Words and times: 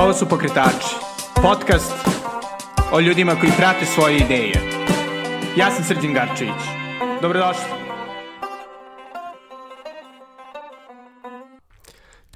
Ovo 0.00 0.14
su 0.14 0.28
Pokretači, 0.28 0.94
podcast 1.42 1.92
o 2.92 3.00
ljudima 3.00 3.36
koji 3.40 3.52
prate 3.56 3.86
svoje 3.86 4.16
ideje. 4.16 4.52
Ja 5.56 5.70
sam 5.70 5.84
Srđan 5.84 6.14
Garčević. 6.14 6.62
Dobrodošli. 7.22 7.64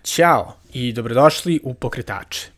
Ćao 0.03 0.56
i 0.72 0.93
dobrodošli 0.93 1.61
u 1.62 1.75
Pokretače. 1.75 2.48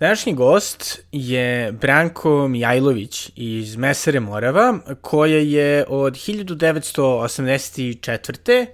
Današnji 0.00 0.34
gost 0.34 0.98
je 1.12 1.72
Branko 1.72 2.48
Mijajlović 2.48 3.30
iz 3.36 3.76
Mesare 3.76 4.20
Morava, 4.20 4.78
koja 5.00 5.38
je 5.38 5.84
od 5.88 6.14
1984. 6.14 8.66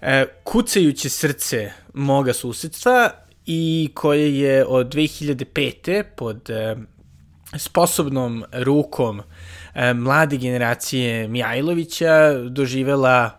E, 0.00 0.26
kucajuće 0.44 1.08
srce 1.08 1.72
moga 1.94 2.32
susedstva 2.32 3.21
i 3.46 3.90
koje 3.94 4.38
je 4.38 4.66
od 4.66 4.94
2005. 4.94 6.02
pod 6.16 6.50
e, 6.50 6.76
sposobnom 7.56 8.44
rukom 8.52 9.22
e, 9.74 9.94
mlade 9.94 10.36
generacije 10.36 11.28
Mijajlovića 11.28 12.32
doživela 12.48 13.30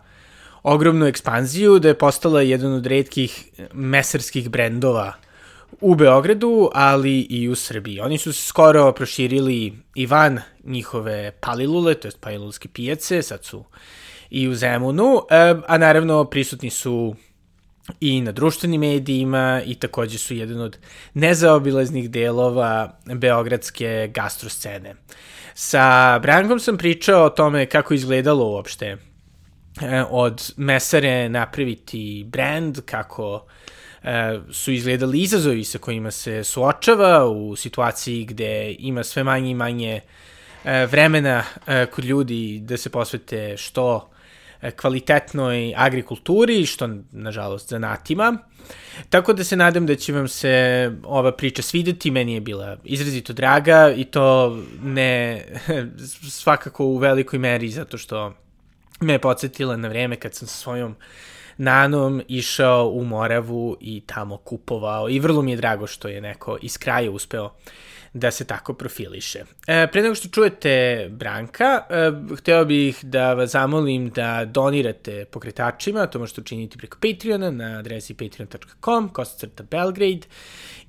ogromnu 0.62 1.06
ekspanziju, 1.06 1.78
da 1.78 1.88
je 1.88 1.98
postala 1.98 2.42
jedan 2.42 2.72
od 2.72 2.86
redkih 2.86 3.50
mesarskih 3.72 4.50
brendova 4.50 5.12
u 5.80 5.94
Beogradu, 5.94 6.70
ali 6.74 7.20
i 7.20 7.48
u 7.48 7.54
Srbiji. 7.54 8.00
Oni 8.00 8.18
su 8.18 8.32
se 8.32 8.42
skoro 8.42 8.92
proširili 8.92 9.72
i 9.94 10.06
van 10.06 10.40
njihove 10.64 11.32
palilule, 11.40 11.94
to 11.94 12.08
je 12.08 12.12
palilulske 12.20 12.68
pijace, 12.68 13.22
sad 13.22 13.44
su 13.44 13.64
i 14.30 14.48
u 14.48 14.54
Zemunu, 14.54 15.22
e, 15.30 15.54
a 15.68 15.78
naravno 15.78 16.24
prisutni 16.24 16.70
su 16.70 17.16
i 18.00 18.20
na 18.20 18.32
društvenim 18.32 18.80
medijima 18.80 19.62
i 19.66 19.74
takođe 19.74 20.18
su 20.18 20.34
jedan 20.34 20.60
od 20.60 20.78
nezaobilaznih 21.14 22.10
delova 22.10 22.98
beogradske 23.06 24.10
gastroscene. 24.14 24.94
Sa 25.54 26.18
Brankom 26.18 26.60
sam 26.60 26.78
pričao 26.78 27.24
o 27.24 27.30
tome 27.30 27.66
kako 27.66 27.94
izgledalo 27.94 28.46
uopšte 28.46 28.86
e, 28.86 28.96
od 30.10 30.52
mesare 30.56 31.28
napraviti 31.28 32.24
brand, 32.28 32.80
kako 32.86 33.44
e, 34.02 34.38
su 34.50 34.72
izgledali 34.72 35.20
izazovi 35.20 35.64
sa 35.64 35.78
kojima 35.78 36.10
se 36.10 36.44
suočava 36.44 37.26
u 37.26 37.56
situaciji 37.56 38.24
gde 38.24 38.76
ima 38.78 39.04
sve 39.04 39.24
manje 39.24 39.50
i 39.50 39.54
manje 39.54 40.00
e, 40.64 40.86
vremena 40.86 41.44
kod 41.90 42.04
ljudi 42.04 42.60
da 42.62 42.76
se 42.76 42.90
posvete 42.90 43.56
što 43.56 44.13
kvalitetnoj 44.70 45.74
agrikulturi, 45.76 46.66
što 46.66 46.88
nažalost 47.12 47.68
zanatima. 47.68 48.38
Tako 49.10 49.32
da 49.32 49.44
se 49.44 49.56
nadam 49.56 49.86
da 49.86 49.94
će 49.94 50.12
vam 50.12 50.28
se 50.28 50.92
ova 51.04 51.32
priča 51.32 51.62
svideti, 51.62 52.10
meni 52.10 52.34
je 52.34 52.40
bila 52.40 52.76
izrazito 52.84 53.32
draga 53.32 53.92
i 53.96 54.04
to 54.04 54.58
ne 54.82 55.44
svakako 56.40 56.84
u 56.84 56.96
velikoj 56.96 57.38
meri 57.38 57.70
zato 57.70 57.98
što 57.98 58.34
me 59.00 59.12
je 59.12 59.18
podsjetila 59.18 59.76
na 59.76 59.88
vreme 59.88 60.16
kad 60.16 60.34
sam 60.34 60.48
sa 60.48 60.56
svojom 60.56 60.96
nanom 61.56 62.22
išao 62.28 62.88
u 62.88 63.04
Moravu 63.04 63.76
i 63.80 64.02
tamo 64.06 64.36
kupovao 64.36 65.08
i 65.08 65.18
vrlo 65.18 65.42
mi 65.42 65.50
je 65.50 65.56
drago 65.56 65.86
što 65.86 66.08
je 66.08 66.20
neko 66.20 66.58
iz 66.62 66.78
kraja 66.78 67.10
uspeo 67.10 67.50
da 68.14 68.30
se 68.30 68.44
tako 68.44 68.74
profiliše. 68.74 69.44
E, 69.66 69.86
pre 69.92 70.02
nego 70.02 70.14
što 70.14 70.28
čujete 70.28 71.06
Branka, 71.10 71.86
e, 71.90 72.12
hteo 72.36 72.64
bih 72.64 73.04
da 73.04 73.34
vas 73.34 73.50
zamolim 73.50 74.10
da 74.10 74.44
donirate 74.44 75.24
pokretačima, 75.24 76.06
to 76.06 76.18
možete 76.18 76.40
učiniti 76.40 76.78
preko 76.78 76.98
Patreona 77.00 77.50
na 77.50 77.78
adresi 77.78 78.14
patreon.com, 78.14 79.08
kosacrta 79.08 79.62
Belgrade, 79.62 80.20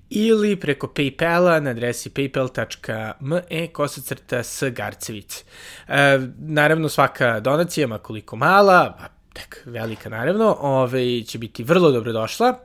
ili 0.10 0.56
preko 0.56 0.88
Paypala 0.88 1.60
na 1.60 1.70
adresi 1.70 2.10
paypal.me 2.10 3.68
kosacrta 3.68 4.44
s 4.44 4.64
Garcevic. 4.72 5.44
E, 5.88 6.20
naravno, 6.38 6.90
svaka 6.90 7.40
donacija, 7.40 7.88
makoliko 7.88 8.36
mala, 8.36 8.96
a 9.00 9.08
tek 9.34 9.62
velika 9.66 10.10
naravno, 10.10 10.58
ove, 10.60 11.24
će 11.24 11.38
biti 11.38 11.64
vrlo 11.64 11.92
dobrodošla 11.92 12.60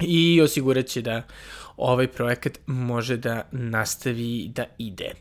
i 0.00 0.40
osigurat 0.40 0.86
će 0.86 1.02
da 1.02 1.22
ovaj 1.82 2.08
projekat 2.08 2.58
može 2.66 3.16
da 3.16 3.42
nastavi 3.52 4.50
da 4.54 4.64
ide. 4.78 5.12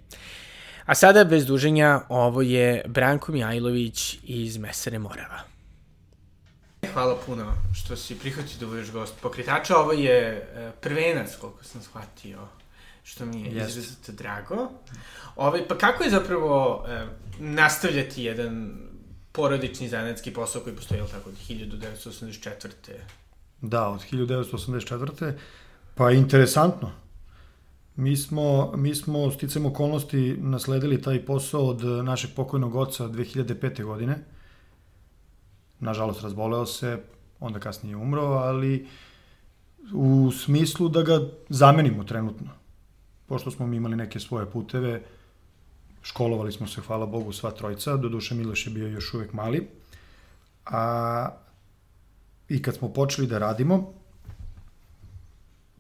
A 0.86 0.96
sada, 0.96 1.24
bez 1.24 1.46
duženja, 1.46 2.02
ovo 2.10 2.42
je 2.42 2.84
Branko 2.88 3.32
Mijajlović 3.32 4.18
iz 4.24 4.58
Mesare 4.58 5.00
Morava. 5.00 5.40
Hvala 6.94 7.18
puno 7.26 7.54
što 7.74 7.96
si 7.96 8.20
prihvatio 8.20 8.60
da 8.60 8.66
budeš 8.66 8.92
gost 8.92 9.14
pokretača. 9.22 9.78
Ovo 9.78 9.92
je 9.92 10.18
e, 10.18 10.72
prvenac, 10.82 11.36
koliko 11.36 11.64
sam 11.64 11.82
shvatio, 11.82 12.40
što 13.04 13.26
mi 13.26 13.42
je 13.42 13.50
izrazito 13.50 14.12
drago. 14.12 14.56
Ove, 14.56 14.70
ovaj, 15.36 15.68
pa 15.68 15.78
kako 15.78 16.04
je 16.04 16.10
zapravo 16.10 16.86
eh, 16.88 17.06
nastavljati 17.40 18.24
jedan 18.24 18.78
porodični 19.32 19.90
zanetski 19.90 20.34
posao 20.34 20.62
koji 20.62 20.76
postoji, 20.76 21.02
tako, 21.12 21.30
od 21.30 21.36
1984. 21.50 22.70
Da, 23.62 23.88
od 23.88 24.02
1984. 24.12 25.34
Pa 26.02 26.12
interesantno. 26.12 26.92
Mi 27.96 28.18
smo, 28.18 28.72
mi 28.76 28.96
smo 28.96 29.32
sticam 29.32 29.66
okolnosti 29.66 30.38
nasledili 30.40 31.02
taj 31.02 31.26
posao 31.26 31.68
od 31.68 31.84
našeg 31.84 32.30
pokojnog 32.36 32.76
oca 32.76 33.10
2005. 33.10 33.84
godine. 33.84 34.18
Nažalost, 35.80 36.22
razboleo 36.22 36.66
se, 36.66 37.04
onda 37.40 37.60
kasnije 37.60 37.96
umro, 37.96 38.22
ali 38.22 38.88
u 39.94 40.32
smislu 40.32 40.90
da 40.90 41.02
ga 41.02 41.20
zamenimo 41.50 42.04
trenutno. 42.04 42.50
Pošto 43.28 43.52
smo 43.52 43.68
mi 43.68 43.78
imali 43.78 43.96
neke 43.96 44.20
svoje 44.20 44.52
puteve, 44.52 45.04
školovali 46.02 46.52
smo 46.52 46.68
se, 46.68 46.82
hvala 46.82 47.06
Bogu, 47.06 47.32
sva 47.34 47.52
trojca, 47.52 47.98
doduše 47.98 48.36
Miloš 48.36 48.68
je 48.68 48.74
bio 48.74 48.88
još 48.88 49.14
uvek 49.14 49.34
mali, 49.34 49.68
a 50.66 51.30
i 52.50 52.62
kad 52.62 52.76
smo 52.76 52.90
počeli 52.90 53.28
da 53.28 53.38
radimo, 53.38 54.01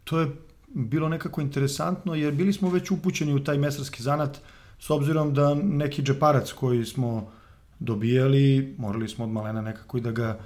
to 0.03 0.19
je 0.19 0.27
bilo 0.67 1.09
nekako 1.09 1.41
interesantno, 1.41 2.15
jer 2.15 2.33
bili 2.33 2.53
smo 2.53 2.69
već 2.69 2.91
upućeni 2.91 3.33
u 3.33 3.43
taj 3.43 3.57
mesarski 3.57 4.03
zanat, 4.03 4.37
s 4.79 4.89
obzirom 4.89 5.33
da 5.33 5.53
neki 5.55 6.01
džeparac 6.01 6.51
koji 6.51 6.85
smo 6.85 7.31
dobijali, 7.79 8.75
morali 8.77 9.09
smo 9.09 9.25
od 9.25 9.31
malena 9.31 9.61
nekako 9.61 9.97
i 9.97 10.01
da 10.01 10.11
ga, 10.11 10.39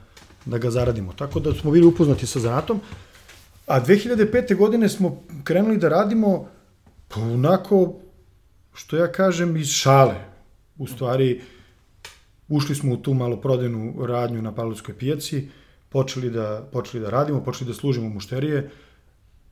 da 0.46 0.58
ga 0.58 0.72
zaradimo. 0.72 1.14
Tako 1.14 1.40
da 1.40 1.54
smo 1.54 1.72
bili 1.72 1.88
upoznati 1.88 2.28
sa 2.28 2.40
zanatom. 2.40 2.82
A 3.68 3.82
2005. 3.82 4.56
godine 4.56 4.90
smo 4.90 5.24
krenuli 5.44 5.78
da 5.78 5.90
radimo 5.90 6.48
pa 7.08 7.22
onako, 7.22 7.96
što 8.74 8.98
ja 8.98 9.12
kažem, 9.12 9.58
iz 9.58 9.68
šale. 9.68 10.16
U 10.78 10.88
stvari, 10.88 11.42
ušli 12.48 12.76
smo 12.76 12.94
u 12.94 12.98
tu 12.98 13.14
maloprodajnu 13.14 14.06
radnju 14.06 14.42
na 14.42 14.56
Pavlovskoj 14.56 14.98
pijaci, 14.98 15.48
počeli 15.90 16.30
da, 16.30 16.70
počeli 16.72 17.04
da 17.04 17.10
radimo, 17.10 17.44
počeli 17.44 17.68
da 17.68 17.74
služimo 17.74 18.10
mušterije, 18.10 18.70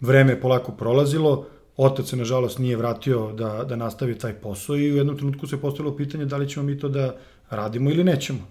vreme 0.03 0.31
je 0.31 0.41
polako 0.41 0.71
prolazilo, 0.71 1.45
otac 1.77 2.09
se 2.09 2.15
nažalost 2.15 2.59
nije 2.59 2.77
vratio 2.77 3.31
da, 3.31 3.63
da 3.63 3.75
nastavi 3.75 4.17
taj 4.17 4.33
posao 4.33 4.77
i 4.77 4.91
u 4.91 4.97
jednom 4.97 5.17
trenutku 5.17 5.47
se 5.47 5.61
postavilo 5.61 5.95
pitanje 5.95 6.25
da 6.25 6.37
li 6.37 6.49
ćemo 6.49 6.65
mi 6.65 6.79
to 6.79 6.89
da 6.89 7.15
radimo 7.49 7.89
ili 7.89 8.03
nećemo. 8.03 8.47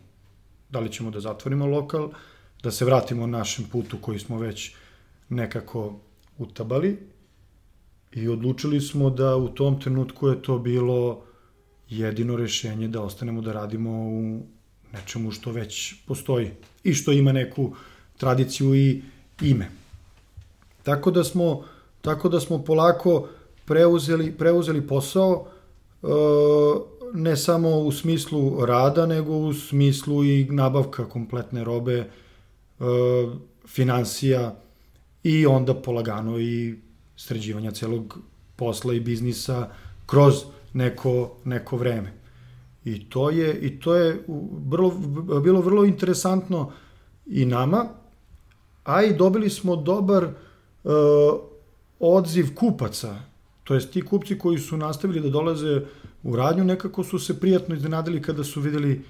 Da 0.71 0.81
li 0.81 0.93
ćemo 0.93 1.11
da 1.11 1.21
zatvorimo 1.21 1.67
lokal, 1.67 2.09
da 2.63 2.71
se 2.71 2.85
vratimo 2.85 3.27
našem 3.27 3.65
putu 3.73 3.99
koji 4.01 4.19
smo 4.19 4.39
već 4.39 4.75
nekako 5.29 6.01
utabali 6.39 6.97
i 8.13 8.29
odlučili 8.29 8.81
smo 8.81 9.11
da 9.11 9.37
u 9.37 9.49
tom 9.49 9.81
trenutku 9.81 10.29
je 10.29 10.43
to 10.43 10.59
bilo 10.59 11.25
jedino 11.89 12.37
rešenje 12.37 12.89
da 12.89 13.03
ostanemo 13.03 13.41
da 13.41 13.53
radimo 13.53 13.91
u 13.91 14.41
nečemu 14.93 15.31
što 15.31 15.53
već 15.53 15.95
postoji 16.07 16.51
i 16.85 16.95
što 16.95 17.13
ima 17.13 17.33
neku 17.33 17.75
tradiciju 18.17 18.75
i 18.75 19.03
ime. 19.43 19.82
Tako 20.83 21.11
da 21.11 21.25
smo, 21.25 21.65
tako 22.01 22.29
da 22.29 22.41
smo 22.41 22.65
polako 22.65 23.29
preuzeli, 23.65 24.33
preuzeli 24.33 24.87
posao 24.87 25.47
e, 26.03 26.07
ne 27.15 27.37
samo 27.37 27.79
u 27.79 27.93
smislu 27.93 28.67
rada, 28.67 29.07
nego 29.07 29.33
u 29.33 29.55
smislu 29.55 30.25
i 30.25 30.45
nabavka 30.51 31.09
kompletne 31.09 31.65
robe, 31.65 31.99
e, 31.99 32.07
financija 33.67 34.57
i 35.23 35.47
onda 35.47 35.75
polagano 35.75 36.39
i 36.39 36.75
sređivanja 37.17 37.71
celog 37.71 38.19
posla 38.57 38.95
i 38.95 39.01
biznisa 39.01 39.69
kroz 40.07 40.35
neko, 40.73 41.37
neko 41.45 41.77
vreme. 41.77 42.13
I 42.85 43.11
to 43.11 43.31
je, 43.31 43.61
i 43.61 43.81
to 43.81 43.95
je 43.95 44.25
vrlo, 44.67 44.91
bilo 45.45 45.61
vrlo 45.61 45.85
interesantno 45.85 46.73
i 47.27 47.45
nama, 47.45 47.89
a 48.85 49.03
i 49.03 49.15
dobili 49.15 49.51
smo 49.51 49.77
dobar 49.77 50.25
uh, 50.25 50.31
odziv 52.01 52.55
kupaca, 52.55 53.17
to 53.65 53.75
jest 53.75 53.93
ti 53.93 54.03
kupci 54.03 54.39
koji 54.39 54.59
su 54.59 54.77
nastavili 54.77 55.21
da 55.21 55.31
dolaze 55.31 55.81
u 56.23 56.37
radnju, 56.37 56.65
nekako 56.65 57.05
su 57.05 57.19
se 57.19 57.41
prijatno 57.41 57.75
iznenadili 57.75 58.23
kada 58.23 58.45
su 58.45 58.61
videli 58.61 59.05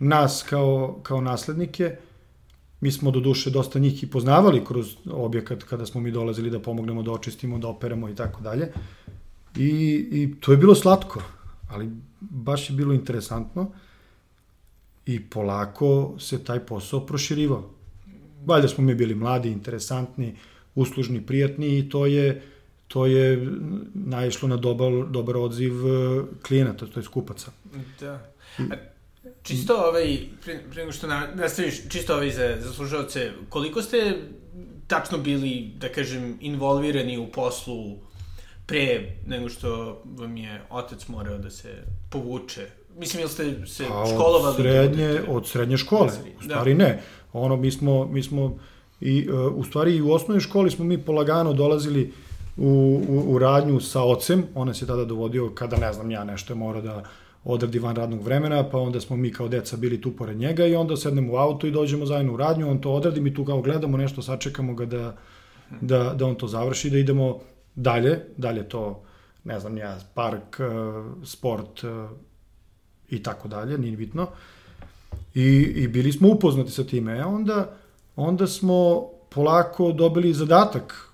nas 0.00 0.44
kao, 0.48 1.00
kao 1.02 1.20
naslednike 1.20 1.96
Mi 2.80 2.92
smo 2.92 3.10
do 3.10 3.20
duše 3.20 3.50
dosta 3.50 3.78
njih 3.78 4.02
i 4.02 4.10
poznavali 4.10 4.64
kroz 4.64 4.96
objekat 5.10 5.62
kada 5.64 5.86
smo 5.86 6.00
mi 6.00 6.10
dolazili 6.10 6.50
da 6.50 6.60
pomognemo 6.62 7.02
da 7.02 7.12
očistimo, 7.12 7.58
da 7.58 7.68
operamo 7.68 8.08
i 8.08 8.14
tako 8.14 8.42
dalje. 8.42 8.72
I, 9.56 9.70
I 10.12 10.34
to 10.40 10.52
je 10.52 10.58
bilo 10.58 10.74
slatko, 10.74 11.22
ali 11.68 11.90
baš 12.20 12.70
je 12.70 12.76
bilo 12.76 12.94
interesantno 12.94 13.70
i 15.06 15.20
polako 15.24 16.14
se 16.18 16.44
taj 16.44 16.60
posao 16.60 17.06
proširivao. 17.06 17.70
Valjda 18.46 18.68
smo 18.68 18.84
mi 18.84 18.94
bili 18.94 19.14
mladi, 19.14 19.50
interesantni, 19.50 20.36
uslužni, 20.78 21.26
prijatni 21.26 21.78
i 21.78 21.88
to 21.88 22.06
je 22.06 22.42
to 22.88 23.06
je 23.06 23.46
naišlo 23.94 24.48
na 24.48 24.56
dobar, 24.56 24.92
dobar 25.10 25.36
odziv 25.36 25.72
e, 25.72 26.22
klijenata, 26.42 26.86
to 26.86 27.00
je 27.00 27.04
skupaca. 27.04 27.50
Da. 28.00 28.30
A, 28.58 28.74
čisto 29.42 29.76
ovaj, 29.76 30.18
pre, 30.44 30.60
pre 30.70 30.82
nego 30.82 30.92
što 30.92 31.06
nastaviš, 31.34 31.88
čisto 31.88 32.14
ovaj 32.14 32.30
za, 32.30 32.56
za 32.60 32.72
slušalce, 32.72 33.32
koliko 33.48 33.82
ste 33.82 34.16
tačno 34.86 35.18
bili, 35.18 35.70
da 35.76 35.88
kažem, 35.88 36.38
involvirani 36.40 37.18
u 37.18 37.26
poslu 37.26 37.96
pre 38.66 39.16
nego 39.26 39.48
što 39.48 40.02
vam 40.04 40.36
je 40.36 40.62
otac 40.70 41.08
morao 41.08 41.38
da 41.38 41.50
se 41.50 41.82
povuče? 42.10 42.66
Mislim, 42.98 43.20
ili 43.20 43.30
ste 43.30 43.66
se 43.66 43.84
pa, 43.88 44.06
školovali? 44.14 44.54
Od 44.54 44.56
srednje, 44.56 45.08
da 45.08 45.32
od 45.32 45.48
srednje 45.48 45.76
škole, 45.76 46.12
u 46.38 46.42
stvari 46.42 46.74
da. 46.74 46.84
ne. 46.84 47.02
Ono, 47.32 47.56
mi 47.56 47.70
smo, 47.70 48.06
mi 48.06 48.22
smo 48.22 48.58
i, 49.00 49.28
uh, 49.30 49.52
u 49.56 49.64
stvari 49.64 49.96
i 49.96 50.02
u 50.02 50.12
osnovnoj 50.12 50.40
školi 50.40 50.70
smo 50.70 50.84
mi 50.84 50.98
polagano 50.98 51.52
dolazili 51.52 52.12
u, 52.56 53.02
u, 53.08 53.34
u 53.34 53.38
radnju 53.38 53.80
sa 53.80 54.02
ocem, 54.02 54.44
ona 54.54 54.74
se 54.74 54.86
tada 54.86 55.04
dovodio 55.04 55.50
kada, 55.54 55.76
ne 55.76 55.92
znam, 55.92 56.10
ja 56.10 56.24
nešto 56.24 56.52
je 56.52 56.56
morao 56.56 56.82
da 56.82 57.04
odradi 57.44 57.78
van 57.78 57.96
radnog 57.96 58.22
vremena, 58.22 58.70
pa 58.70 58.78
onda 58.78 59.00
smo 59.00 59.16
mi 59.16 59.32
kao 59.32 59.48
deca 59.48 59.76
bili 59.76 60.00
tu 60.00 60.16
pored 60.16 60.36
njega 60.36 60.66
i 60.66 60.74
onda 60.74 60.96
sednemo 60.96 61.32
u 61.32 61.36
auto 61.36 61.66
i 61.66 61.70
dođemo 61.70 62.06
zajedno 62.06 62.34
u 62.34 62.36
radnju, 62.36 62.70
on 62.70 62.80
to 62.80 62.92
odradi, 62.92 63.20
mi 63.20 63.34
tu 63.34 63.44
kao 63.44 63.62
gledamo 63.62 63.96
nešto, 63.96 64.22
sačekamo 64.22 64.74
ga 64.74 64.86
da, 64.86 65.16
da, 65.80 66.14
da 66.14 66.26
on 66.26 66.34
to 66.34 66.46
završi, 66.46 66.90
da 66.90 66.98
idemo 66.98 67.40
dalje, 67.74 68.20
dalje 68.36 68.68
to, 68.68 69.02
ne 69.44 69.60
znam 69.60 69.78
ja, 69.78 69.98
park, 70.14 70.60
eh, 70.60 70.64
sport 71.24 71.84
eh, 71.84 72.08
i 73.10 73.22
tako 73.22 73.48
dalje, 73.48 73.78
nije 73.78 73.96
bitno. 73.96 74.26
I, 75.34 75.72
I 75.76 75.88
bili 75.88 76.12
smo 76.12 76.28
upoznati 76.28 76.70
sa 76.70 76.84
time. 76.84 77.18
E 77.18 77.24
onda, 77.24 77.76
onda 78.18 78.46
smo 78.46 79.08
polako 79.30 79.92
dobili 79.92 80.34
zadatak 80.34 81.08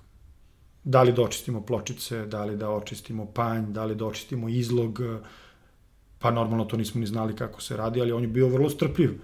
da 0.83 1.03
li 1.03 1.13
da 1.13 1.21
očistimo 1.21 1.61
pločice, 1.61 2.25
da 2.25 2.43
li 2.45 2.57
da 2.57 2.69
očistimo 2.69 3.25
panj, 3.25 3.71
da 3.73 3.85
li 3.85 3.95
da 3.95 4.05
očistimo 4.05 4.49
izlog, 4.49 4.99
pa 6.19 6.31
normalno 6.31 6.65
to 6.65 6.77
nismo 6.77 6.99
ni 6.99 7.07
znali 7.07 7.35
kako 7.35 7.61
se 7.61 7.77
radi, 7.77 8.01
ali 8.01 8.11
on 8.11 8.21
je 8.21 8.27
bio 8.27 8.47
vrlo 8.47 8.69
strpljiv. 8.69 9.19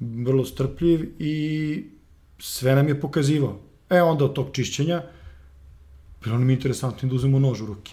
Vrlo 0.00 0.44
strpljiv 0.44 1.14
i 1.18 1.84
sve 2.38 2.74
nam 2.74 2.88
je 2.88 3.00
pokazivao. 3.00 3.58
E 3.90 4.02
onda 4.02 4.24
od 4.24 4.32
tog 4.32 4.50
čišćenja, 4.52 5.02
bilo 6.24 6.38
nam 6.38 6.50
interesantno 6.50 7.08
da 7.08 7.14
uzmemo 7.14 7.38
nož 7.38 7.60
u 7.60 7.66
ruke. 7.66 7.92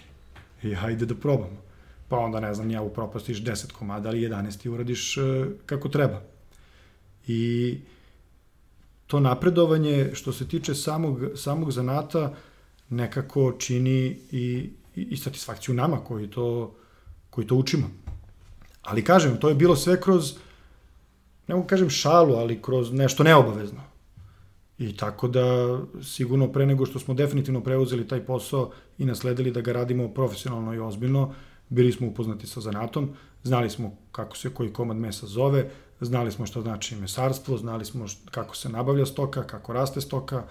I 0.64 0.74
hajde 0.74 1.06
da 1.06 1.16
probamo. 1.16 1.62
Pa 2.10 2.18
onda, 2.18 2.40
ne 2.40 2.54
znam, 2.54 2.72
ja 2.72 2.82
upropastiš 2.82 3.44
10 3.44 3.72
komada, 3.72 4.10
ali 4.10 4.30
11 4.30 4.62
ti 4.62 4.70
uradiš 4.70 5.18
e, 5.18 5.22
kako 5.66 5.90
treba. 5.90 6.22
I 7.28 7.78
to 9.08 9.20
napredovanje, 9.20 10.10
što 10.14 10.34
se 10.34 10.48
tiče 10.48 10.76
samog, 10.76 11.20
samog 11.36 11.72
zanata, 11.72 12.34
nekako 12.90 13.52
čini 13.60 14.20
i, 14.32 14.70
i, 14.96 15.02
i 15.02 15.18
satisfakciju 15.18 15.76
nama 15.76 15.98
koji 15.98 16.28
to, 16.28 16.76
koji 17.30 17.48
to 17.48 17.56
učimo. 17.56 17.90
Ali 18.82 19.04
kažem, 19.04 19.38
to 19.40 19.50
je 19.50 19.56
bilo 19.56 19.76
sve 19.76 20.02
kroz, 20.02 20.34
ne 21.48 21.56
mogu 21.56 21.68
kažem 21.68 21.90
šalu, 21.90 22.36
ali 22.36 22.62
kroz 22.62 22.94
nešto 22.94 23.24
neobavezno. 23.24 23.82
I 24.78 24.98
tako 24.98 25.28
da, 25.28 25.80
sigurno 26.04 26.52
pre 26.52 26.66
nego 26.66 26.86
što 26.86 27.00
smo 27.00 27.14
definitivno 27.14 27.62
preuzeli 27.62 28.08
taj 28.08 28.26
posao 28.26 28.72
i 28.98 29.06
nasledili 29.06 29.52
da 29.52 29.62
ga 29.62 29.74
radimo 29.74 30.08
profesionalno 30.14 30.74
i 30.74 30.80
ozbiljno, 30.80 31.34
bili 31.70 31.92
smo 31.92 32.08
upoznati 32.08 32.48
sa 32.48 32.62
zanatom, 32.62 33.10
znali 33.44 33.70
smo 33.70 33.98
kako 34.12 34.38
se 34.38 34.50
koji 34.50 34.74
komad 34.74 34.98
mesa 34.98 35.28
zove, 35.28 35.70
znali 36.02 36.32
smo 36.32 36.46
šta 36.46 36.62
znači 36.62 36.96
mesarstvo, 36.96 37.58
znali 37.58 37.86
smo 37.86 38.06
kako 38.32 38.56
se 38.56 38.70
nabavlja 38.70 39.06
stoka, 39.06 39.44
kako 39.44 39.74
raste 39.74 40.02
stoka 40.02 40.44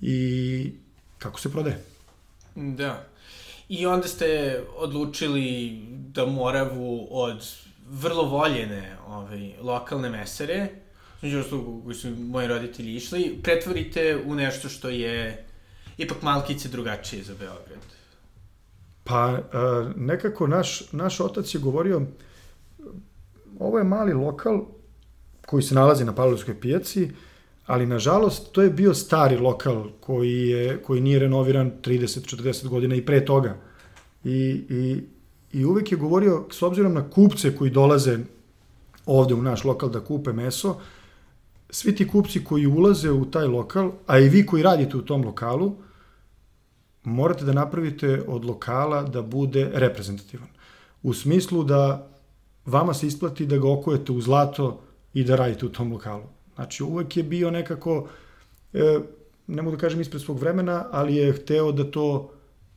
i 0.00 0.72
kako 1.18 1.40
se 1.40 1.52
prodaje. 1.52 1.84
Da. 2.54 3.04
I 3.68 3.86
onda 3.86 4.08
ste 4.08 4.60
odlučili 4.76 5.78
da 5.90 6.26
Moravu 6.26 7.08
od 7.10 7.46
vrlo 7.90 8.22
voljene 8.22 8.96
ovaj, 9.06 9.52
lokalne 9.60 10.10
mesare, 10.10 10.68
među 11.22 11.38
osnovu 11.38 11.82
koji 11.84 11.94
su 11.94 12.10
moji 12.10 12.48
roditelji 12.48 12.94
išli, 12.94 13.38
pretvorite 13.42 14.22
u 14.26 14.34
nešto 14.34 14.68
što 14.68 14.88
je 14.88 15.44
ipak 15.98 16.22
malkice 16.22 16.68
drugačije 16.68 17.22
za 17.22 17.34
Beograd. 17.34 17.78
Pa, 19.04 19.38
nekako 19.96 20.46
naš, 20.46 20.92
naš 20.92 21.20
otac 21.20 21.54
je 21.54 21.60
govorio, 21.60 22.02
ovo 23.58 23.78
je 23.78 23.84
mali 23.84 24.12
lokal 24.12 24.64
koji 25.46 25.62
se 25.62 25.74
nalazi 25.74 26.04
na 26.04 26.14
Pavlovskoj 26.14 26.60
pijaci, 26.60 27.10
ali 27.66 27.86
nažalost 27.86 28.52
to 28.52 28.62
je 28.62 28.70
bio 28.70 28.94
stari 28.94 29.36
lokal 29.36 29.84
koji, 30.00 30.48
je, 30.48 30.82
koji 30.82 31.00
nije 31.00 31.18
renoviran 31.18 31.72
30-40 31.82 32.68
godina 32.68 32.94
i 32.94 33.06
pre 33.06 33.24
toga. 33.24 33.56
I, 34.24 34.64
i, 34.68 35.00
I 35.52 35.64
uvek 35.64 35.92
je 35.92 35.98
govorio, 35.98 36.44
s 36.50 36.62
obzirom 36.62 36.94
na 36.94 37.10
kupce 37.10 37.56
koji 37.56 37.70
dolaze 37.70 38.18
ovde 39.06 39.34
u 39.34 39.42
naš 39.42 39.64
lokal 39.64 39.90
da 39.90 40.00
kupe 40.00 40.32
meso, 40.32 40.76
svi 41.70 41.94
ti 41.96 42.08
kupci 42.08 42.44
koji 42.44 42.66
ulaze 42.66 43.10
u 43.10 43.24
taj 43.24 43.46
lokal, 43.46 43.92
a 44.06 44.18
i 44.18 44.28
vi 44.28 44.46
koji 44.46 44.62
radite 44.62 44.96
u 44.96 45.02
tom 45.02 45.24
lokalu, 45.24 45.76
morate 47.04 47.44
da 47.44 47.52
napravite 47.52 48.22
od 48.28 48.44
lokala 48.44 49.02
da 49.02 49.22
bude 49.22 49.70
reprezentativan. 49.74 50.48
U 51.02 51.14
smislu 51.14 51.64
da 51.64 52.08
vama 52.66 52.94
se 52.94 53.06
isplati 53.06 53.46
da 53.46 53.58
ga 53.58 53.72
okujete 53.72 54.12
u 54.12 54.20
zlato 54.20 54.83
i 55.14 55.24
da 55.24 55.36
radite 55.36 55.66
u 55.66 55.68
tom 55.68 55.92
lokalu. 55.92 56.24
Znači, 56.54 56.82
uvek 56.82 57.16
je 57.16 57.22
bio 57.22 57.50
nekako, 57.50 58.08
e, 58.72 58.98
ne 59.46 59.62
mogu 59.62 59.76
da 59.76 59.80
kažem 59.80 60.00
ispred 60.00 60.22
svog 60.22 60.38
vremena, 60.38 60.86
ali 60.90 61.16
je 61.16 61.32
hteo 61.32 61.72
da 61.72 61.90
to 61.90 62.30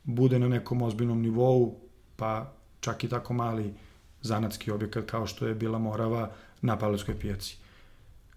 bude 0.04 0.38
na 0.38 0.48
nekom 0.48 0.82
ozbiljnom 0.82 1.22
nivou, 1.22 1.74
pa 2.16 2.52
čak 2.80 3.04
i 3.04 3.08
tako 3.08 3.34
mali 3.34 3.74
zanatski 4.22 4.70
objekat 4.70 5.04
kao 5.04 5.26
što 5.26 5.46
je 5.46 5.54
bila 5.54 5.78
Morava 5.78 6.30
na 6.62 6.78
Pavlovskoj 6.78 7.18
pijaci. 7.18 7.56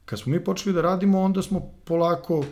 Kad 0.06 0.20
smo 0.20 0.32
mi 0.32 0.44
počeli 0.44 0.76
da 0.76 0.82
radimo, 0.82 1.22
onda 1.22 1.42
smo 1.42 1.72
polako, 1.86 2.44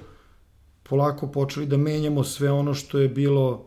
polako 0.84 1.28
počeli 1.28 1.66
da 1.66 1.78
menjamo 1.78 2.24
sve 2.24 2.52
ono 2.52 2.74
što 2.74 3.00
je 3.00 3.10
bilo 3.10 3.66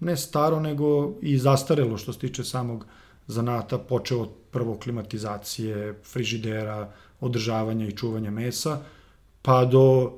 ne 0.00 0.16
staro, 0.16 0.60
nego 0.60 1.14
i 1.22 1.38
zastarelo 1.38 1.98
što 1.98 2.12
se 2.12 2.18
tiče 2.18 2.44
samog 2.44 2.86
zanata, 3.26 3.78
počeo 3.78 4.28
prvo 4.56 4.78
klimatizacije, 4.78 5.94
frižidera, 6.04 6.92
održavanja 7.20 7.86
i 7.86 7.96
čuvanja 7.96 8.30
mesa, 8.30 8.78
pa 9.42 9.64
do 9.64 10.12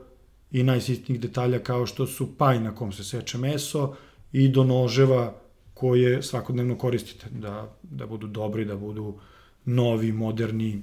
i 0.51 0.63
najsitnijih 0.63 1.21
detalja 1.21 1.59
kao 1.59 1.87
što 1.87 2.07
su 2.07 2.29
paj 2.39 2.61
na 2.61 2.75
kom 2.75 2.93
se 2.93 3.05
seče 3.05 3.39
meso 3.39 3.97
i 4.33 4.49
do 4.49 4.65
noževa 4.65 5.35
koje 5.75 6.23
svakodnevno 6.23 6.79
koristite, 6.79 7.27
da, 7.31 7.67
da 7.83 8.07
budu 8.07 8.27
dobri, 8.27 8.65
da 8.65 8.77
budu 8.77 9.15
novi, 9.65 10.13
moderni, 10.13 10.83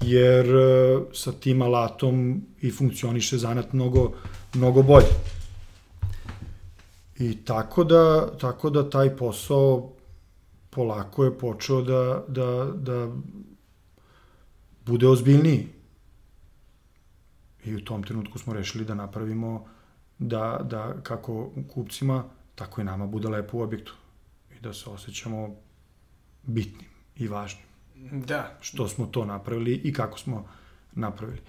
jer 0.00 0.46
e, 0.46 1.00
sa 1.12 1.32
tim 1.32 1.62
alatom 1.62 2.42
i 2.62 2.70
funkcioniše 2.70 3.38
zanat 3.38 3.72
mnogo, 3.72 4.12
mnogo 4.54 4.82
bolje. 4.82 5.10
I 7.18 7.36
tako 7.44 7.84
da, 7.84 8.30
tako 8.38 8.70
da 8.70 8.90
taj 8.90 9.16
posao 9.16 9.95
polako 10.76 11.24
je 11.24 11.38
počeo 11.38 11.82
da, 11.82 12.24
da, 12.28 12.72
da 12.74 13.08
bude 14.86 15.08
ozbiljniji. 15.08 15.68
I 17.64 17.74
u 17.74 17.84
tom 17.84 18.02
trenutku 18.02 18.38
smo 18.38 18.52
rešili 18.52 18.84
da 18.84 18.94
napravimo 18.94 19.64
da, 20.18 20.60
da 20.70 20.94
kako 21.02 21.50
kupcima, 21.74 22.24
tako 22.54 22.80
i 22.80 22.84
nama 22.84 23.06
bude 23.06 23.28
lepo 23.28 23.58
u 23.58 23.62
objektu. 23.62 23.94
I 24.56 24.60
da 24.60 24.72
se 24.72 24.90
osjećamo 24.90 25.54
bitnim 26.42 26.90
i 27.16 27.28
važnim. 27.28 27.64
Da. 28.26 28.58
Što 28.60 28.88
smo 28.88 29.06
to 29.06 29.24
napravili 29.24 29.74
i 29.74 29.92
kako 29.92 30.18
smo 30.18 30.44
napravili. 30.92 31.40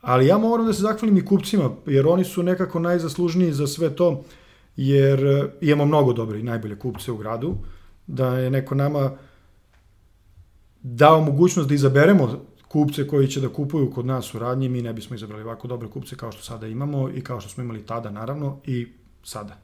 Ali 0.00 0.26
ja 0.26 0.38
moram 0.38 0.66
da 0.66 0.72
se 0.72 0.82
zahvalim 0.82 1.16
i 1.18 1.24
kupcima, 1.24 1.70
jer 1.86 2.06
oni 2.06 2.24
su 2.24 2.42
nekako 2.42 2.80
najzaslužniji 2.80 3.52
za 3.52 3.66
sve 3.66 3.96
to, 3.96 4.24
jer 4.76 5.26
e, 5.26 5.50
imamo 5.60 5.84
mnogo 5.84 6.12
dobre 6.12 6.40
i 6.40 6.42
najbolje 6.42 6.78
kupce 6.78 7.12
u 7.12 7.16
gradu, 7.16 7.54
da 8.06 8.38
je 8.38 8.50
neko 8.50 8.74
nama 8.74 9.10
dao 10.82 11.20
mogućnost 11.20 11.68
da 11.68 11.74
izaberemo 11.74 12.44
kupce 12.68 13.06
koji 13.06 13.28
će 13.28 13.40
da 13.40 13.48
kupuju 13.48 13.90
kod 13.90 14.06
nas 14.06 14.34
u 14.34 14.38
radnji, 14.38 14.68
mi 14.68 14.82
ne 14.82 14.92
bismo 14.92 15.16
izabrali 15.16 15.42
ovako 15.42 15.68
dobre 15.68 15.88
kupce 15.88 16.16
kao 16.16 16.32
što 16.32 16.42
sada 16.42 16.66
imamo 16.66 17.10
i 17.10 17.20
kao 17.20 17.40
što 17.40 17.50
smo 17.50 17.62
imali 17.64 17.86
tada 17.86 18.10
naravno 18.10 18.60
i 18.66 18.88
sada. 19.22 19.56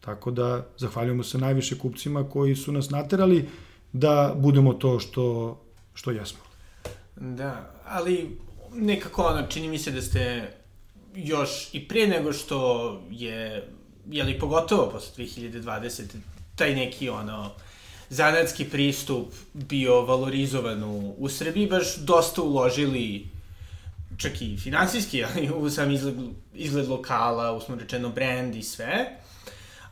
Tako 0.00 0.30
da 0.30 0.66
zahvaljujemo 0.78 1.22
se 1.22 1.38
najviše 1.38 1.78
kupcima 1.78 2.28
koji 2.28 2.56
su 2.56 2.72
nas 2.72 2.90
naterali 2.90 3.48
da 3.92 4.34
budemo 4.36 4.72
to 4.72 4.98
što, 5.00 5.58
što 5.94 6.10
jesmo. 6.10 6.40
Da, 7.16 7.72
ali 7.84 8.38
nekako 8.74 9.22
ono, 9.22 9.46
čini 9.46 9.68
mi 9.68 9.78
se 9.78 9.90
da 9.90 10.02
ste 10.02 10.52
još 11.14 11.74
i 11.74 11.88
prije 11.88 12.08
nego 12.08 12.32
što 12.32 12.90
je, 13.10 13.68
jeli 14.10 14.38
pogotovo 14.38 14.90
posle 14.90 15.24
2020, 15.24 16.02
taj 16.56 16.74
neki 16.74 17.08
ono, 17.08 17.50
zanatski 18.08 18.64
pristup 18.64 19.34
bio 19.52 20.02
valorizovan 20.02 20.84
u, 20.84 21.14
u 21.18 21.28
Srbiji, 21.28 21.66
baš 21.66 21.96
dosta 21.96 22.42
uložili 22.42 23.28
čak 24.16 24.42
i 24.42 24.56
finansijski, 24.56 25.24
ali 25.34 25.50
u 25.50 25.70
sam 25.70 25.90
izgled, 25.90 26.14
izgled 26.54 26.88
lokala, 26.88 27.52
usmo 27.52 27.76
rečeno 27.76 28.08
brand 28.08 28.56
i 28.56 28.62
sve. 28.62 29.18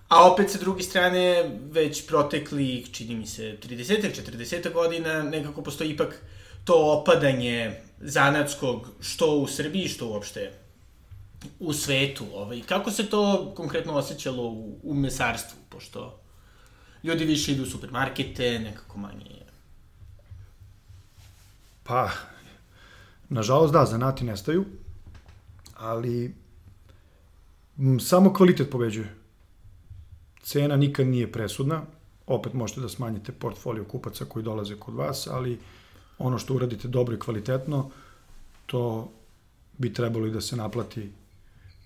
A 0.09 0.33
opet 0.33 0.51
sa 0.51 0.59
druge 0.59 0.83
strane, 0.83 1.51
već 1.71 2.07
protekli, 2.07 2.87
čini 2.93 3.15
mi 3.15 3.27
se, 3.27 3.57
30 3.63 4.05
ili 4.05 4.45
40 4.45 4.73
godina, 4.73 5.23
nekako 5.23 5.63
postoji 5.63 5.91
ipak 5.91 6.23
to 6.65 7.01
opadanje 7.01 7.81
zanatskog, 8.01 8.89
što 9.01 9.37
u 9.37 9.47
Srbiji, 9.47 9.89
što 9.89 10.09
uopšte 10.09 10.53
u 11.61 11.73
svetu. 11.73 12.25
Ovaj. 12.35 12.63
Kako 12.67 12.91
se 12.91 13.07
to 13.07 13.53
konkretno 13.57 13.95
osjećalo 13.95 14.43
u, 14.43 14.79
u 14.83 14.95
mesarstvu, 14.95 15.59
pošto 15.69 16.24
ljudi 17.05 17.25
više 17.25 17.53
idu 17.53 17.63
u 17.63 17.67
supermarkete, 17.67 18.59
nekako 18.59 18.99
manje 18.99 19.25
je. 19.31 19.47
Pa, 21.83 22.11
nažalost 23.29 23.73
da, 23.73 23.85
zanati 23.85 24.25
nestaju, 24.25 24.65
ali 25.75 26.35
m, 27.79 28.01
samo 28.01 28.33
kvalitet 28.33 28.71
pobeđuje. 28.71 29.15
Cena 30.43 30.77
nikad 30.77 31.07
nije 31.07 31.33
presudna, 31.33 31.83
opet 32.27 32.53
možete 32.53 32.81
da 32.81 32.89
smanjite 32.89 33.33
portfolio 33.33 33.85
kupaca 33.85 34.25
koji 34.25 34.43
dolaze 34.43 34.77
kod 34.77 34.95
vas, 34.95 35.27
ali 35.27 35.59
ono 36.19 36.39
što 36.39 36.55
uradite 36.55 36.89
dobro 36.89 37.15
i 37.15 37.19
kvalitetno, 37.19 37.91
to 38.67 39.13
bi 39.79 39.93
trebalo 39.93 40.27
i 40.27 40.31
da 40.31 40.41
se 40.41 40.57
naplati. 40.57 41.13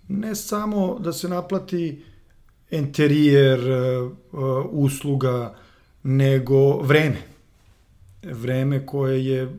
Ne 0.08 0.34
samo 0.34 0.98
da 0.98 1.12
se 1.12 1.28
naplati 1.28 2.04
interijer, 2.08 2.17
e, 2.70 3.38
e, 3.38 4.06
usluga, 4.70 5.54
nego 6.02 6.82
vreme. 6.82 7.22
Vreme 8.22 8.86
koje 8.86 9.26
je, 9.26 9.56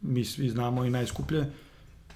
mi 0.00 0.24
svi 0.24 0.48
znamo, 0.50 0.84
i 0.84 0.90
najskuplje, 0.90 1.46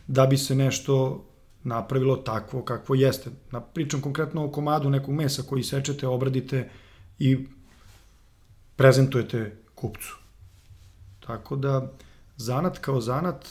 da 0.07 0.27
bi 0.27 0.37
se 0.37 0.55
nešto 0.55 1.25
napravilo 1.65 2.17
takvo 2.17 2.63
kakvo 2.63 2.95
jeste. 2.95 3.31
Na, 3.51 3.61
pričam 3.61 4.01
konkretno 4.01 4.45
o 4.45 4.51
komadu 4.51 4.91
nekog 4.91 5.15
mesa 5.15 5.43
koji 5.43 5.63
sečete, 5.63 6.07
obradite 6.07 6.71
i 7.19 7.47
prezentujete 8.77 9.57
kupcu. 9.75 10.17
Tako 11.27 11.57
da, 11.57 11.93
zanat 12.37 12.79
kao 12.79 13.01
zanat, 13.01 13.49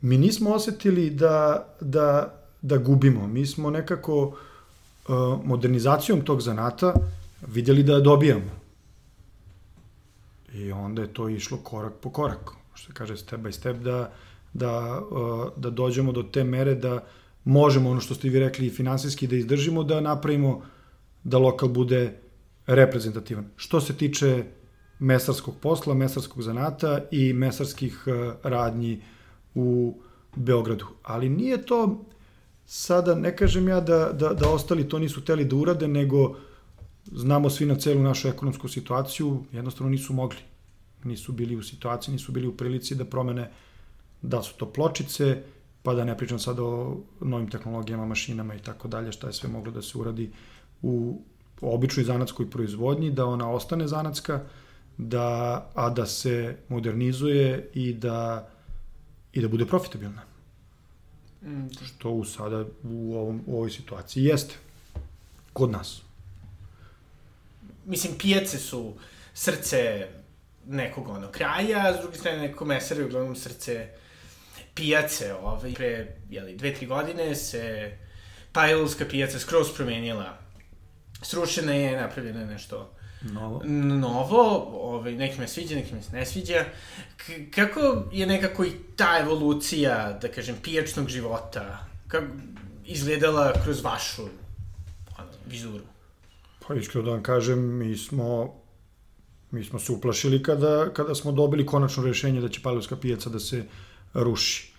mi 0.00 0.18
nismo 0.18 0.50
osetili 0.50 1.10
da, 1.10 1.68
da, 1.80 2.38
da 2.62 2.76
gubimo. 2.76 3.26
Mi 3.26 3.46
smo 3.46 3.70
nekako 3.70 4.26
uh, 4.26 4.34
modernizacijom 5.44 6.20
tog 6.20 6.40
zanata 6.40 6.94
vidjeli 7.46 7.82
da 7.82 8.00
dobijamo. 8.00 8.62
I 10.54 10.72
onda 10.72 11.02
je 11.02 11.14
to 11.14 11.28
išlo 11.28 11.58
korak 11.58 11.92
po 12.00 12.10
korak, 12.10 12.50
što 12.74 12.92
kaže 12.92 13.16
step 13.16 13.40
by 13.40 13.52
step, 13.52 13.76
da, 13.76 14.12
da, 14.52 15.00
uh, 15.00 15.48
da 15.56 15.70
dođemo 15.70 16.12
do 16.12 16.22
te 16.22 16.44
mere 16.44 16.74
da 16.74 17.04
možemo, 17.44 17.90
ono 17.90 18.00
što 18.00 18.14
ste 18.14 18.28
vi 18.28 18.40
rekli, 18.40 18.70
finansijski 18.70 19.26
da 19.26 19.36
izdržimo, 19.36 19.84
da 19.84 20.00
napravimo 20.00 20.62
da 21.24 21.38
lokal 21.38 21.68
bude 21.68 22.18
reprezentativan. 22.66 23.46
Što 23.56 23.80
se 23.80 23.96
tiče 23.96 24.44
mesarskog 24.98 25.54
posla, 25.60 25.94
mesarskog 25.94 26.42
zanata 26.42 27.00
i 27.10 27.32
mesarskih 27.32 28.04
uh, 28.06 28.34
radnji 28.42 29.02
u 29.54 30.00
Beogradu. 30.36 30.86
Ali 31.02 31.28
nije 31.28 31.62
to 31.62 32.04
sada, 32.72 33.14
ne 33.14 33.36
kažem 33.36 33.68
ja 33.68 33.80
da, 33.80 34.12
da, 34.12 34.32
da 34.32 34.48
ostali 34.48 34.88
to 34.88 34.98
nisu 34.98 35.20
teli 35.24 35.44
da 35.44 35.56
urade, 35.56 35.88
nego 35.88 36.36
znamo 37.04 37.50
svi 37.50 37.66
na 37.66 37.74
celu 37.76 38.00
našu 38.02 38.28
ekonomsku 38.28 38.68
situaciju, 38.68 39.44
jednostavno 39.52 39.90
nisu 39.90 40.12
mogli. 40.12 40.38
Nisu 41.04 41.32
bili 41.32 41.56
u 41.56 41.62
situaciji, 41.62 42.12
nisu 42.12 42.32
bili 42.32 42.48
u 42.48 42.56
prilici 42.56 42.94
da 42.94 43.04
promene 43.04 43.50
da 44.22 44.42
su 44.42 44.54
to 44.56 44.70
pločice, 44.72 45.42
pa 45.82 45.94
da 45.94 46.04
ne 46.04 46.16
pričam 46.16 46.38
sad 46.38 46.60
o 46.60 46.96
novim 47.20 47.50
tehnologijama, 47.50 48.06
mašinama 48.06 48.54
i 48.54 48.62
tako 48.62 48.88
dalje, 48.88 49.12
šta 49.12 49.26
je 49.26 49.32
sve 49.32 49.48
moglo 49.48 49.72
da 49.72 49.82
se 49.82 49.98
uradi 49.98 50.30
u 50.82 51.20
običnoj 51.60 52.04
zanatskoj 52.04 52.50
proizvodnji, 52.50 53.10
da 53.10 53.26
ona 53.26 53.50
ostane 53.50 53.88
zanatska, 53.88 54.40
da, 54.96 55.26
a 55.74 55.90
da 55.90 56.06
se 56.06 56.56
modernizuje 56.68 57.70
i 57.74 57.92
da, 57.92 58.48
i 59.32 59.40
da 59.40 59.48
bude 59.48 59.66
profitabilna. 59.66 60.31
Mm. 61.42 61.66
Što 61.84 62.10
u 62.10 62.24
sada 62.24 62.64
u, 62.82 63.16
ovom, 63.16 63.42
u 63.46 63.56
ovoj 63.56 63.70
situaciji 63.70 64.24
jeste. 64.24 64.54
Kod 65.52 65.70
nas. 65.70 66.02
Mislim, 67.84 68.18
pijace 68.18 68.58
su 68.58 68.94
srce 69.34 70.08
nekog 70.66 71.08
ono 71.08 71.30
kraja, 71.30 71.88
a 71.88 71.98
s 71.98 72.00
druge 72.00 72.18
strane 72.18 72.38
neko 72.38 72.64
mesar 72.64 72.98
je 72.98 73.04
uglavnom 73.04 73.36
srce 73.36 73.88
pijace. 74.74 75.34
Ovaj, 75.34 75.74
pre, 75.74 76.16
jeli, 76.30 76.56
dve, 76.56 76.74
tri 76.74 76.86
godine 76.86 77.34
se 77.34 77.92
Pajlovska 78.52 79.04
pijaca 79.04 79.38
skroz 79.38 79.66
promenila. 79.76 80.38
Srušena 81.22 81.72
je, 81.72 82.00
napravljena 82.00 82.40
je 82.40 82.46
nešto 82.46 82.94
Novo. 83.24 83.62
Novo, 84.00 84.68
ovaj, 84.72 85.12
neki 85.12 85.40
me 85.40 85.48
sviđa, 85.48 85.74
neki 85.74 85.94
me 85.94 86.02
se 86.02 86.16
ne 86.16 86.26
sviđa. 86.26 86.64
K 87.16 87.50
kako 87.54 88.04
je 88.12 88.26
nekako 88.26 88.64
i 88.64 88.72
ta 88.96 89.18
evolucija, 89.20 90.18
da 90.22 90.28
kažem, 90.28 90.56
pijačnog 90.62 91.08
života, 91.08 91.86
kako 92.08 92.26
izgledala 92.86 93.52
kroz 93.64 93.84
vašu 93.84 94.22
ono, 95.18 95.30
vizuru? 95.46 95.84
Pa 96.66 96.74
iskreno 96.74 97.04
da 97.04 97.10
vam 97.10 97.22
kažem, 97.22 97.78
mi 97.78 97.96
smo 97.96 98.62
mi 99.52 99.64
smo 99.64 99.78
se 99.78 99.92
uplašili 99.92 100.42
kada, 100.42 100.90
kada 100.92 101.14
smo 101.14 101.32
dobili 101.32 101.66
konačno 101.66 102.04
rešenje 102.04 102.40
da 102.40 102.48
će 102.48 102.60
Palovska 102.62 102.96
pijaca 102.96 103.30
da 103.30 103.40
se 103.40 103.64
ruši. 104.14 104.72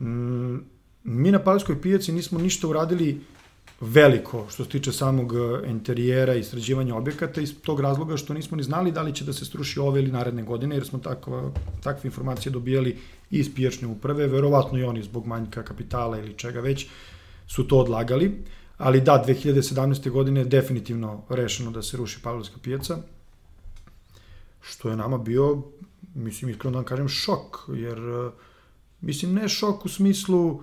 Mm, 0.00 0.56
mi 1.04 1.30
na 1.30 1.38
Palovskoj 1.38 1.82
pijaci 1.82 2.12
nismo 2.12 2.38
ništa 2.38 2.68
uradili 2.68 3.20
veliko 3.80 4.46
što 4.50 4.64
se 4.64 4.70
tiče 4.70 4.92
samog 4.92 5.32
e, 5.32 5.70
interijera 5.70 6.34
i 6.34 6.44
sređivanja 6.44 6.96
objekata 6.96 7.40
iz 7.40 7.54
tog 7.62 7.80
razloga 7.80 8.16
što 8.16 8.34
nismo 8.34 8.56
ni 8.56 8.62
znali 8.62 8.92
da 8.92 9.02
li 9.02 9.14
će 9.14 9.24
da 9.24 9.32
se 9.32 9.44
struši 9.44 9.80
ove 9.80 10.00
ili 10.00 10.12
naredne 10.12 10.42
godine, 10.42 10.76
jer 10.76 10.86
smo 10.86 10.98
takva, 10.98 11.50
takve 11.82 12.08
informacije 12.08 12.52
dobijali 12.52 12.98
iz 13.30 13.54
pijačne 13.54 13.88
uprave, 13.88 14.26
verovatno 14.26 14.78
i 14.78 14.84
oni 14.84 15.02
zbog 15.02 15.26
manjka 15.26 15.62
kapitala 15.62 16.18
ili 16.18 16.34
čega 16.36 16.60
već 16.60 16.86
su 17.46 17.68
to 17.68 17.78
odlagali, 17.78 18.44
ali 18.78 19.00
da, 19.00 19.24
2017. 19.26 20.10
godine 20.10 20.40
je 20.40 20.44
definitivno 20.44 21.22
rešeno 21.28 21.70
da 21.70 21.82
se 21.82 21.96
ruši 21.96 22.22
Pavlovska 22.22 22.56
pijaca, 22.62 22.98
što 24.60 24.90
je 24.90 24.96
nama 24.96 25.18
bio, 25.18 25.62
mislim, 26.14 26.50
iskreno 26.50 26.72
da 26.72 26.78
vam 26.78 26.84
kažem, 26.84 27.08
šok, 27.08 27.58
jer, 27.68 27.98
e, 27.98 28.30
mislim, 29.00 29.34
ne 29.34 29.48
šok 29.48 29.84
u 29.84 29.88
smislu 29.88 30.62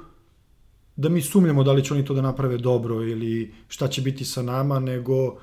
da 0.98 1.10
mi 1.10 1.22
sumnjamo 1.22 1.64
da 1.64 1.72
li 1.72 1.84
će 1.84 1.94
oni 1.94 2.06
to 2.06 2.14
da 2.14 2.22
naprave 2.22 2.58
dobro 2.58 3.04
ili 3.04 3.54
šta 3.68 3.88
će 3.88 4.02
biti 4.02 4.26
sa 4.26 4.42
nama, 4.42 4.80
nego 4.80 5.38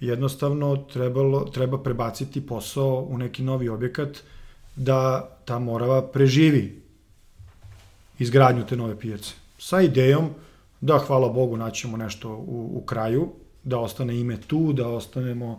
jednostavno 0.00 0.76
trebalo, 0.76 1.44
treba 1.44 1.82
prebaciti 1.82 2.46
posao 2.46 3.06
u 3.10 3.18
neki 3.18 3.42
novi 3.42 3.68
objekat 3.68 4.18
da 4.76 5.28
ta 5.44 5.58
Morava 5.58 6.02
preživi 6.02 6.82
izgradnju 8.18 8.66
te 8.66 8.76
nove 8.76 8.98
pijace. 8.98 9.34
Sa 9.58 9.80
idejom 9.80 10.30
da, 10.80 10.98
hvala 10.98 11.28
Bogu, 11.28 11.56
naćemo 11.56 11.96
nešto 11.96 12.30
u, 12.30 12.70
u 12.74 12.82
kraju, 12.86 13.28
da 13.64 13.78
ostane 13.78 14.20
ime 14.20 14.36
tu, 14.40 14.72
da 14.72 14.88
ostanemo 14.88 15.58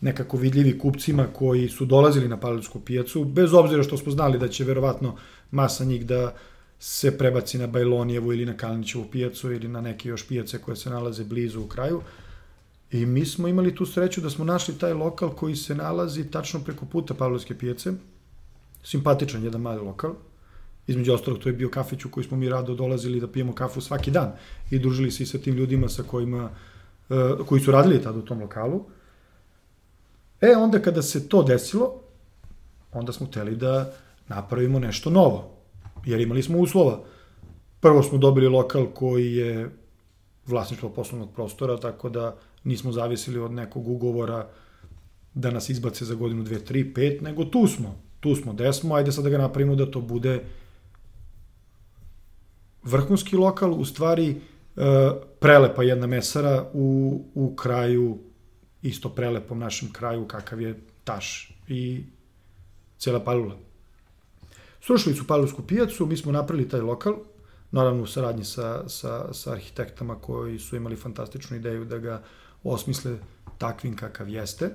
nekako 0.00 0.36
vidljivi 0.36 0.78
kupcima 0.78 1.26
koji 1.32 1.68
su 1.68 1.84
dolazili 1.84 2.28
na 2.28 2.36
Pavlovsku 2.36 2.80
pijacu, 2.80 3.24
bez 3.24 3.54
obzira 3.54 3.82
što 3.82 3.96
smo 3.96 4.12
znali 4.12 4.38
da 4.38 4.48
će 4.48 4.64
verovatno 4.64 5.16
masa 5.50 5.84
njih 5.84 6.06
da 6.06 6.34
se 6.78 7.18
prebaci 7.18 7.58
na 7.58 7.66
Bajlonijevu 7.66 8.32
ili 8.32 8.46
na 8.46 8.56
Kalinićevu 8.56 9.04
pijacu 9.12 9.52
ili 9.52 9.68
na 9.68 9.80
neke 9.80 10.08
još 10.08 10.28
pijace 10.28 10.58
koje 10.58 10.76
se 10.76 10.90
nalaze 10.90 11.24
blizu 11.24 11.60
u 11.60 11.66
kraju. 11.66 12.02
I 12.90 13.06
mi 13.06 13.26
smo 13.26 13.48
imali 13.48 13.74
tu 13.74 13.86
sreću 13.86 14.20
da 14.20 14.30
smo 14.30 14.44
našli 14.44 14.78
taj 14.78 14.92
lokal 14.92 15.30
koji 15.30 15.56
se 15.56 15.74
nalazi 15.74 16.30
tačno 16.30 16.60
preko 16.60 16.86
puta 16.86 17.14
Pavlovske 17.14 17.58
pijace. 17.58 17.92
Simpatičan 18.84 19.44
jedan 19.44 19.60
mali 19.60 19.80
lokal. 19.80 20.14
Između 20.86 21.12
ostalog, 21.12 21.40
to 21.40 21.48
je 21.48 21.52
bio 21.52 21.68
kafić 21.70 22.04
u 22.04 22.10
koji 22.10 22.24
smo 22.24 22.36
mi 22.36 22.48
rado 22.48 22.74
dolazili 22.74 23.20
da 23.20 23.28
pijemo 23.28 23.54
kafu 23.54 23.80
svaki 23.80 24.10
dan 24.10 24.32
i 24.70 24.78
družili 24.78 25.10
se 25.10 25.22
i 25.22 25.26
sa 25.26 25.38
tim 25.38 25.54
ljudima 25.54 25.88
sa 25.88 26.02
kojima, 26.02 26.50
uh, 27.08 27.46
koji 27.46 27.60
su 27.60 27.72
radili 27.72 28.02
tada 28.02 28.18
u 28.18 28.22
tom 28.22 28.40
lokalu. 28.40 28.84
E, 30.40 30.56
onda 30.56 30.78
kada 30.82 31.02
se 31.02 31.28
to 31.28 31.42
desilo, 31.42 32.00
onda 32.92 33.12
smo 33.12 33.26
hteli 33.26 33.56
da 33.56 33.92
napravimo 34.28 34.78
nešto 34.78 35.10
novo 35.10 35.57
jer 36.08 36.20
imali 36.20 36.42
smo 36.42 36.58
uslova. 36.58 37.00
Prvo 37.80 38.02
smo 38.02 38.18
dobili 38.18 38.48
lokal 38.48 38.86
koji 38.86 39.34
je 39.34 39.70
vlasništvo 40.46 40.88
poslovnog 40.88 41.32
prostora, 41.34 41.76
tako 41.76 42.08
da 42.08 42.36
nismo 42.64 42.92
zavisili 42.92 43.38
od 43.38 43.52
nekog 43.52 43.88
ugovora 43.88 44.48
da 45.34 45.50
nas 45.50 45.68
izbace 45.68 46.04
za 46.04 46.14
godinu, 46.14 46.42
dve, 46.42 46.64
tri, 46.64 46.94
pet, 46.94 47.20
nego 47.20 47.44
tu 47.44 47.66
smo. 47.66 48.00
Tu 48.20 48.34
smo, 48.34 48.52
gde 48.52 48.72
smo, 48.72 48.94
ajde 48.94 49.12
sad 49.12 49.24
da 49.24 49.30
ga 49.30 49.38
napravimo 49.38 49.74
da 49.74 49.90
to 49.90 50.00
bude 50.00 50.42
vrhunski 52.82 53.36
lokal, 53.36 53.72
u 53.72 53.84
stvari 53.84 54.30
e, 54.30 54.36
prelepa 55.40 55.82
jedna 55.82 56.06
mesara 56.06 56.70
u, 56.72 57.20
u 57.34 57.56
kraju, 57.56 58.18
isto 58.82 59.08
prelepom 59.08 59.58
našem 59.58 59.92
kraju, 59.92 60.26
kakav 60.28 60.60
je 60.60 60.80
Taš 61.04 61.52
i 61.68 62.04
cijela 62.98 63.20
Palula. 63.20 63.67
Srušili 64.80 65.14
su 65.14 65.26
Palursku 65.26 65.62
pijacu, 65.62 66.06
mi 66.06 66.16
smo 66.16 66.32
napravili 66.32 66.68
taj 66.68 66.80
lokal, 66.80 67.14
naravno 67.70 68.02
u 68.02 68.06
saradnji 68.06 68.44
sa, 68.44 68.88
sa, 68.88 69.34
sa 69.34 69.52
arhitektama 69.52 70.14
koji 70.14 70.58
su 70.58 70.76
imali 70.76 70.96
fantastičnu 70.96 71.56
ideju 71.56 71.84
da 71.84 71.98
ga 71.98 72.22
osmisle 72.64 73.18
takvim 73.58 73.96
kakav 73.96 74.28
jeste, 74.28 74.70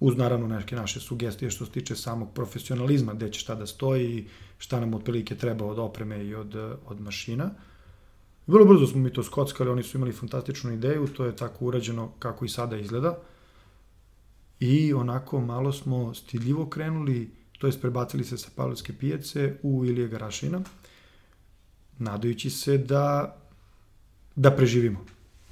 uz 0.00 0.16
naravno 0.16 0.48
neke 0.48 0.76
naše 0.76 1.00
sugestije 1.00 1.50
što 1.50 1.66
se 1.66 1.72
tiče 1.72 1.96
samog 1.96 2.28
profesionalizma, 2.34 3.14
gde 3.14 3.32
će 3.32 3.40
šta 3.40 3.54
da 3.54 3.66
stoji 3.66 4.26
šta 4.58 4.80
nam 4.80 4.94
otprilike 4.94 5.36
treba 5.36 5.66
od 5.66 5.78
opreme 5.78 6.24
i 6.24 6.34
od, 6.34 6.54
od 6.86 7.00
mašina. 7.00 7.50
Vrlo 8.46 8.64
brzo 8.64 8.86
smo 8.86 9.00
mi 9.00 9.12
to 9.12 9.22
skockali, 9.22 9.70
oni 9.70 9.82
su 9.82 9.96
imali 9.96 10.12
fantastičnu 10.12 10.72
ideju, 10.72 11.08
to 11.08 11.24
je 11.24 11.36
tako 11.36 11.64
urađeno 11.64 12.12
kako 12.18 12.44
i 12.44 12.48
sada 12.48 12.76
izgleda. 12.76 13.18
I 14.60 14.92
onako 14.92 15.40
malo 15.40 15.72
smo 15.72 16.14
stidljivo 16.14 16.66
krenuli, 16.66 17.30
to 17.58 17.66
jest 17.66 17.80
prebacili 17.80 18.24
se 18.24 18.38
sa 18.38 18.48
Pavlovske 18.56 18.92
pijace 18.92 19.54
u 19.62 19.84
Ilije 19.84 20.08
Garašina, 20.08 20.60
nadajući 21.98 22.50
se 22.50 22.78
da, 22.78 23.36
da 24.36 24.50
preživimo. 24.50 25.04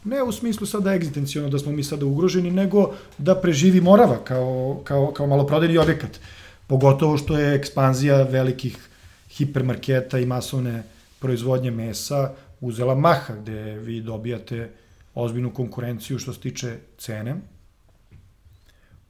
Ne 0.05 0.23
u 0.23 0.33
smislu 0.33 0.67
sada 0.67 0.95
egzistencijalno 0.95 1.51
da 1.51 1.59
smo 1.59 1.73
mi 1.73 1.85
sada 1.85 2.07
ugroženi, 2.07 2.51
nego 2.51 2.95
da 3.19 3.35
preživi 3.35 3.81
Morava 3.81 4.25
kao, 4.25 4.81
kao, 4.85 5.13
kao 5.13 5.27
maloprodajni 5.27 5.79
objekat. 5.79 6.21
Pogotovo 6.67 7.19
što 7.19 7.39
je 7.39 7.55
ekspanzija 7.55 8.23
velikih 8.23 8.89
hipermarketa 9.31 10.19
i 10.19 10.27
masovne 10.27 10.83
proizvodnje 11.19 11.71
mesa 11.71 12.33
uzela 12.61 12.95
maha, 12.95 13.35
gde 13.35 13.79
vi 13.79 14.01
dobijate 14.01 14.71
ozbiljnu 15.15 15.51
konkurenciju 15.51 16.19
što 16.19 16.33
se 16.33 16.41
tiče 16.41 16.77
cene. 16.99 17.37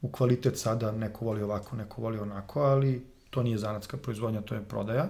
U 0.07 0.09
kvalitet 0.09 0.59
sada 0.59 0.93
neko 0.93 1.25
voli 1.25 1.43
ovako, 1.43 1.77
neko 1.77 2.03
voli 2.03 2.19
onako, 2.19 2.61
ali 2.63 3.03
to 3.31 3.43
nije 3.43 3.59
zanatska 3.59 3.97
proizvodnja, 3.97 4.41
to 4.41 4.55
je 4.55 4.63
prodaja. 4.63 5.09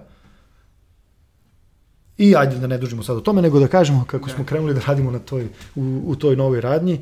I 2.17 2.35
ajde 2.35 2.57
da 2.57 2.67
ne 2.67 2.77
dužimo 2.77 3.03
sad 3.03 3.17
o 3.17 3.21
tome, 3.21 3.41
nego 3.41 3.59
da 3.59 3.67
kažemo 3.67 4.05
kako 4.07 4.29
smo 4.29 4.45
krenuli 4.45 4.73
da 4.73 4.81
radimo 4.87 5.11
na 5.11 5.19
toj, 5.19 5.49
u, 5.75 6.01
u 6.05 6.15
toj 6.15 6.35
novoj 6.35 6.61
radnji. 6.61 7.01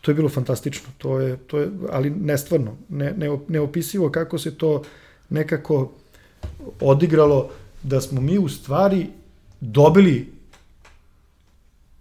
To 0.00 0.10
je 0.10 0.14
bilo 0.14 0.28
fantastično, 0.28 0.88
to 0.98 1.18
je, 1.20 1.36
to 1.36 1.58
je 1.58 1.70
ali 1.90 2.10
nestvarno, 2.10 2.76
ne, 2.88 3.12
ne, 3.12 3.38
neopisivo 3.48 4.10
kako 4.10 4.38
se 4.38 4.54
to 4.58 4.82
nekako 5.28 5.90
odigralo 6.80 7.50
da 7.82 8.00
smo 8.00 8.20
mi 8.20 8.38
u 8.38 8.48
stvari 8.48 9.06
dobili 9.60 10.32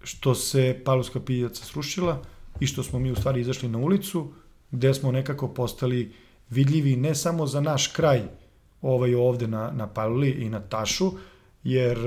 što 0.04 0.36
se 0.36 0.80
Paluska 0.86 1.20
pijaca 1.20 1.66
srušila 1.66 2.22
i 2.60 2.68
što 2.68 2.84
smo 2.84 3.00
mi 3.00 3.12
u 3.12 3.16
stvari 3.16 3.42
izašli 3.42 3.70
na 3.70 3.78
ulicu, 3.78 4.28
gde 4.72 4.94
smo 4.94 5.12
nekako 5.12 5.48
postali 5.48 6.14
vidljivi 6.50 6.96
ne 6.96 7.16
samo 7.16 7.48
za 7.48 7.62
naš 7.62 7.88
kraj, 7.88 8.22
ovaj 8.82 9.16
ovde 9.16 9.48
na, 9.48 9.72
na 9.72 9.88
Paluli 9.88 10.30
i 10.30 10.50
na 10.50 10.60
Tašu, 10.60 11.12
jer 11.64 11.98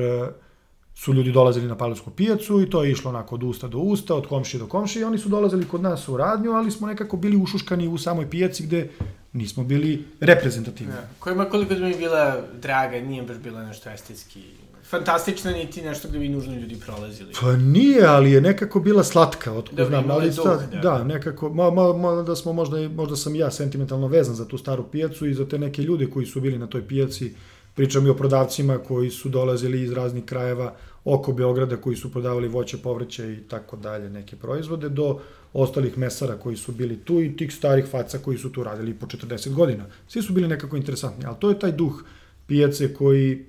su 0.95 1.13
ljudi 1.13 1.33
dolazili 1.33 1.69
na 1.69 1.77
Palovsku 1.77 2.11
pijacu 2.11 2.63
i 2.63 2.71
to 2.71 2.85
je 2.85 2.91
išlo 2.91 3.11
onako 3.11 3.35
od 3.35 3.43
usta 3.43 3.69
do 3.69 3.79
usta, 3.79 4.15
od 4.15 4.27
komšije 4.27 4.59
do 4.59 4.67
komšije 4.67 5.01
i 5.01 5.05
oni 5.05 5.19
su 5.19 5.29
dolazili 5.29 5.69
kod 5.69 5.83
nas 5.83 6.09
u 6.09 6.17
radnju, 6.17 6.53
ali 6.53 6.71
smo 6.71 6.87
nekako 6.87 7.17
bili 7.17 7.37
ušuškani 7.37 7.89
u 7.89 7.99
samoj 7.99 8.31
pijaci 8.31 8.63
gde 8.63 8.91
nismo 9.33 9.65
bili 9.65 10.05
reprezentativni. 10.21 10.93
Ja. 10.95 11.09
Kojima 11.19 11.45
koliko 11.45 11.75
da 11.75 11.87
mi 11.87 11.97
bila 11.97 12.37
draga, 12.63 13.01
nije 13.01 13.23
baš 13.23 13.37
bila 13.37 13.63
nešto 13.63 13.91
estetski 13.91 14.43
fantastična, 14.85 15.51
niti 15.51 15.83
nešto 15.83 16.09
gde 16.09 16.19
bi 16.19 16.29
nužno 16.29 16.55
ljudi 16.55 16.77
prolazili. 16.87 17.33
Pa 17.41 17.57
nije, 17.57 18.07
ali 18.07 18.33
je 18.33 18.41
nekako 18.41 18.81
bila 18.81 19.05
slatka, 19.05 19.53
otko 19.53 19.77
da, 19.77 19.85
znam, 19.85 20.11
ali 20.11 20.31
duh, 20.31 20.45
da. 20.73 20.79
da, 20.81 21.05
nekako, 21.05 21.49
ma, 21.49 21.71
ma, 21.71 21.93
ma, 21.93 22.23
da 22.23 22.37
smo 22.37 22.53
možda, 22.53 22.89
možda 22.89 23.17
sam 23.17 23.35
ja 23.35 23.51
sentimentalno 23.51 24.07
vezan 24.07 24.35
za 24.35 24.49
tu 24.49 24.59
staru 24.59 24.85
pijacu 24.93 25.27
i 25.27 25.35
za 25.35 25.49
te 25.49 25.59
neke 25.59 25.83
ljude 25.83 26.11
koji 26.11 26.27
su 26.27 26.41
bili 26.41 26.59
na 26.59 26.67
toj 26.67 26.89
pijaci, 26.89 27.35
Pričam 27.75 28.07
i 28.07 28.11
o 28.11 28.15
prodavcima 28.15 28.79
koji 28.79 29.11
su 29.11 29.29
dolazili 29.29 29.83
iz 29.83 29.93
raznih 29.93 30.25
krajeva 30.25 30.75
oko 31.05 31.33
Beograda 31.33 31.77
koji 31.77 31.97
su 31.97 32.13
prodavali 32.13 32.49
voće, 32.49 32.79
povrće 32.79 33.33
i 33.33 33.37
tako 33.49 33.77
dalje, 33.77 34.11
neke 34.11 34.37
proizvode, 34.37 34.89
do 34.89 35.21
ostalih 35.53 35.99
mesara 35.99 36.37
koji 36.37 36.57
su 36.57 36.73
bili 36.73 36.97
tu 36.97 37.21
i 37.21 37.37
tih 37.37 37.55
starih 37.55 37.87
faca 37.91 38.19
koji 38.19 38.39
su 38.39 38.53
tu 38.53 38.65
radili 38.65 38.95
po 38.95 39.07
40 39.07 39.53
godina. 39.53 39.85
Svi 40.09 40.23
su 40.23 40.33
bili 40.33 40.49
nekako 40.49 40.77
interesantni, 40.77 41.27
ali 41.27 41.37
to 41.41 41.49
je 41.49 41.59
taj 41.59 41.73
duh 41.73 42.05
pijace 42.47 42.95
koji, 42.95 43.45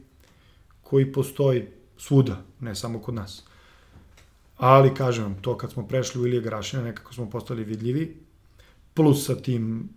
koji 0.85 1.11
postoji 1.13 1.67
svuda, 1.97 2.41
ne 2.59 2.75
samo 2.75 2.99
kod 2.99 3.13
nas. 3.13 3.43
Ali, 4.57 4.93
kažem 4.93 5.23
vam, 5.23 5.41
to 5.41 5.57
kad 5.57 5.71
smo 5.71 5.87
prešli 5.87 6.21
u 6.21 6.27
Ilije 6.27 6.41
Grašina, 6.41 6.83
nekako 6.83 7.13
smo 7.13 7.29
postali 7.29 7.63
vidljivi, 7.63 8.17
plus 8.93 9.25
sa 9.25 9.35
tim 9.35 9.89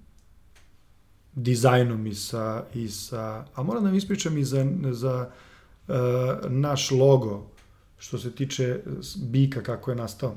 dizajnom 1.35 2.07
i 2.07 2.15
sa, 2.15 2.65
i 2.75 2.89
sa 2.89 3.45
a 3.55 3.63
moram 3.63 3.83
da 3.83 3.89
vam 3.89 3.97
ispričam 3.99 4.39
i 4.39 4.45
za, 4.45 4.67
za 4.91 5.31
uh, 5.89 5.95
naš 6.49 6.91
logo, 6.91 7.47
što 7.99 8.19
se 8.19 8.33
tiče 8.33 8.81
bika, 9.17 9.63
kako 9.63 9.91
je 9.91 9.97
nastao. 9.97 10.35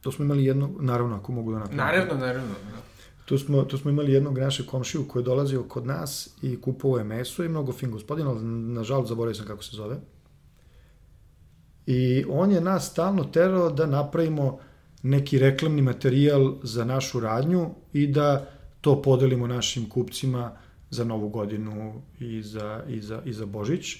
To 0.00 0.12
smo 0.12 0.24
imali 0.24 0.44
jedno, 0.44 0.70
naravno, 0.80 1.16
ako 1.16 1.32
mogu 1.32 1.52
da 1.52 1.58
napravim. 1.58 1.78
Naravno, 1.78 2.14
naravno. 2.14 2.54
Da. 2.72 2.91
Tu 3.24 3.38
smo, 3.38 3.62
tu 3.62 3.78
smo 3.78 3.90
imali 3.90 4.12
jednog 4.12 4.38
našeg 4.38 4.66
komšiju 4.66 5.08
koji 5.08 5.20
je 5.20 5.24
dolazio 5.24 5.62
kod 5.62 5.86
nas 5.86 6.36
i 6.42 6.60
kupovao 6.60 6.98
je 6.98 7.04
meso 7.04 7.44
i 7.44 7.48
mnogo 7.48 7.72
fin 7.72 7.90
gospodin, 7.90 8.26
ali 8.26 8.44
nažalost 8.44 9.08
zaboravio 9.08 9.34
sam 9.34 9.46
kako 9.46 9.62
se 9.62 9.76
zove. 9.76 9.96
I 11.86 12.24
on 12.28 12.50
je 12.50 12.60
nas 12.60 12.90
stalno 12.90 13.24
terao 13.24 13.70
da 13.70 13.86
napravimo 13.86 14.58
neki 15.02 15.38
reklamni 15.38 15.82
materijal 15.82 16.54
za 16.62 16.84
našu 16.84 17.20
radnju 17.20 17.70
i 17.92 18.06
da 18.06 18.50
to 18.80 19.02
podelimo 19.02 19.46
našim 19.46 19.88
kupcima 19.88 20.52
za 20.90 21.04
novu 21.04 21.28
godinu 21.28 22.02
i 22.20 22.42
za, 22.42 22.82
i 22.88 23.00
za, 23.00 23.22
i 23.24 23.32
za 23.32 23.46
Božić, 23.46 23.96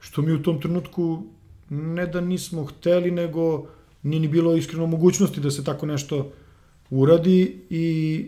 što 0.00 0.22
mi 0.22 0.32
u 0.32 0.42
tom 0.42 0.60
trenutku 0.60 1.22
ne 1.70 2.06
da 2.06 2.20
nismo 2.20 2.64
hteli, 2.64 3.10
nego 3.10 3.66
nije 4.02 4.20
ni 4.20 4.28
bilo 4.28 4.56
iskreno 4.56 4.86
mogućnosti 4.86 5.40
da 5.40 5.50
se 5.50 5.64
tako 5.64 5.86
nešto 5.86 6.32
uradi 6.90 7.66
i 7.70 8.26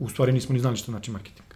u 0.00 0.08
stvari 0.08 0.32
nismo 0.32 0.52
ni 0.52 0.60
znali 0.60 0.76
što 0.76 0.92
znači 0.92 1.10
marketing. 1.10 1.48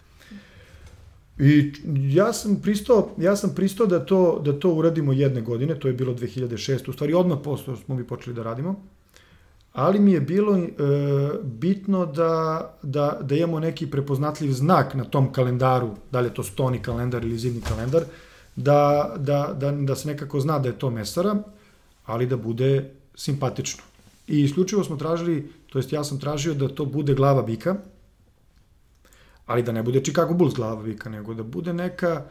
I 1.39 1.73
ja 2.15 2.33
sam 2.33 2.61
pristao, 2.63 3.11
ja 3.19 3.37
sam 3.37 3.55
pristao 3.55 3.87
da 3.87 4.05
to, 4.07 4.41
da 4.45 4.59
to 4.59 4.71
uradimo 4.71 5.13
jedne 5.13 5.41
godine, 5.41 5.79
to 5.81 5.89
je 5.89 5.95
bilo 5.95 6.15
2006. 6.15 6.91
U 6.91 6.93
stvari 6.93 7.15
odmah 7.15 7.39
posle 7.45 7.77
smo 7.77 7.95
mi 7.95 8.07
počeli 8.07 8.37
da 8.37 8.43
radimo 8.43 8.77
ali 9.75 10.01
mi 10.01 10.13
je 10.13 10.21
bilo 10.21 10.57
e, 10.57 10.69
bitno 11.43 12.07
da, 12.07 12.75
da, 12.83 13.19
da 13.23 13.35
imamo 13.35 13.61
neki 13.61 13.91
prepoznatljiv 13.91 14.53
znak 14.53 14.95
na 14.95 15.05
tom 15.05 15.33
kalendaru, 15.33 15.91
da 16.13 16.21
li 16.21 16.27
je 16.27 16.35
to 16.35 16.43
stoni 16.43 16.79
kalendar 16.83 17.25
ili 17.25 17.39
zimni 17.39 17.61
kalendar, 17.61 18.05
da, 18.57 19.15
da, 19.19 19.55
da, 19.59 19.73
da 19.73 19.97
se 19.97 20.09
nekako 20.09 20.41
zna 20.41 20.59
da 20.59 20.69
je 20.69 20.79
to 20.79 20.91
mesara, 20.91 21.35
ali 22.07 22.27
da 22.27 22.37
bude 22.37 22.91
simpatično. 23.15 23.83
I 24.29 24.45
isključivo 24.45 24.85
smo 24.85 24.97
tražili, 24.97 25.53
to 25.67 25.79
jest 25.79 25.93
ja 25.93 26.05
sam 26.05 26.21
tražio 26.21 26.55
da 26.55 26.69
to 26.69 26.85
bude 26.85 27.15
glava 27.15 27.43
bika, 27.43 27.77
ali 29.47 29.63
da 29.63 29.73
ne 29.73 29.83
bude 29.83 30.01
Chicago 30.01 30.35
Bulls 30.35 30.55
glava 30.55 30.83
bika, 30.83 31.11
nego 31.11 31.35
da 31.35 31.43
bude 31.43 31.73
neka, 31.73 32.25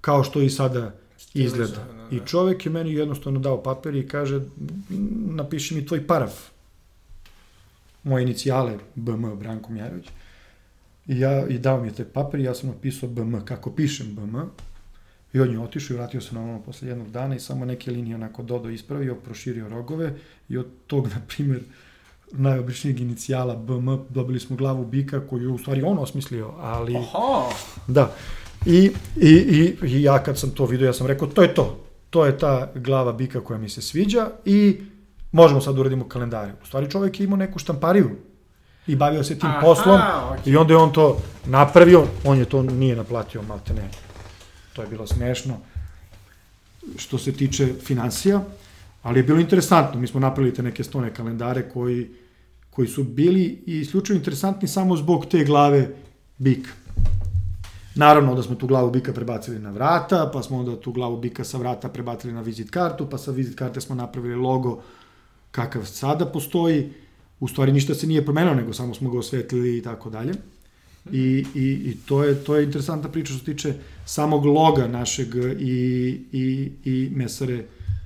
kao 0.00 0.24
što 0.24 0.40
i 0.40 0.50
sada 0.50 0.94
izgleda. 1.34 1.84
Da, 1.92 1.92
da. 1.92 2.16
I 2.16 2.20
čovek 2.26 2.66
je 2.66 2.72
meni 2.72 2.94
jednostavno 2.94 3.40
dao 3.40 3.62
papir 3.62 3.94
i 3.94 4.08
kaže, 4.08 4.40
napiši 5.26 5.74
mi 5.74 5.86
tvoj 5.86 6.06
paraf 6.06 6.52
moje 8.02 8.22
inicijale 8.22 8.78
BM, 8.94 9.38
Branko 9.38 9.72
Mjarović. 9.72 10.06
I, 11.06 11.18
ja, 11.18 11.46
i 11.46 11.58
dao 11.58 11.80
mi 11.80 11.88
je 11.88 11.94
taj 11.94 12.04
papir 12.04 12.40
i 12.40 12.44
ja 12.44 12.54
sam 12.54 12.68
napisao 12.68 13.08
BM, 13.08 13.40
kako 13.44 13.70
pišem 13.70 14.14
BM. 14.14 14.36
I 15.32 15.40
on 15.40 15.50
je 15.50 15.60
otišao 15.60 15.94
i 15.94 15.96
vratio 15.96 16.20
se 16.20 16.34
na 16.34 16.42
ono 16.42 16.62
posle 16.62 16.88
jednog 16.88 17.10
dana 17.10 17.36
i 17.36 17.40
samo 17.40 17.64
neke 17.64 17.90
linije 17.90 18.14
onako 18.14 18.42
dodo 18.42 18.68
ispravio, 18.68 19.14
proširio 19.14 19.68
rogove 19.68 20.14
i 20.48 20.58
od 20.58 20.66
tog, 20.86 21.08
na 21.08 21.20
primer, 21.28 21.60
najobičnijeg 22.32 23.00
inicijala 23.00 23.56
BM 23.56 23.88
dobili 24.08 24.40
smo 24.40 24.56
glavu 24.56 24.84
bika 24.84 25.20
koju 25.26 25.42
je 25.42 25.48
u 25.48 25.58
stvari 25.58 25.82
on 25.82 25.98
osmislio, 25.98 26.54
ali... 26.58 26.96
Aha! 26.96 27.54
Da. 27.86 28.14
I, 28.66 28.90
i, 29.16 29.28
i, 29.30 29.76
I 29.86 30.02
ja 30.02 30.22
kad 30.22 30.38
sam 30.38 30.50
to 30.50 30.66
vidio, 30.66 30.86
ja 30.86 30.92
sam 30.92 31.06
rekao, 31.06 31.28
to 31.28 31.42
je 31.42 31.54
to. 31.54 31.80
To 32.10 32.26
je 32.26 32.38
ta 32.38 32.72
glava 32.74 33.12
bika 33.12 33.40
koja 33.40 33.58
mi 33.58 33.68
se 33.68 33.82
sviđa 33.82 34.28
i 34.44 34.80
možemo 35.32 35.60
sad 35.60 35.74
da 35.74 35.80
uradimo 35.80 36.08
kalendare. 36.08 36.52
U 36.62 36.66
stvari 36.66 36.90
čovek 36.90 37.20
je 37.20 37.24
imao 37.24 37.36
neku 37.36 37.58
štampariju 37.58 38.10
i 38.86 38.96
bavio 38.96 39.24
se 39.24 39.38
tim 39.38 39.50
Aha, 39.50 39.60
poslom 39.60 40.00
okay. 40.00 40.36
i 40.44 40.56
onda 40.56 40.74
je 40.74 40.78
on 40.78 40.92
to 40.92 41.18
napravio, 41.46 42.06
on 42.24 42.38
je 42.38 42.44
to 42.44 42.62
nije 42.62 42.96
naplatio, 42.96 43.42
malte 43.42 43.74
ne. 43.74 43.88
To 44.72 44.82
je 44.82 44.88
bilo 44.88 45.06
smešno 45.06 45.58
što 46.96 47.18
se 47.18 47.32
tiče 47.32 47.74
financija, 47.84 48.40
ali 49.02 49.18
je 49.18 49.22
bilo 49.22 49.40
interesantno. 49.40 50.00
Mi 50.00 50.06
smo 50.06 50.20
napravili 50.20 50.54
te 50.54 50.62
neke 50.62 50.84
stone 50.84 51.14
kalendare 51.14 51.68
koji, 51.68 52.10
koji 52.74 52.88
su 52.88 53.04
bili 53.04 53.62
isključivo 53.66 54.16
interesantni 54.16 54.68
samo 54.68 54.96
zbog 54.96 55.26
te 55.26 55.44
glave 55.44 55.94
bika. 56.38 56.70
Naravno 57.94 58.34
da 58.34 58.42
smo 58.42 58.54
tu 58.54 58.66
glavu 58.66 58.90
bika 58.90 59.12
prebacili 59.12 59.58
na 59.58 59.70
vrata, 59.70 60.30
pa 60.32 60.42
smo 60.42 60.58
onda 60.58 60.80
tu 60.80 60.92
glavu 60.92 61.16
bika 61.20 61.44
sa 61.44 61.58
vrata 61.58 61.88
prebacili 61.88 62.32
na 62.32 62.40
vizit 62.40 62.70
kartu, 62.70 63.06
pa 63.10 63.18
sa 63.18 63.30
vizit 63.30 63.58
karte 63.58 63.80
smo 63.80 63.94
napravili 63.94 64.34
logo 64.34 64.80
kakav 65.50 65.84
sada 65.84 66.26
postoji. 66.26 66.92
U 67.40 67.48
stvari 67.48 67.72
ništa 67.72 67.94
se 67.94 68.06
nije 68.06 68.24
promenilo, 68.24 68.54
nego 68.54 68.72
samo 68.72 68.94
smo 68.94 69.10
ga 69.10 69.18
osvetlili 69.18 69.78
i 69.78 69.82
tako 69.82 70.10
dalje. 70.10 70.32
I, 71.12 71.44
i, 71.54 71.64
i 71.64 71.96
to, 72.06 72.24
je, 72.24 72.44
to 72.44 72.56
je 72.56 72.64
interesantna 72.64 73.08
priča 73.10 73.32
što 73.32 73.38
se 73.38 73.44
tiče 73.44 73.74
samog 74.06 74.46
loga 74.46 74.88
našeg 74.88 75.34
i, 75.58 76.20
i, 76.32 76.72
i 76.84 77.10
mesare, 77.14 77.64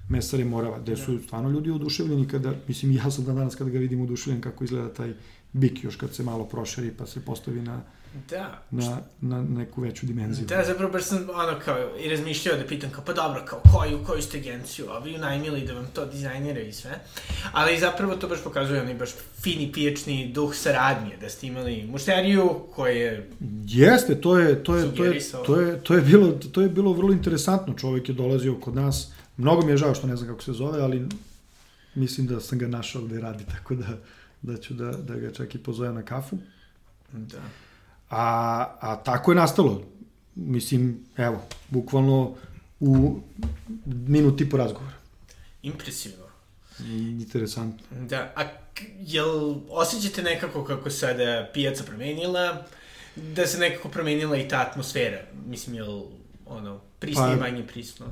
mesare 0.09 0.45
Morava, 0.45 0.79
gde 0.79 0.97
su 0.97 1.19
stvarno 1.25 1.51
ljudi 1.51 1.71
oduševljeni 1.71 2.29
kada, 2.29 2.53
mislim 2.69 2.93
ja 2.93 3.11
sam 3.11 3.25
danas 3.25 3.55
kada 3.55 3.71
ga 3.71 3.79
vidim 3.79 4.01
oduševljen 4.01 4.41
kako 4.41 4.65
izgleda 4.65 4.95
taj 4.95 5.13
bik 5.53 5.85
još 5.85 5.97
kad 5.97 6.15
se 6.15 6.23
malo 6.23 6.45
proširi 6.45 6.91
pa 6.91 7.07
se 7.07 7.25
postavi 7.25 7.63
na, 7.63 7.83
Da. 8.31 8.63
na, 8.71 9.01
na 9.21 9.43
neku 9.43 9.81
veću 9.81 10.07
dimenziju. 10.07 10.47
Da, 10.47 10.65
zapravo 10.67 10.93
baš 10.93 11.05
sam 11.05 11.19
ono 11.35 11.59
kao 11.65 11.77
i 12.05 12.09
razmišljao 12.09 12.57
da 12.57 12.67
pitam 12.67 12.91
kao 12.91 13.05
pa 13.05 13.13
dobro, 13.13 13.43
kao 13.45 13.61
koju, 13.73 13.99
koju 14.07 14.23
ste 14.23 14.39
agenciju, 14.39 14.87
a 14.91 14.99
vi 14.99 15.15
unajmili 15.15 15.67
da 15.67 15.75
vam 15.75 15.87
to 15.95 16.07
dizajnira 16.07 16.61
i 16.61 16.73
sve. 16.73 17.01
Ali 17.53 17.79
zapravo 17.79 18.17
to 18.17 18.29
baš 18.29 18.43
pokazuje 18.45 18.81
onaj 18.81 18.95
baš 18.95 19.11
fini 19.41 19.73
pijačni 19.73 20.33
duh 20.33 20.55
saradnje, 20.55 21.17
da 21.21 21.29
ste 21.29 21.47
imali 21.47 21.87
mušteriju 21.91 22.51
koja 22.75 22.93
je 22.93 23.31
Jeste, 23.67 24.21
to 24.21 24.39
je, 24.39 24.65
to 24.65 24.77
je, 24.77 24.95
to 24.95 25.05
je, 25.05 25.21
to 25.47 25.61
je, 25.61 25.83
to 25.83 25.95
je, 25.95 26.01
bilo, 26.01 26.33
to 26.33 26.61
je 26.61 26.69
bilo 26.69 26.93
vrlo 26.93 27.13
interesantno. 27.13 27.75
Čovjek 27.75 28.09
je 28.09 28.15
dolazio 28.15 28.55
kod 28.55 28.75
nas. 28.75 29.13
Mnogo 29.37 29.67
mi 29.67 29.73
je 29.73 29.77
žao 29.77 29.95
što 29.95 30.07
ne 30.07 30.17
znam 30.17 30.29
kako 30.29 30.43
se 30.43 30.53
zove, 30.53 30.83
ali 30.83 31.09
mislim 31.95 32.27
da 32.27 32.41
sam 32.41 32.59
ga 32.59 32.69
našao 32.69 33.03
gde 33.03 33.21
radi, 33.21 33.45
tako 33.55 33.75
da, 33.75 33.99
da 34.43 34.57
ću 34.57 34.75
da, 34.75 34.93
da 34.93 35.15
ga 35.15 35.33
čak 35.33 35.55
i 35.55 35.59
pozovem 35.59 35.95
na 35.95 36.03
kafu. 36.03 36.39
Da. 37.13 37.43
A, 38.11 38.77
a 38.81 38.97
tako 38.97 39.31
je 39.31 39.35
nastalo. 39.35 39.83
Mislim, 40.35 40.99
evo, 41.17 41.43
bukvalno 41.69 42.35
u 42.81 43.21
minut 43.87 44.41
i 44.41 44.51
po 44.51 44.57
razgovora. 44.57 44.95
Impresivno. 45.63 46.27
Interesantno. 46.89 48.07
Da, 48.09 48.33
a 48.37 48.43
jel 49.01 49.55
osjećate 49.71 50.23
nekako 50.23 50.65
kako 50.65 50.91
sada 50.91 51.51
pijaca 51.55 51.85
promenila, 51.85 52.67
da 53.17 53.47
se 53.47 53.59
nekako 53.59 53.89
promenila 53.89 54.37
i 54.37 54.49
ta 54.49 54.61
atmosfera? 54.71 55.19
Mislim, 55.47 55.77
jel, 55.77 56.03
ono, 56.47 56.81
prisnije, 56.99 57.37
Pa- 57.37 57.43
manje 57.43 57.67
prisno? 57.67 58.07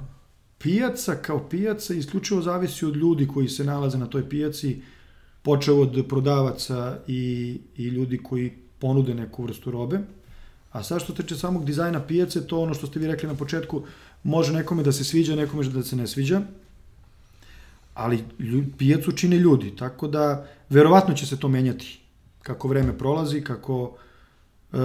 Pijaca 0.64 1.14
kao 1.14 1.48
pijaca 1.48 1.94
isključivo 1.94 2.42
zavisi 2.42 2.86
od 2.86 2.96
ljudi 2.96 3.28
koji 3.28 3.48
se 3.48 3.64
nalaze 3.64 3.98
na 3.98 4.06
toj 4.06 4.28
pijaci, 4.28 4.80
počeo 5.42 5.80
od 5.80 6.04
prodavaca 6.08 6.98
i, 7.06 7.58
i 7.76 7.84
ljudi 7.84 8.18
koji 8.18 8.52
ponude 8.78 9.14
neku 9.14 9.42
vrstu 9.42 9.70
robe. 9.70 9.98
A 10.72 10.82
sad 10.82 11.02
što 11.02 11.16
se 11.16 11.22
tiče 11.22 11.36
samog 11.36 11.64
dizajna 11.64 12.00
pijace, 12.00 12.46
to 12.46 12.60
ono 12.60 12.74
što 12.74 12.86
ste 12.86 13.00
vi 13.00 13.06
rekli 13.06 13.28
na 13.28 13.34
početku, 13.34 13.82
može 14.22 14.52
nekome 14.52 14.82
da 14.82 14.92
se 14.92 15.04
sviđa, 15.04 15.36
nekome 15.36 15.68
da 15.68 15.82
se 15.82 15.96
ne 15.96 16.06
sviđa, 16.06 16.40
ali 17.94 18.24
pijacu 18.78 19.12
čine 19.12 19.36
ljudi, 19.36 19.76
tako 19.76 20.08
da 20.08 20.46
verovatno 20.70 21.14
će 21.14 21.26
se 21.26 21.40
to 21.40 21.48
menjati 21.48 22.00
kako 22.42 22.68
vreme 22.68 22.98
prolazi, 22.98 23.40
kako 23.40 23.96
e, 24.72 24.78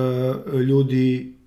ljudi 0.58 1.39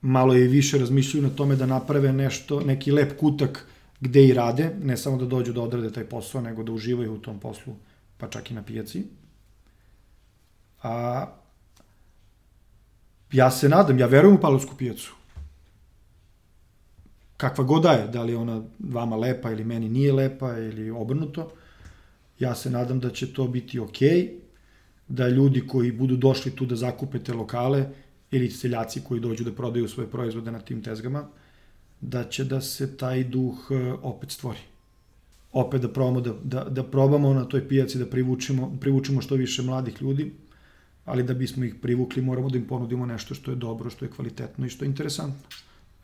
malo 0.00 0.36
i 0.36 0.48
više 0.48 0.78
razmišljaju 0.78 1.28
na 1.28 1.36
tome 1.36 1.56
da 1.56 1.66
naprave 1.66 2.12
nešto, 2.12 2.60
neki 2.60 2.92
lep 2.92 3.18
kutak 3.18 3.66
gde 4.00 4.26
i 4.26 4.34
rade, 4.34 4.74
ne 4.82 4.96
samo 4.96 5.16
da 5.16 5.26
dođu 5.26 5.52
da 5.52 5.62
odrade 5.62 5.92
taj 5.92 6.04
posao, 6.04 6.40
nego 6.40 6.62
da 6.62 6.72
uživaju 6.72 7.14
u 7.14 7.18
tom 7.18 7.38
poslu, 7.38 7.74
pa 8.18 8.28
čak 8.28 8.50
i 8.50 8.54
na 8.54 8.62
pijaci. 8.62 9.04
A 10.82 11.26
ja 13.32 13.50
se 13.50 13.68
nadam, 13.68 13.98
ja 13.98 14.06
verujem 14.06 14.36
u 14.36 14.40
Palovsku 14.40 14.76
pijacu. 14.76 15.14
Kakva 17.36 17.64
god 17.64 17.82
da 17.82 17.92
je, 17.92 18.08
da 18.08 18.22
li 18.22 18.34
ona 18.34 18.62
vama 18.78 19.16
lepa 19.16 19.50
ili 19.50 19.64
meni 19.64 19.88
nije 19.88 20.12
lepa 20.12 20.58
ili 20.58 20.90
obrnuto, 20.90 21.52
ja 22.38 22.54
se 22.54 22.70
nadam 22.70 23.00
da 23.00 23.10
će 23.10 23.32
to 23.32 23.48
biti 23.48 23.78
okej, 23.78 24.40
da 25.08 25.28
ljudi 25.28 25.66
koji 25.66 25.92
budu 25.92 26.16
došli 26.16 26.56
tu 26.56 26.66
da 26.66 26.76
zakupe 26.76 27.18
te 27.18 27.32
lokale 27.32 27.86
ili 28.30 28.50
seljaci 28.50 29.00
koji 29.08 29.20
dođu 29.20 29.44
da 29.44 29.52
prodaju 29.52 29.88
svoje 29.88 30.10
proizvode 30.10 30.52
na 30.52 30.60
tim 30.60 30.82
tezgama, 30.82 31.28
da 32.00 32.24
će 32.24 32.44
da 32.44 32.60
se 32.60 32.96
taj 32.96 33.24
duh 33.24 33.70
e, 33.70 33.92
opet 34.02 34.30
stvori. 34.30 34.58
Opet 35.52 35.82
da 35.82 35.88
probamo 35.88 36.20
da, 36.20 36.34
da, 36.44 36.64
da 36.64 36.84
probamo 36.84 37.34
na 37.34 37.44
toj 37.44 37.68
pijaci 37.68 37.98
da 37.98 38.06
privučemo, 38.06 38.76
privučemo 38.80 39.22
što 39.22 39.34
više 39.34 39.62
mladih 39.62 40.02
ljudi, 40.02 40.32
ali 41.04 41.22
da 41.22 41.34
bismo 41.34 41.64
ih 41.64 41.74
privukli 41.74 42.22
moramo 42.22 42.50
da 42.50 42.58
im 42.58 42.66
ponudimo 42.66 43.06
nešto 43.06 43.34
što 43.34 43.50
je 43.50 43.56
dobro, 43.56 43.90
što 43.90 44.04
je 44.04 44.10
kvalitetno 44.10 44.66
i 44.66 44.68
što 44.68 44.84
je 44.84 44.88
interesantno. 44.88 45.48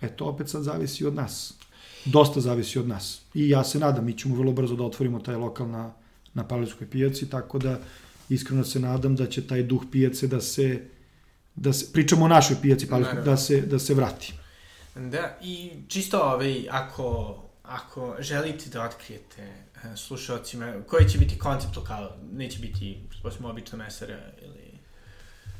E 0.01 0.09
to 0.09 0.25
opet 0.25 0.49
sad 0.49 0.63
zavisi 0.63 1.05
od 1.05 1.15
nas. 1.15 1.55
Dosta 2.05 2.41
zavisi 2.41 2.79
od 2.79 2.89
nas. 2.89 3.23
I 3.35 3.49
ja 3.49 3.65
se 3.65 3.79
nadam, 3.79 4.05
mi 4.05 4.19
ćemo 4.19 4.35
vrlo 4.35 4.53
brzo 4.53 4.77
da 4.77 4.85
otvorimo 4.85 5.21
taj 5.21 5.37
lokal 5.37 5.71
na, 5.71 5.93
na 6.35 6.45
Pavlovskoj 6.45 6.87
pijaci, 6.91 7.31
tako 7.31 7.59
da 7.59 7.81
iskreno 8.29 8.65
se 8.65 8.81
nadam 8.81 9.17
da 9.17 9.27
će 9.27 9.47
taj 9.47 9.63
duh 9.63 9.83
pijace 9.93 10.27
da 10.27 10.41
se 10.41 10.83
da 11.57 11.73
se, 11.73 11.93
pričamo 11.93 12.25
o 12.25 12.29
našoj 12.29 12.57
pijaci 12.63 12.87
Naravno. 12.87 13.23
da 13.23 13.37
se, 13.37 13.61
da 13.61 13.79
se 13.79 13.95
vrati. 13.95 14.33
Da, 14.95 15.39
i 15.43 15.71
čisto 15.89 16.21
ovaj, 16.21 16.65
ako, 16.71 17.37
ako 17.63 18.17
želite 18.19 18.71
da 18.71 18.85
otkrijete 18.85 19.43
e, 19.43 19.97
slušalcima, 19.97 20.73
koji 20.87 21.09
će 21.09 21.19
biti 21.19 21.39
koncept 21.39 21.77
lokala? 21.77 22.17
Neće 22.33 22.59
biti, 22.59 23.01
osim 23.25 23.45
obična 23.45 23.79
mesara 23.79 24.19
ili... 24.43 24.79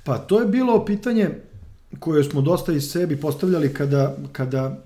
Pa 0.05 0.19
to 0.19 0.41
je 0.41 0.47
bilo 0.47 0.85
pitanje 0.85 1.31
koje 1.99 2.25
smo 2.25 2.41
dosta 2.41 2.73
i 2.73 2.81
sebi 2.81 3.21
postavljali 3.21 3.75
kada, 3.75 4.17
kada 4.33 4.79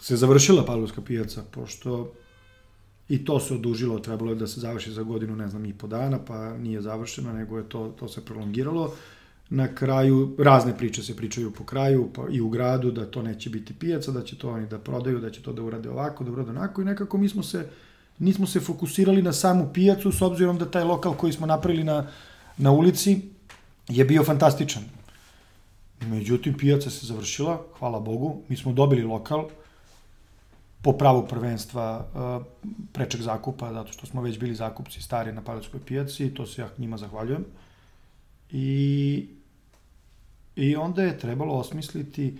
se 0.00 0.16
završila 0.16 0.64
Pavlovska 0.64 1.00
pijaca, 1.02 1.42
pošto 1.50 2.12
i 3.08 3.24
to 3.24 3.40
se 3.40 3.54
odužilo, 3.54 3.98
trebalo 3.98 4.30
je 4.30 4.36
da 4.36 4.46
se 4.46 4.60
završi 4.60 4.92
za 4.92 5.02
godinu, 5.02 5.36
ne 5.36 5.48
znam, 5.48 5.64
i 5.64 5.74
po 5.74 5.86
dana, 5.86 6.18
pa 6.26 6.56
nije 6.56 6.82
završeno, 6.82 7.32
nego 7.32 7.58
je 7.58 7.68
to, 7.68 7.94
to 7.98 8.08
se 8.08 8.24
prolongiralo. 8.24 8.94
Na 9.50 9.74
kraju, 9.74 10.36
razne 10.38 10.76
priče 10.78 11.02
se 11.02 11.16
pričaju 11.16 11.50
po 11.50 11.64
kraju, 11.64 12.08
pa 12.14 12.22
i 12.30 12.40
u 12.40 12.48
gradu, 12.48 12.90
da 12.90 13.06
to 13.06 13.22
neće 13.22 13.50
biti 13.50 13.74
pijaca, 13.74 14.12
da 14.12 14.22
će 14.24 14.38
to 14.38 14.50
oni 14.50 14.66
da 14.66 14.78
prodaju, 14.78 15.20
da 15.20 15.30
će 15.30 15.42
to 15.42 15.52
da 15.52 15.62
urade 15.62 15.90
ovako, 15.90 16.24
da 16.24 16.30
urade 16.32 16.50
onako 16.50 16.82
i 16.82 16.84
nekako 16.84 17.18
mi 17.18 17.28
smo 17.28 17.42
se, 17.42 17.66
nismo 18.18 18.46
se 18.46 18.60
fokusirali 18.60 19.22
na 19.22 19.32
samu 19.32 19.70
pijacu, 19.74 20.12
s 20.12 20.22
obzirom 20.22 20.58
da 20.58 20.70
taj 20.70 20.84
lokal 20.84 21.14
koji 21.14 21.32
smo 21.32 21.46
napravili 21.46 21.84
na, 21.84 22.06
na 22.56 22.72
ulici 22.72 23.20
je 23.88 24.04
bio 24.04 24.24
fantastičan. 24.24 24.82
Međutim, 26.00 26.54
pijaca 26.54 26.90
se 26.90 27.06
završila, 27.06 27.62
hvala 27.78 28.00
Bogu, 28.00 28.42
mi 28.48 28.56
smo 28.56 28.72
dobili 28.72 29.02
lokal, 29.02 29.48
po 30.82 30.92
pravu 30.92 31.26
prvenstva 31.28 32.06
uh, 32.14 32.46
prečeg 32.92 33.20
zakupa, 33.20 33.72
zato 33.72 33.92
što 33.92 34.06
smo 34.06 34.22
već 34.22 34.38
bili 34.38 34.54
zakupci 34.54 35.02
stari 35.02 35.32
na 35.32 35.42
Pavlovskoj 35.42 35.80
pijaci 35.86 36.34
to 36.34 36.46
se 36.46 36.62
ja 36.62 36.68
njima 36.78 36.96
zahvaljujem. 36.96 37.44
I, 38.50 39.26
I 40.60 40.76
onda 40.76 41.02
je 41.02 41.18
trebalo 41.18 41.54
osmisliti 41.54 42.38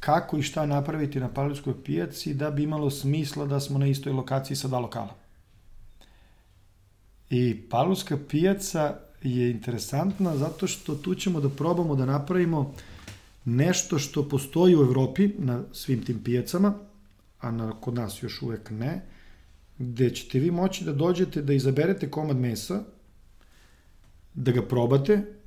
kako 0.00 0.38
i 0.38 0.42
šta 0.42 0.66
napraviti 0.66 1.20
na 1.20 1.28
Pavlovskoj 1.28 1.84
pijaci 1.84 2.34
da 2.34 2.50
bi 2.50 2.62
imalo 2.62 2.90
smisla 2.90 3.46
da 3.46 3.60
smo 3.60 3.78
na 3.78 3.86
istoj 3.86 4.12
lokaciji 4.12 4.56
sa 4.56 4.68
dva 4.68 4.78
lokala. 4.78 5.14
I 7.30 7.60
Pavlovska 7.70 8.18
pijaca 8.28 8.98
je 9.22 9.50
interesantna 9.50 10.36
zato 10.36 10.66
što 10.66 10.94
tu 10.94 11.14
ćemo 11.14 11.40
da 11.40 11.48
probamo 11.48 11.96
da 11.96 12.06
napravimo 12.06 12.74
nešto 13.44 13.98
što 13.98 14.28
postoji 14.28 14.76
u 14.76 14.80
Evropi 14.80 15.30
na 15.38 15.62
svim 15.72 16.04
tim 16.04 16.22
pijacama, 16.24 16.74
a 17.40 17.50
na, 17.50 17.72
kod 17.80 17.94
nas 17.94 18.22
još 18.22 18.42
uvek 18.42 18.70
ne, 18.70 19.02
gde 19.78 20.10
ćete 20.10 20.38
vi 20.38 20.50
moći 20.50 20.84
da 20.84 20.92
dođete 20.92 21.42
da 21.42 21.52
izaberete 21.52 22.10
komad 22.10 22.36
mesa, 22.36 22.82
da 24.34 24.52
ga 24.52 24.62
probate, 24.62 25.37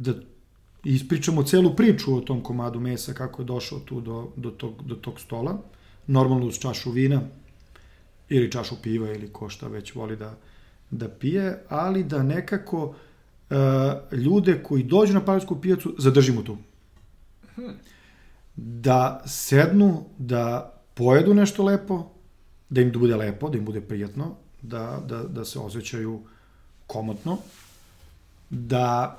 da 0.00 0.14
ispričamo 0.84 1.42
celu 1.42 1.76
priču 1.76 2.16
o 2.16 2.20
tom 2.20 2.42
komadu 2.42 2.80
mesa, 2.80 3.14
kako 3.14 3.42
je 3.42 3.46
došao 3.46 3.78
tu 3.78 4.00
do, 4.00 4.28
do, 4.36 4.50
tog, 4.50 4.82
do 4.82 4.94
tog 4.94 5.20
stola, 5.20 5.58
normalno 6.06 6.46
uz 6.46 6.58
čašu 6.58 6.90
vina, 6.90 7.20
ili 8.28 8.52
čašu 8.52 8.74
piva, 8.82 9.12
ili 9.12 9.32
ko 9.32 9.48
šta 9.48 9.68
već 9.68 9.94
voli 9.94 10.16
da, 10.16 10.34
da 10.90 11.08
pije, 11.08 11.64
ali 11.68 12.04
da 12.04 12.22
nekako 12.22 12.84
uh, 12.84 14.18
ljude 14.18 14.62
koji 14.62 14.82
dođu 14.82 15.14
na 15.14 15.24
Pavlovsku 15.24 15.60
pijacu 15.60 15.94
zadržimo 15.98 16.42
tu. 16.42 16.56
Da 18.56 19.22
sednu, 19.26 20.04
da 20.18 20.74
pojedu 20.94 21.34
nešto 21.34 21.64
lepo, 21.64 22.10
da 22.70 22.80
im 22.80 22.92
bude 22.92 23.16
lepo, 23.16 23.48
da 23.48 23.58
im 23.58 23.64
bude 23.64 23.80
prijatno, 23.80 24.34
da, 24.62 25.02
da, 25.06 25.22
da 25.22 25.44
se 25.44 25.58
osjećaju 25.58 26.20
komotno, 26.86 27.38
da 28.50 29.16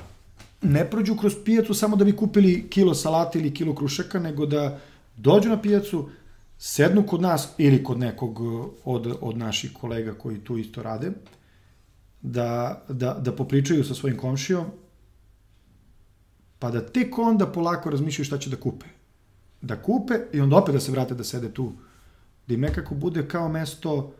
ne 0.61 0.89
prođu 0.89 1.15
kroz 1.15 1.35
pijacu 1.45 1.73
samo 1.73 1.95
da 1.95 2.05
bi 2.05 2.15
kupili 2.15 2.69
kilo 2.69 2.93
salata 2.93 3.39
ili 3.39 3.53
kilo 3.53 3.75
krušaka, 3.75 4.19
nego 4.19 4.45
da 4.45 4.79
dođu 5.17 5.49
na 5.49 5.61
pijacu, 5.61 6.09
sednu 6.57 7.03
kod 7.07 7.21
nas 7.21 7.49
ili 7.57 7.83
kod 7.83 7.99
nekog 7.99 8.39
od, 8.85 9.17
od 9.21 9.37
naših 9.37 9.73
kolega 9.73 10.13
koji 10.13 10.39
tu 10.39 10.57
isto 10.57 10.83
rade, 10.83 11.11
da, 12.21 12.81
da, 12.89 13.13
da 13.13 13.35
popričaju 13.35 13.83
sa 13.83 13.93
svojim 13.93 14.17
komšijom, 14.17 14.65
pa 16.59 16.71
da 16.71 16.85
tek 16.85 17.17
onda 17.17 17.47
polako 17.47 17.89
razmišljaju 17.89 18.25
šta 18.25 18.37
će 18.37 18.49
da 18.49 18.55
kupe. 18.55 18.85
Da 19.61 19.81
kupe 19.81 20.13
i 20.33 20.41
onda 20.41 20.57
opet 20.57 20.73
da 20.73 20.79
se 20.79 20.91
vrate 20.91 21.15
da 21.15 21.23
sede 21.23 21.53
tu. 21.53 21.73
Da 22.47 22.53
im 22.53 22.61
nekako 22.61 22.95
bude 22.95 23.27
kao 23.27 23.49
mesto 23.49 24.13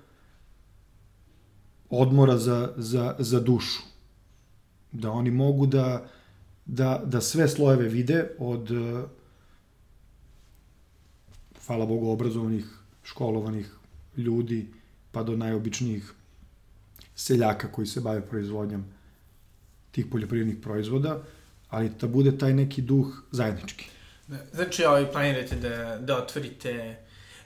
odmora 1.90 2.38
za, 2.38 2.74
za, 2.78 3.16
za 3.20 3.40
dušu. 3.40 3.84
Da 4.92 5.12
oni 5.12 5.32
mogu 5.32 5.66
da, 5.66 6.08
da, 6.66 7.02
da 7.06 7.22
sve 7.22 7.48
slojeve 7.48 7.88
vide 7.88 8.30
od 8.40 8.70
hvala 11.66 11.86
Bogu, 11.86 12.10
obrazovanih, 12.10 12.66
školovanih 13.04 13.70
ljudi, 14.18 14.68
pa 15.12 15.24
do 15.24 15.36
najobičnijih 15.36 16.14
seljaka 17.16 17.72
koji 17.72 17.88
se 17.88 18.02
bave 18.02 18.22
proizvodnjom 18.22 18.86
tih 19.92 20.06
poljoprivrednih 20.12 20.58
proizvoda, 20.62 21.22
ali 21.70 21.90
da 21.90 22.08
bude 22.08 22.38
taj 22.38 22.54
neki 22.54 22.82
duh 22.82 23.24
zajednički. 23.32 23.90
Znači, 24.54 24.86
ovaj, 24.86 25.12
planirate 25.12 25.56
da, 25.56 25.98
da 25.98 26.18
otvorite 26.18 26.98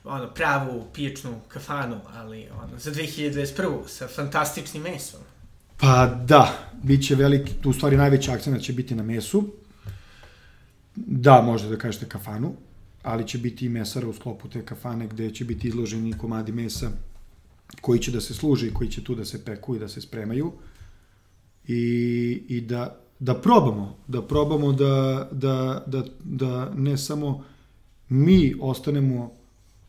ono, 0.04 0.34
pravu 0.34 0.86
pijačnu 0.93 1.39
kafanu, 1.47 2.01
ali 2.13 2.47
ono, 2.63 2.80
za 2.80 2.91
2021. 2.91 3.88
sa 3.88 4.08
fantastičnim 4.08 4.84
mesom. 4.84 5.21
Pa 5.78 6.22
da, 6.28 6.72
bit 6.84 7.08
će 7.08 7.16
veliki, 7.16 7.54
u 7.66 7.74
stvari 7.74 7.98
najveći 7.98 8.32
akcent 8.32 8.64
će 8.64 8.74
biti 8.74 8.96
na 8.96 9.04
mesu. 9.04 9.54
Da, 10.96 11.42
možete 11.42 11.70
da 11.70 11.78
kažete 11.78 12.10
kafanu, 12.10 12.54
ali 13.04 13.28
će 13.28 13.38
biti 13.38 13.66
i 13.66 13.70
mesara 13.70 14.08
u 14.08 14.14
sklopu 14.14 14.50
te 14.50 14.66
kafane 14.66 15.08
gde 15.08 15.32
će 15.32 15.46
biti 15.46 15.68
izloženi 15.68 16.18
komadi 16.18 16.52
mesa 16.52 16.92
koji 17.82 18.00
će 18.00 18.12
da 18.12 18.22
se 18.22 18.34
služe 18.34 18.68
i 18.68 18.74
koji 18.74 18.90
će 18.90 19.04
tu 19.04 19.16
da 19.16 19.26
se 19.26 19.46
peku 19.46 19.76
i 19.76 19.80
da 19.80 19.88
se 19.88 20.02
spremaju 20.02 20.52
i, 21.68 22.44
i 22.48 22.62
da, 22.62 23.00
da 23.20 23.34
probamo, 23.34 23.98
da 24.08 24.22
probamo 24.22 24.72
da, 24.72 25.28
da, 25.32 25.84
da, 25.88 26.04
da 26.24 26.70
ne 26.76 26.98
samo 26.98 27.44
mi 28.10 28.56
ostanemo 28.62 29.32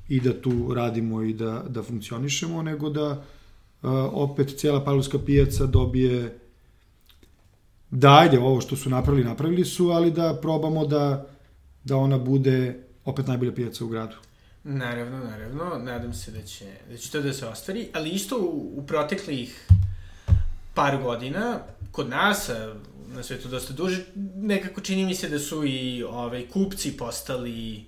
i 0.08 0.20
da 0.20 0.40
tu 0.40 0.74
radimo 0.74 1.22
i 1.22 1.34
da, 1.34 1.64
da 1.68 1.82
funkcionišemo, 1.82 2.62
nego 2.62 2.90
da 2.90 3.24
opet 4.12 4.58
cijela 4.58 4.84
Pavlovska 4.84 5.18
pijaca 5.18 5.66
dobije 5.66 6.38
da 7.90 8.18
ajde, 8.18 8.38
ovo 8.38 8.60
što 8.60 8.76
su 8.76 8.90
napravili, 8.90 9.24
napravili 9.24 9.64
su, 9.64 9.90
ali 9.90 10.10
da 10.10 10.38
probamo 10.42 10.86
da, 10.86 11.26
da 11.84 11.96
ona 11.96 12.18
bude 12.18 12.82
opet 13.04 13.26
najbolja 13.26 13.52
pijaca 13.52 13.84
u 13.84 13.88
gradu. 13.88 14.16
Naravno, 14.64 15.18
naravno, 15.18 15.78
nadam 15.78 16.14
se 16.14 16.30
da 16.30 16.42
će, 16.42 16.64
da 16.90 16.96
će 16.96 17.10
to 17.10 17.20
da 17.20 17.32
se 17.32 17.46
ostvari, 17.46 17.88
ali 17.94 18.10
isto 18.10 18.36
u, 18.38 18.72
u 18.76 18.86
proteklih 18.86 19.68
par 20.74 21.02
godina, 21.02 21.60
kod 21.92 22.08
nas, 22.08 22.50
na 23.08 23.22
svetu 23.22 23.48
dosta 23.48 23.72
duže, 23.72 24.04
nekako 24.34 24.80
čini 24.80 25.04
mi 25.04 25.14
se 25.14 25.28
da 25.28 25.38
su 25.38 25.64
i 25.64 26.02
ovaj, 26.02 26.48
kupci 26.48 26.96
postali 26.96 27.84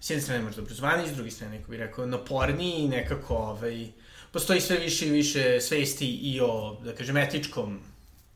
s 0.00 0.10
jedne 0.10 0.22
strane 0.22 0.44
možda 0.44 0.62
obrazovani, 0.62 1.08
s 1.08 1.14
druge 1.14 1.30
strane 1.30 1.58
neko 1.58 1.70
bi 1.70 1.76
rekao 1.76 2.06
naporniji 2.06 2.84
i 2.84 2.88
nekako 2.88 3.34
ovaj, 3.34 3.88
postoji 4.36 4.60
sve 4.60 4.78
više 4.78 5.06
i 5.06 5.10
više 5.10 5.60
svesti 5.60 6.06
i 6.06 6.40
o, 6.40 6.76
da 6.84 6.92
kažem, 6.94 7.16
etičkom 7.16 7.78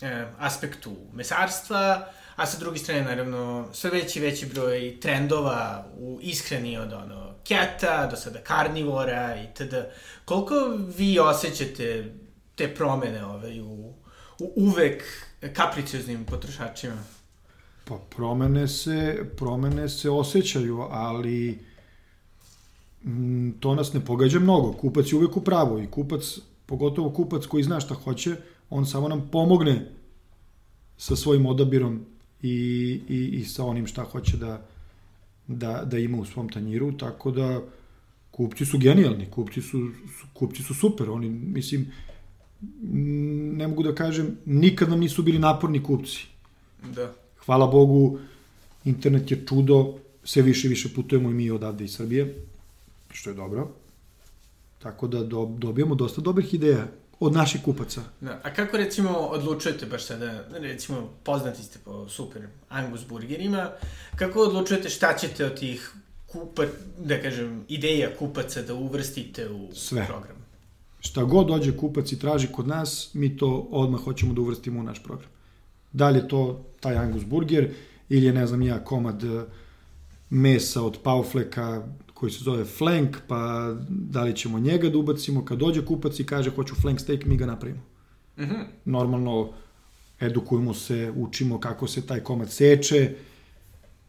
eh, 0.03 0.27
aspektu 0.39 0.97
mesarstva, 1.13 2.09
a 2.37 2.47
sa 2.47 2.59
druge 2.59 2.79
strane, 2.79 3.03
naravno, 3.03 3.69
sve 3.73 3.91
veći 3.91 4.19
i 4.19 4.23
veći 4.23 4.47
broj 4.47 5.01
trendova 5.01 5.87
u 5.99 6.19
ishrani 6.23 6.79
od 6.79 6.93
ono, 6.93 7.35
keta 7.45 8.07
do 8.07 8.17
sada 8.17 8.39
karnivora 8.39 9.37
i 9.37 9.55
td. 9.55 9.75
Koliko 10.25 10.55
vi 10.97 11.19
osjećate 11.19 12.15
te 12.55 12.75
promene 12.75 13.25
ovaj, 13.25 13.61
u, 13.61 13.95
u 14.39 14.53
uvek 14.57 15.05
kapricioznim 15.55 16.25
potrošačima? 16.25 17.05
Pa 17.85 17.95
promene 18.17 18.69
se, 18.69 19.25
promene 19.37 19.89
se 19.89 20.11
osjećaju, 20.11 20.87
ali 20.91 21.65
to 23.61 23.75
nas 23.75 23.93
ne 23.93 24.01
pogađa 24.01 24.41
mnogo. 24.41 24.73
Kupac 24.73 25.13
je 25.13 25.17
uvek 25.17 25.37
u 25.37 25.41
pravu 25.41 25.83
i 25.83 25.87
kupac, 25.87 26.39
pogotovo 26.67 27.11
kupac 27.11 27.47
koji 27.47 27.65
zna 27.65 27.81
šta 27.81 27.95
hoće, 27.95 28.37
on 28.71 28.87
samo 28.87 29.09
nam 29.09 29.29
pomogne 29.33 29.87
sa 30.97 31.17
svojim 31.17 31.47
odabirom 31.47 32.01
i, 32.43 32.51
i, 33.09 33.27
i 33.41 33.45
sa 33.45 33.65
onim 33.65 33.87
šta 33.87 34.05
hoće 34.05 34.37
da, 34.37 34.67
da, 35.47 35.85
da 35.85 35.99
ima 35.99 36.19
u 36.19 36.25
svom 36.25 36.49
tanjiru, 36.49 36.93
tako 36.93 37.31
da 37.31 37.61
kupci 38.31 38.65
su 38.65 38.79
genijalni, 38.79 39.27
kupci 39.31 39.63
su, 39.63 39.91
kupci 40.33 40.63
su 40.63 40.75
super, 40.75 41.11
oni, 41.11 41.29
mislim, 41.31 41.87
ne 43.57 43.69
mogu 43.69 43.83
da 43.83 43.95
kažem, 43.95 44.37
nikad 44.47 44.89
nam 44.91 45.01
nisu 45.01 45.23
bili 45.23 45.39
naporni 45.39 45.83
kupci. 45.83 46.27
Da. 46.95 47.13
Hvala 47.45 47.67
Bogu, 47.67 48.19
internet 48.85 49.31
je 49.31 49.45
čudo, 49.49 49.95
sve 50.25 50.43
više 50.43 50.67
i 50.67 50.71
više 50.71 50.89
putujemo 50.95 51.31
i 51.31 51.35
mi 51.35 51.51
odavde 51.51 51.85
iz 51.85 51.95
Srbije, 51.95 52.35
što 53.11 53.31
je 53.31 53.35
dobro. 53.35 53.68
Tako 54.79 55.07
da 55.07 55.23
dobijamo 55.59 55.94
dosta 55.94 56.20
dobrih 56.20 56.55
ideja 56.55 56.87
od 57.20 57.33
naših 57.33 57.62
kupaca. 57.62 58.03
Da. 58.20 58.40
A 58.44 58.55
kako 58.55 58.77
recimo 58.77 59.11
odlučujete 59.11 59.87
baš 59.87 60.05
sada, 60.05 60.44
recimo 60.51 61.09
poznati 61.23 61.62
ste 61.62 61.79
po 61.85 62.09
super 62.09 62.42
Angus 62.68 63.07
burgerima, 63.09 63.70
kako 64.16 64.40
odlučujete 64.40 64.88
šta 64.88 65.16
ćete 65.16 65.46
od 65.46 65.59
tih 65.59 65.92
kupa, 66.27 66.62
da 66.99 67.23
kažem, 67.23 67.64
ideja 67.68 68.09
kupaca 68.18 68.62
da 68.62 68.75
uvrstite 68.75 69.51
u 69.51 69.68
Sve. 69.75 70.07
program? 70.07 70.37
Šta 71.01 71.25
god 71.25 71.46
dođe 71.46 71.77
kupac 71.77 72.12
i 72.12 72.18
traži 72.18 72.49
kod 72.53 72.68
nas, 72.68 73.11
mi 73.14 73.37
to 73.37 73.68
odmah 73.70 74.01
hoćemo 74.01 74.35
da 74.35 74.40
uvrstimo 74.40 74.81
u 74.81 74.83
naš 74.83 75.03
program. 75.03 75.29
Da 75.92 76.09
li 76.09 76.18
je 76.18 76.29
to 76.29 76.64
taj 76.81 76.96
Angus 76.96 77.25
burger 77.25 77.70
ili 78.09 78.27
je, 78.27 78.33
ne 78.33 78.46
znam 78.46 78.62
ja, 78.62 78.85
komad 78.85 79.25
eh, 79.25 79.44
mesa 80.31 80.83
od 80.83 80.99
paufleka 81.03 81.87
koji 82.21 82.33
se 82.33 82.45
zove 82.45 82.65
flank, 82.65 83.17
pa 83.29 83.73
da 83.89 84.23
li 84.25 84.37
ćemo 84.37 84.59
njega 84.61 84.91
da 84.91 84.99
ubacimo, 84.99 85.45
kad 85.45 85.59
dođe 85.59 85.85
kupac 85.85 86.21
i 86.21 86.27
kaže 86.27 86.51
hoću 86.51 86.75
flank 86.75 87.01
steak, 87.01 87.25
mi 87.25 87.37
ga 87.37 87.47
napravimo. 87.47 87.81
Mm 88.37 88.43
-hmm. 88.43 88.65
Normalno, 88.85 89.53
edukujemo 90.21 90.75
se, 90.75 91.13
učimo 91.17 91.61
kako 91.61 91.89
se 91.89 92.07
taj 92.07 92.21
komad 92.21 92.53
seče, 92.53 93.15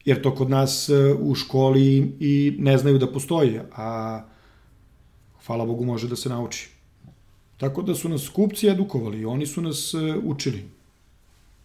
jer 0.06 0.21
to 0.21 0.36
kod 0.36 0.50
nas 0.50 0.89
e, 0.89 1.13
u 1.19 1.36
školi 1.36 2.15
i 2.19 2.56
ne 2.60 2.78
znaju 2.78 2.97
da 2.97 3.12
postoji, 3.12 3.60
a 3.76 4.21
hvala 5.45 5.65
Bogu 5.65 5.86
može 5.86 6.08
da 6.08 6.15
se 6.15 6.30
nauči. 6.30 6.69
Tako 7.58 7.82
da 7.82 7.95
su 7.95 8.10
nas 8.10 8.30
kupci 8.30 8.67
edukovali, 8.67 9.26
oni 9.26 9.45
su 9.45 9.62
nas 9.62 9.93
e, 9.93 10.17
učili. 10.24 10.65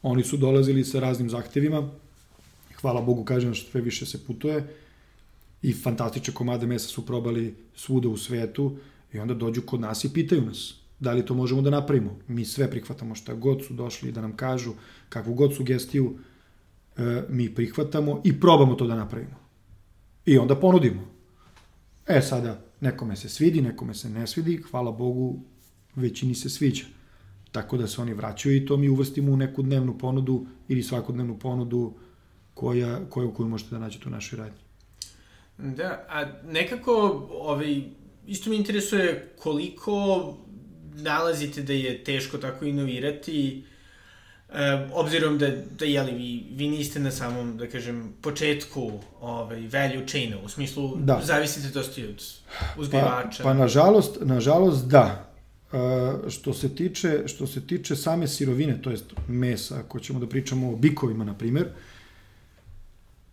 Oni 0.02 0.24
su 0.24 0.36
dolazili 0.36 0.84
sa 0.84 1.00
raznim 1.00 1.30
zahtevima, 1.30 1.88
hvala 2.80 3.00
Bogu 3.00 3.24
kažem 3.24 3.54
što 3.54 3.70
sve 3.70 3.80
više 3.80 4.06
se 4.06 4.26
putuje, 4.26 4.66
i 5.66 5.72
fantastične 5.72 6.34
komade 6.34 6.66
mesa 6.66 6.88
su 6.88 7.06
probali 7.06 7.54
svuda 7.74 8.08
u 8.08 8.16
svetu 8.16 8.76
i 9.12 9.18
onda 9.18 9.34
dođu 9.34 9.62
kod 9.62 9.80
nas 9.80 10.04
i 10.04 10.12
pitaju 10.12 10.42
nas 10.42 10.74
da 11.00 11.12
li 11.12 11.26
to 11.26 11.34
možemo 11.34 11.62
da 11.62 11.70
napravimo. 11.70 12.18
Mi 12.28 12.44
sve 12.44 12.70
prihvatamo 12.70 13.14
šta 13.14 13.34
god 13.34 13.64
su 13.64 13.74
došli 13.74 14.12
da 14.12 14.20
nam 14.20 14.36
kažu, 14.36 14.72
kakvu 15.08 15.34
god 15.34 15.54
sugestiju 15.54 16.18
e, 16.96 17.22
mi 17.28 17.54
prihvatamo 17.54 18.20
i 18.24 18.40
probamo 18.40 18.74
to 18.74 18.86
da 18.86 18.96
napravimo. 18.96 19.36
I 20.26 20.38
onda 20.38 20.56
ponudimo. 20.56 21.02
E 22.06 22.20
sada, 22.20 22.60
nekome 22.80 23.16
se 23.16 23.28
svidi, 23.28 23.62
nekome 23.62 23.94
se 23.94 24.10
ne 24.10 24.26
svidi, 24.26 24.62
hvala 24.70 24.92
Bogu, 24.92 25.40
većini 25.94 26.34
se 26.34 26.50
sviđa. 26.50 26.84
Tako 27.52 27.76
da 27.76 27.86
se 27.86 28.00
oni 28.02 28.14
vraćaju 28.14 28.56
i 28.56 28.66
to 28.66 28.76
mi 28.76 28.88
uvrstimo 28.88 29.32
u 29.32 29.36
neku 29.36 29.62
dnevnu 29.62 29.98
ponudu 29.98 30.46
ili 30.68 30.82
svakodnevnu 30.82 31.38
ponudu 31.38 31.94
koja, 32.54 33.08
koja, 33.10 33.34
koju 33.34 33.48
možete 33.48 33.70
da 33.70 33.78
nađete 33.78 34.08
u 34.08 34.12
našoj 34.12 34.36
radnji. 34.36 34.65
Da, 35.58 36.06
a 36.08 36.24
nekako, 36.44 37.26
ovaj, 37.30 37.82
isto 38.26 38.50
mi 38.50 38.56
interesuje 38.56 39.32
koliko 39.38 40.34
nalazite 40.94 41.62
da 41.62 41.72
je 41.72 42.04
teško 42.04 42.38
tako 42.38 42.64
inovirati, 42.64 43.64
e, 44.48 44.88
obzirom 44.92 45.38
da, 45.38 45.50
da 45.78 45.84
jeli, 45.84 46.12
vi, 46.12 46.46
vi 46.50 46.68
niste 46.68 47.00
na 47.00 47.10
samom, 47.10 47.56
da 47.56 47.66
kažem, 47.66 48.12
početku 48.20 48.92
ovaj, 49.20 49.60
value 49.60 50.06
chaina, 50.06 50.36
u 50.44 50.48
smislu 50.48 50.96
da. 50.96 51.20
zavisite 51.24 51.68
dosta 51.68 52.00
od 52.08 52.24
uzgajivača. 52.78 53.42
Pa, 53.42 53.48
pa 53.48 53.54
nažalost, 53.54 54.18
nažalost 54.20 54.86
da. 54.86 55.32
E, 55.72 56.30
što 56.30 56.54
se 56.54 56.74
tiče 56.74 57.22
što 57.26 57.46
se 57.46 57.66
tiče 57.66 57.96
same 57.96 58.28
sirovine, 58.28 58.82
to 58.82 58.90
jest 58.90 59.04
mesa, 59.28 59.78
ako 59.78 60.00
ćemo 60.00 60.20
da 60.20 60.26
pričamo 60.26 60.72
o 60.72 60.76
bikovima 60.76 61.24
na 61.24 61.34
primer, 61.34 61.66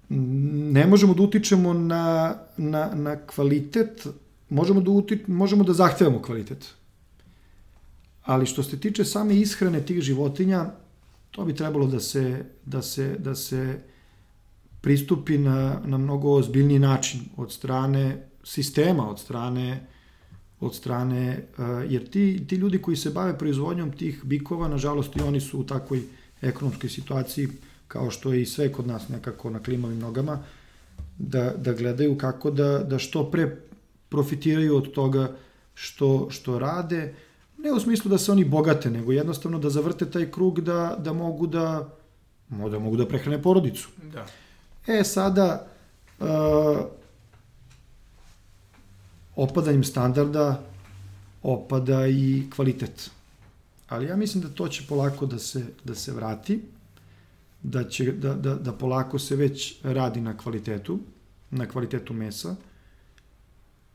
ne 0.10 0.88
možemo 0.88 1.14
da 1.14 1.24
utičemo 1.24 1.74
na, 1.74 2.36
na, 2.58 2.96
na 2.96 3.16
kvalitet, 3.28 4.08
možemo 4.50 4.82
da, 4.82 4.92
uti, 4.92 5.20
možemo 5.28 5.64
da 5.64 5.74
zahtevamo 5.74 6.22
kvalitet. 6.22 6.74
Ali 8.24 8.46
što 8.46 8.64
se 8.64 8.80
tiče 8.80 9.06
same 9.06 9.36
ishrane 9.36 9.86
tih 9.86 10.02
životinja, 10.02 10.72
to 11.32 11.46
bi 11.46 11.56
trebalo 11.56 11.88
da 11.88 12.00
se, 12.00 12.46
da 12.66 12.82
se, 12.82 13.16
da 13.20 13.36
se 13.36 13.80
pristupi 14.82 15.38
na, 15.38 15.82
na 15.86 15.98
mnogo 15.98 16.32
ozbiljniji 16.32 16.80
način 16.80 17.22
od 17.38 17.52
strane 17.52 18.28
sistema, 18.44 19.10
od 19.10 19.20
strane 19.20 19.88
od 20.66 20.76
strane, 20.76 21.48
jer 21.90 22.10
ti, 22.10 22.46
ti 22.48 22.56
ljudi 22.56 22.82
koji 22.82 22.98
se 22.98 23.10
bave 23.10 23.38
proizvodnjom 23.38 23.92
tih 23.92 24.22
bikova, 24.24 24.68
nažalost 24.68 25.16
i 25.16 25.22
oni 25.22 25.42
su 25.42 25.60
u 25.60 25.64
takvoj 25.64 26.02
ekonomskoj 26.42 26.90
situaciji 26.90 27.48
kao 27.94 28.12
što 28.12 28.34
je 28.34 28.42
i 28.42 28.46
sve 28.46 28.72
kod 28.72 28.88
nas 28.88 29.10
nekako 29.10 29.50
na 29.50 29.60
klimavim 29.60 30.00
nogama, 30.00 30.40
da, 31.18 31.54
da 31.58 31.74
gledaju 31.74 32.18
kako 32.18 32.52
da, 32.52 32.80
da 32.80 33.00
što 33.00 33.32
pre 33.32 33.58
profitiraju 34.10 34.78
od 34.78 34.92
toga 34.92 35.36
što, 35.74 36.28
što 36.30 36.60
rade, 36.60 37.14
ne 37.58 37.72
u 37.72 37.80
smislu 37.80 38.10
da 38.10 38.18
se 38.18 38.32
oni 38.32 38.46
bogate, 38.46 38.90
nego 38.90 39.12
jednostavno 39.12 39.60
da 39.60 39.70
zavrte 39.70 40.10
taj 40.12 40.32
krug 40.32 40.62
da, 40.62 40.96
da 41.00 41.14
mogu 41.14 41.48
da 41.48 41.90
da 42.50 42.80
mogu 42.80 42.98
da 42.98 43.08
prehrane 43.08 43.42
porodicu. 43.42 43.90
Da. 44.14 44.26
E, 44.88 45.04
sada, 45.04 45.68
uh, 46.20 46.28
opadanjem 49.36 49.84
standarda 49.84 50.62
opada 51.44 52.08
i 52.08 52.44
kvalitet. 52.56 53.10
Ali 53.90 54.06
ja 54.06 54.16
mislim 54.16 54.44
da 54.44 54.50
to 54.50 54.68
će 54.68 54.84
polako 54.90 55.26
da 55.26 55.40
se, 55.40 55.66
da 55.84 55.96
se 55.96 56.12
vrati, 56.12 56.62
da, 57.64 57.84
će, 57.84 58.12
da, 58.12 58.34
da, 58.34 58.56
da 58.56 58.74
polako 58.74 59.20
se 59.20 59.36
već 59.36 59.76
radi 59.84 60.22
na 60.22 60.38
kvalitetu, 60.38 61.00
na 61.52 61.66
kvalitetu 61.66 62.14
mesa, 62.14 62.56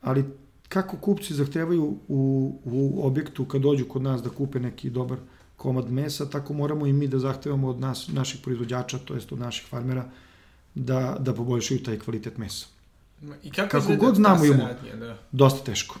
ali 0.01 0.25
kako 0.69 0.97
kupci 0.97 1.33
zahtevaju 1.33 1.97
u, 2.07 2.59
u 2.65 3.07
objektu 3.07 3.45
kad 3.45 3.61
dođu 3.61 3.85
kod 3.85 4.01
nas 4.01 4.23
da 4.23 4.29
kupe 4.29 4.59
neki 4.59 4.89
dobar 4.89 5.17
komad 5.57 5.91
mesa, 5.91 6.29
tako 6.29 6.53
moramo 6.53 6.87
i 6.87 6.93
mi 6.93 7.07
da 7.07 7.19
zahtevamo 7.19 7.67
od 7.67 7.79
nas, 7.79 8.07
naših 8.07 8.41
proizvođača, 8.41 8.97
to 8.97 9.13
jest 9.13 9.31
od 9.31 9.39
naših 9.39 9.67
farmera, 9.67 10.09
da, 10.75 11.17
da 11.19 11.33
poboljšaju 11.33 11.83
taj 11.83 11.99
kvalitet 11.99 12.37
mesa. 12.37 12.67
I 13.43 13.51
kako, 13.51 13.69
Kako 13.71 13.95
god 13.95 14.15
znamo 14.15 14.45
imamo. 14.45 14.69
Da. 14.99 15.17
Dosta 15.31 15.63
teško. 15.63 15.99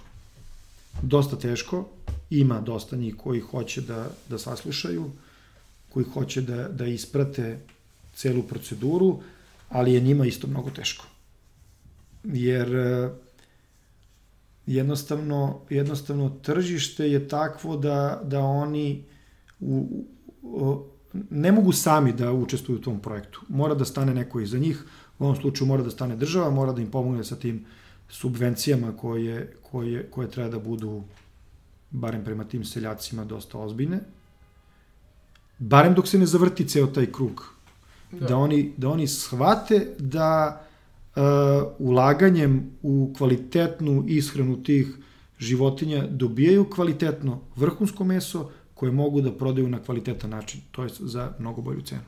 Dosta 1.01 1.35
teško. 1.35 1.87
Ima 2.29 2.61
dosta 2.61 2.95
njih 2.95 3.15
koji 3.17 3.39
hoće 3.39 3.81
da, 3.81 4.07
da 4.29 4.37
saslušaju, 4.37 5.11
koji 5.89 6.05
hoće 6.05 6.41
da, 6.41 6.67
da 6.67 6.85
isprate 6.85 7.59
celu 8.15 8.43
proceduru, 8.43 9.19
ali 9.69 9.93
je 9.93 10.01
njima 10.01 10.25
isto 10.25 10.47
mnogo 10.47 10.69
teško. 10.69 11.05
Jer 12.23 12.75
e, 12.75 13.09
jednostavno, 14.65 15.59
jednostavno 15.69 16.29
tržište 16.29 17.11
je 17.11 17.27
takvo 17.27 17.77
da, 17.77 18.21
da 18.23 18.39
oni 18.39 19.03
u, 19.59 20.05
u, 20.41 20.83
ne 21.29 21.51
mogu 21.51 21.71
sami 21.71 22.13
da 22.13 22.33
učestvuju 22.33 22.79
u 22.79 22.81
tom 22.81 22.99
projektu. 22.99 23.41
Mora 23.47 23.75
da 23.75 23.85
stane 23.85 24.13
neko 24.13 24.39
iza 24.39 24.57
njih, 24.57 24.83
u 25.19 25.23
ovom 25.23 25.35
slučaju 25.35 25.67
mora 25.67 25.83
da 25.83 25.91
stane 25.91 26.15
država, 26.15 26.49
mora 26.49 26.73
da 26.73 26.81
im 26.81 26.91
pomogne 26.91 27.23
sa 27.23 27.35
tim 27.35 27.65
subvencijama 28.09 28.97
koje, 28.97 29.53
koje, 29.71 30.07
koje 30.11 30.31
treba 30.31 30.49
da 30.49 30.59
budu 30.59 31.03
barem 31.91 32.23
prema 32.23 32.43
tim 32.43 32.65
seljacima 32.65 33.25
dosta 33.25 33.57
ozbiljne. 33.57 33.99
Barem 35.59 35.93
dok 35.93 36.07
se 36.07 36.17
ne 36.19 36.25
zavrti 36.25 36.67
ceo 36.67 36.87
taj 36.87 37.11
krug. 37.11 37.43
Da, 38.11 38.27
da 38.27 38.37
oni, 38.37 38.73
da 38.77 38.89
oni 38.89 39.07
shvate 39.07 39.87
da 39.99 40.61
uh, 41.15 41.21
ulaganjem 41.79 42.71
u 42.81 43.13
kvalitetnu 43.17 44.03
ishranu 44.07 44.63
tih 44.63 44.87
životinja 45.39 46.07
dobijaju 46.07 46.69
kvalitetno 46.69 47.41
vrhunsko 47.55 48.03
meso 48.03 48.49
koje 48.73 48.91
mogu 48.91 49.21
da 49.21 49.31
prodaju 49.31 49.69
na 49.69 49.79
kvalitetan 49.83 50.29
način, 50.29 50.61
to 50.71 50.83
je 50.83 50.89
za 50.99 51.31
mnogo 51.39 51.61
bolju 51.61 51.81
cenu. 51.81 52.07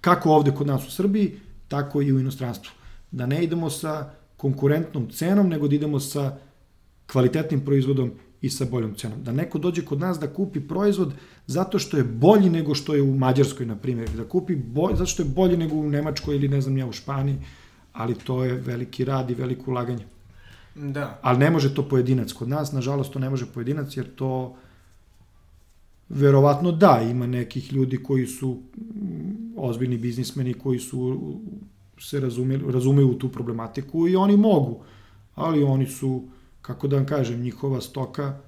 Kako 0.00 0.30
ovde 0.30 0.54
kod 0.54 0.66
nas 0.66 0.88
u 0.88 0.90
Srbiji, 0.90 1.40
tako 1.68 2.02
i 2.02 2.12
u 2.12 2.20
inostranstvu. 2.20 2.72
Da 3.10 3.26
ne 3.26 3.44
idemo 3.44 3.70
sa 3.70 4.10
konkurentnom 4.36 5.10
cenom, 5.10 5.48
nego 5.48 5.68
da 5.68 5.74
idemo 5.74 6.00
sa 6.00 6.38
kvalitetnim 7.12 7.60
proizvodom 7.64 8.12
i 8.46 8.50
sa 8.50 8.64
boljom 8.70 8.94
cenom. 8.94 9.22
Da 9.24 9.32
neko 9.32 9.58
dođe 9.58 9.84
kod 9.84 10.00
nas 10.00 10.18
da 10.18 10.32
kupi 10.32 10.60
proizvod 10.60 11.12
zato 11.46 11.78
što 11.78 11.96
je 11.96 12.04
bolji 12.04 12.50
nego 12.50 12.74
što 12.74 12.94
je 12.94 13.02
u 13.02 13.14
Mađarskoj, 13.16 13.66
na 13.66 13.76
primjer. 13.76 14.10
Da 14.10 14.24
kupi 14.24 14.56
bolj, 14.56 14.94
zato 14.94 15.06
što 15.06 15.22
je 15.22 15.28
bolji 15.28 15.56
nego 15.56 15.76
u 15.76 15.90
Nemačkoj 15.90 16.36
ili 16.36 16.48
ne 16.48 16.60
znam 16.60 16.78
ja 16.78 16.86
u 16.86 16.92
Španiji, 16.92 17.36
ali 17.92 18.14
to 18.14 18.44
je 18.44 18.54
veliki 18.54 19.04
rad 19.04 19.30
i 19.30 19.34
veliko 19.34 19.70
ulaganje. 19.70 20.06
Da. 20.74 21.18
Ali 21.22 21.38
ne 21.38 21.50
može 21.50 21.74
to 21.74 21.88
pojedinac. 21.88 22.32
Kod 22.32 22.48
nas, 22.48 22.72
nažalost, 22.72 23.12
to 23.12 23.18
ne 23.18 23.30
može 23.30 23.46
pojedinac, 23.46 23.96
jer 23.96 24.14
to 24.14 24.56
verovatno 26.08 26.72
da, 26.72 27.00
ima 27.10 27.26
nekih 27.26 27.72
ljudi 27.72 27.96
koji 28.02 28.26
su 28.26 28.58
mm, 28.76 29.54
ozbiljni 29.56 29.98
biznismeni, 29.98 30.54
koji 30.54 30.78
su 30.78 31.18
se 31.98 32.20
razumeju, 32.20 32.70
razumeju 32.70 33.10
u 33.10 33.14
tu 33.14 33.28
problematiku 33.28 34.08
i 34.08 34.16
oni 34.16 34.36
mogu, 34.36 34.80
ali 35.34 35.62
oni 35.62 35.86
su, 35.86 36.22
kako 36.66 36.88
da 36.88 36.96
vam 36.96 37.06
kažem, 37.06 37.40
njihova 37.40 37.80
stoka 37.80 38.38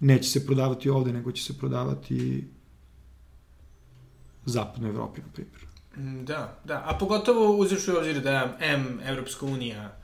neće 0.00 0.28
se 0.28 0.46
prodavati 0.46 0.90
ovde, 0.90 1.12
nego 1.12 1.32
će 1.32 1.42
se 1.42 1.58
prodavati 1.58 2.48
zapadnoj 4.44 4.90
Evropi, 4.90 5.20
na 5.20 5.26
primjer. 5.32 5.66
Mm, 5.96 6.24
Da, 6.24 6.58
da. 6.64 6.82
A 6.86 6.98
pogotovo 6.98 7.56
uzeš 7.56 7.88
u 7.88 7.96
obzir 7.96 8.20
da 8.20 8.56
M, 8.60 9.00
Evropska 9.04 9.46
unija, 9.46 9.96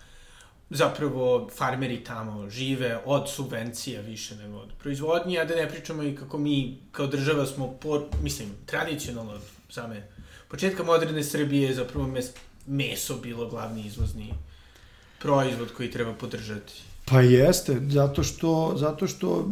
zapravo 0.71 1.49
farmeri 1.57 2.05
tamo 2.05 2.51
žive 2.51 2.99
od 3.05 3.31
subvencija 3.31 4.01
više 4.01 4.37
nego 4.37 4.59
od 4.59 4.73
proizvodnje, 4.79 5.39
a 5.39 5.45
da 5.45 5.57
ne 5.57 5.69
pričamo 5.69 6.03
i 6.03 6.15
kako 6.17 6.39
mi 6.39 6.79
kao 6.93 7.07
država 7.07 7.47
smo, 7.47 7.73
por, 7.73 8.05
mislim, 8.23 8.49
tradicionalno 8.67 9.39
same 9.71 10.09
početka 10.49 10.83
moderne 10.83 11.25
Srbije 11.25 11.75
zapravo 11.75 12.07
mes, 12.07 12.31
meso 12.67 13.17
bilo 13.23 13.49
glavni 13.49 13.87
izvozni 13.87 14.35
proizvod 15.19 15.73
koji 15.77 15.91
treba 15.91 16.15
podržati. 16.15 16.88
Pa 17.11 17.21
jeste, 17.21 17.81
zato 17.89 18.23
što, 18.23 18.75
zato 18.77 19.07
što, 19.07 19.49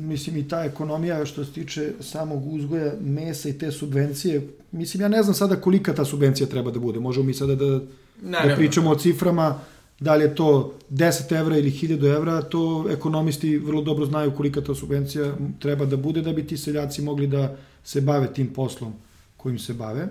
mislim, 0.00 0.36
i 0.36 0.48
ta 0.48 0.64
ekonomija 0.64 1.26
što 1.26 1.44
se 1.44 1.52
tiče 1.52 1.92
samog 2.00 2.52
uzgoja 2.52 2.92
mesa 3.00 3.48
i 3.48 3.58
te 3.58 3.72
subvencije, 3.72 4.48
mislim, 4.72 5.00
ja 5.00 5.08
ne 5.08 5.22
znam 5.22 5.34
sada 5.34 5.56
kolika 5.56 5.94
ta 5.94 6.04
subvencija 6.04 6.46
treba 6.46 6.70
da 6.70 6.78
bude. 6.78 7.00
Možemo 7.00 7.26
mi 7.26 7.34
sada 7.34 7.54
da, 7.54 7.66
da 7.66 7.80
Naravno. 8.22 8.56
pričamo 8.56 8.90
o 8.90 8.96
ciframa, 8.96 9.60
da 10.00 10.14
li 10.14 10.24
je 10.24 10.34
to 10.34 10.74
10 10.90 11.40
evra 11.40 11.56
ili 11.56 11.70
1000 11.70 12.16
evra, 12.16 12.42
to 12.42 12.86
ekonomisti 12.90 13.58
vrlo 13.58 13.82
dobro 13.82 14.06
znaju 14.06 14.34
kolika 14.36 14.60
ta 14.60 14.74
subvencija 14.74 15.34
treba 15.58 15.84
da 15.84 15.96
bude 15.96 16.22
da 16.22 16.32
bi 16.32 16.46
ti 16.46 16.56
seljaci 16.56 17.02
mogli 17.02 17.26
da 17.26 17.56
se 17.84 18.00
bave 18.00 18.32
tim 18.32 18.52
poslom 18.52 18.92
kojim 19.36 19.58
se 19.58 19.72
bave. 19.74 20.08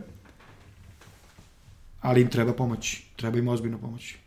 Ali 2.02 2.22
im 2.22 2.30
treba 2.30 2.54
pomoći, 2.54 3.04
treba 3.16 3.38
im 3.38 3.48
ozbiljno 3.48 3.78
pomoći. 3.78 4.27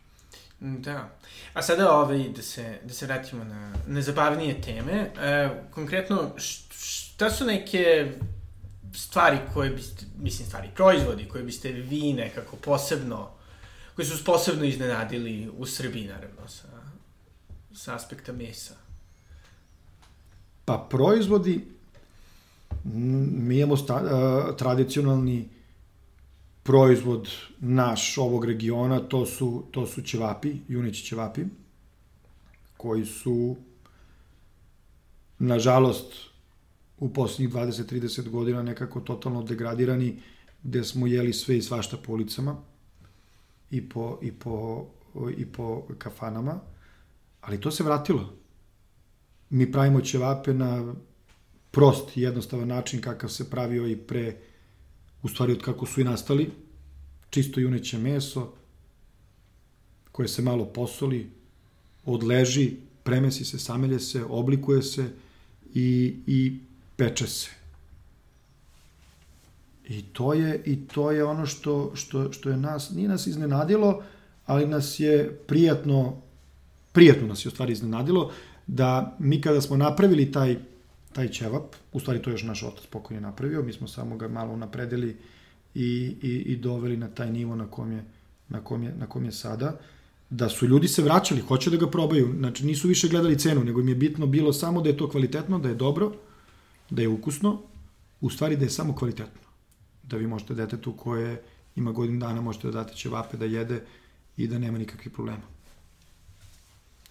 Da. 0.61 1.09
A 1.53 1.61
sada 1.61 1.91
ovaj, 1.91 2.29
da 2.29 2.41
se, 2.41 2.79
da 2.83 2.93
se 2.93 3.05
vratimo 3.05 3.43
na 3.43 3.73
nezabavnije 3.87 4.61
teme. 4.61 4.93
E, 4.93 5.49
konkretno, 5.71 6.31
šta 6.37 7.29
su 7.29 7.45
neke 7.45 8.11
stvari 8.93 9.37
koje 9.53 9.69
biste, 9.69 10.05
mislim 10.17 10.47
stvari, 10.47 10.69
proizvodi 10.75 11.27
koje 11.27 11.43
biste 11.43 11.71
vi 11.71 12.13
nekako 12.13 12.55
posebno, 12.55 13.29
koji 13.95 14.05
su 14.05 14.23
posebno 14.23 14.65
iznenadili 14.65 15.49
u 15.57 15.65
Srbiji, 15.65 16.07
naravno, 16.07 16.47
sa, 16.47 16.67
sa 17.73 17.95
aspekta 17.95 18.31
mesa? 18.31 18.73
Pa 20.65 20.87
proizvodi, 20.89 21.65
mi 22.83 23.57
imamo 23.57 23.77
sta, 23.77 23.95
a, 23.95 24.55
tradicionalni 24.57 25.49
proizvod 26.63 27.29
naš 27.59 28.17
ovog 28.17 28.45
regiona, 28.45 28.99
to 28.99 29.25
su, 29.25 29.63
to 29.71 29.87
su 29.87 30.01
ćevapi, 30.01 30.55
juneći 30.67 31.03
ćevapi, 31.03 31.41
koji 32.77 33.05
su, 33.05 33.55
nažalost, 35.39 36.13
u 36.97 37.13
poslednjih 37.13 37.55
20-30 37.55 38.29
godina 38.29 38.63
nekako 38.63 38.99
totalno 38.99 39.43
degradirani, 39.43 40.19
gde 40.63 40.83
smo 40.83 41.07
jeli 41.07 41.33
sve 41.33 41.57
i 41.57 41.61
svašta 41.61 41.97
po 41.97 42.13
ulicama 42.13 42.55
i 43.71 43.89
po, 43.89 44.19
i 44.21 44.31
po, 44.31 44.85
i 45.37 45.45
po 45.45 45.83
kafanama, 45.97 46.59
ali 47.41 47.61
to 47.61 47.71
se 47.71 47.83
vratilo. 47.83 48.33
Mi 49.49 49.71
pravimo 49.71 50.01
ćevape 50.01 50.53
na 50.53 50.93
prost 51.71 52.17
i 52.17 52.21
jednostavan 52.21 52.67
način 52.67 53.01
kakav 53.01 53.29
se 53.29 53.49
pravio 53.49 53.87
i 53.87 53.97
pre, 53.97 54.37
u 55.23 55.27
stvari 55.27 55.51
od 55.51 55.61
kako 55.61 55.85
su 55.85 56.01
i 56.01 56.03
nastali, 56.03 56.49
čisto 57.29 57.59
juneće 57.59 57.97
meso, 57.97 58.53
koje 60.11 60.27
se 60.27 60.41
malo 60.41 60.65
posoli, 60.65 61.29
odleži, 62.05 62.71
premesi 63.03 63.45
se, 63.45 63.59
samelje 63.59 63.99
se, 63.99 64.23
oblikuje 64.23 64.81
se 64.81 65.09
i, 65.73 66.15
i 66.27 66.59
peče 66.95 67.27
se. 67.27 67.49
I 69.87 70.01
to 70.01 70.33
je, 70.33 70.63
i 70.65 70.87
to 70.87 71.11
je 71.11 71.23
ono 71.23 71.45
što, 71.45 71.91
što, 71.95 72.31
što 72.33 72.49
je 72.49 72.57
nas, 72.57 72.89
nije 72.89 73.09
nas 73.09 73.27
iznenadilo, 73.27 74.03
ali 74.45 74.65
nas 74.65 74.99
je 74.99 75.39
prijatno, 75.47 76.21
prijatno 76.91 77.27
nas 77.27 77.45
je 77.45 77.49
u 77.49 77.51
stvari 77.51 77.73
iznenadilo, 77.73 78.31
da 78.67 79.15
mi 79.19 79.41
kada 79.41 79.61
smo 79.61 79.77
napravili 79.77 80.31
taj, 80.31 80.57
taj 81.13 81.29
ćevap, 81.29 81.75
u 81.93 81.99
stvari 81.99 82.21
to 82.21 82.29
je 82.29 82.33
još 82.33 82.43
naš 82.43 82.63
otac 82.63 82.85
pokojni 82.85 83.21
napravio, 83.21 83.63
mi 83.63 83.73
smo 83.73 83.87
samo 83.87 84.17
ga 84.17 84.27
malo 84.27 84.55
napredili 84.55 85.17
i, 85.75 86.15
i, 86.21 86.29
i 86.29 86.55
doveli 86.55 86.97
na 86.97 87.07
taj 87.07 87.31
nivo 87.31 87.55
na 87.55 87.67
kom 87.67 87.91
je, 87.91 88.05
na 88.49 88.63
kom 88.63 88.83
je, 88.83 88.95
na 88.97 89.07
kom 89.07 89.25
je 89.25 89.31
sada, 89.31 89.79
da 90.29 90.49
su 90.49 90.67
ljudi 90.67 90.87
se 90.87 91.03
vraćali, 91.03 91.41
hoće 91.41 91.69
da 91.69 91.77
ga 91.77 91.89
probaju, 91.89 92.33
znači 92.37 92.65
nisu 92.65 92.87
više 92.87 93.07
gledali 93.07 93.39
cenu, 93.39 93.63
nego 93.63 93.81
im 93.81 93.89
je 93.89 93.95
bitno 93.95 94.27
bilo 94.27 94.53
samo 94.53 94.81
da 94.81 94.89
je 94.89 94.97
to 94.97 95.09
kvalitetno, 95.09 95.59
da 95.59 95.69
je 95.69 95.75
dobro, 95.75 96.13
da 96.89 97.01
je 97.01 97.07
ukusno, 97.07 97.61
u 98.21 98.29
stvari 98.29 98.55
da 98.55 98.65
je 98.65 98.69
samo 98.69 98.95
kvalitetno. 98.95 99.41
da 100.03 100.17
vi 100.17 100.27
možete 100.27 100.53
detetu 100.53 100.93
koje 100.97 101.41
ima 101.75 101.91
godinu 101.91 102.19
dana, 102.19 102.41
možete 102.41 102.67
da 102.67 102.83
date 102.83 102.95
ćevape 102.95 103.37
da 103.37 103.45
jede 103.45 103.83
i 104.37 104.47
da 104.47 104.59
nema 104.59 104.77
nikakvih 104.77 105.13
problema. 105.13 105.43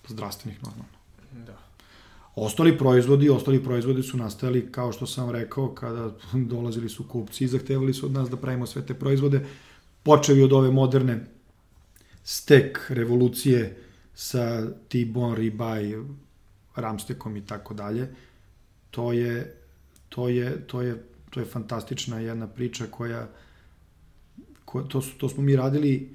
Zdravstvenih 0.08 0.62
normalno. 0.62 0.94
Da. 1.46 1.69
Ostali 2.34 2.78
proizvodi, 2.78 3.28
ostali 3.30 3.64
proizvodi 3.64 4.02
su 4.02 4.16
nastajali, 4.16 4.72
kao 4.72 4.92
što 4.92 5.06
sam 5.06 5.30
rekao, 5.30 5.74
kada 5.74 6.10
dolazili 6.52 6.88
su 6.88 7.04
kupci 7.08 7.44
i 7.44 7.48
zahtevali 7.48 7.94
su 7.94 8.06
od 8.06 8.12
nas 8.12 8.30
da 8.30 8.36
pravimo 8.36 8.66
sve 8.66 8.86
te 8.86 8.94
proizvode, 8.94 9.46
počevi 10.02 10.42
od 10.42 10.52
ove 10.52 10.70
moderne 10.70 11.26
stek 12.24 12.86
revolucije 12.88 13.76
sa 14.14 14.70
T-bone, 14.88 15.36
ribeye, 15.36 16.04
ramstekom 16.76 17.36
i 17.36 17.46
tako 17.46 17.74
dalje. 17.74 18.08
To 18.90 19.12
je, 19.12 19.56
to 20.08 20.28
je, 20.28 20.66
to 20.66 20.82
je, 20.82 21.04
to 21.30 21.40
je 21.40 21.46
fantastična 21.46 22.20
jedna 22.20 22.46
priča 22.46 22.86
koja, 22.90 23.28
ko, 24.64 24.82
to, 24.82 25.02
su, 25.02 25.18
to 25.18 25.28
smo 25.28 25.42
mi 25.42 25.56
radili, 25.56 26.14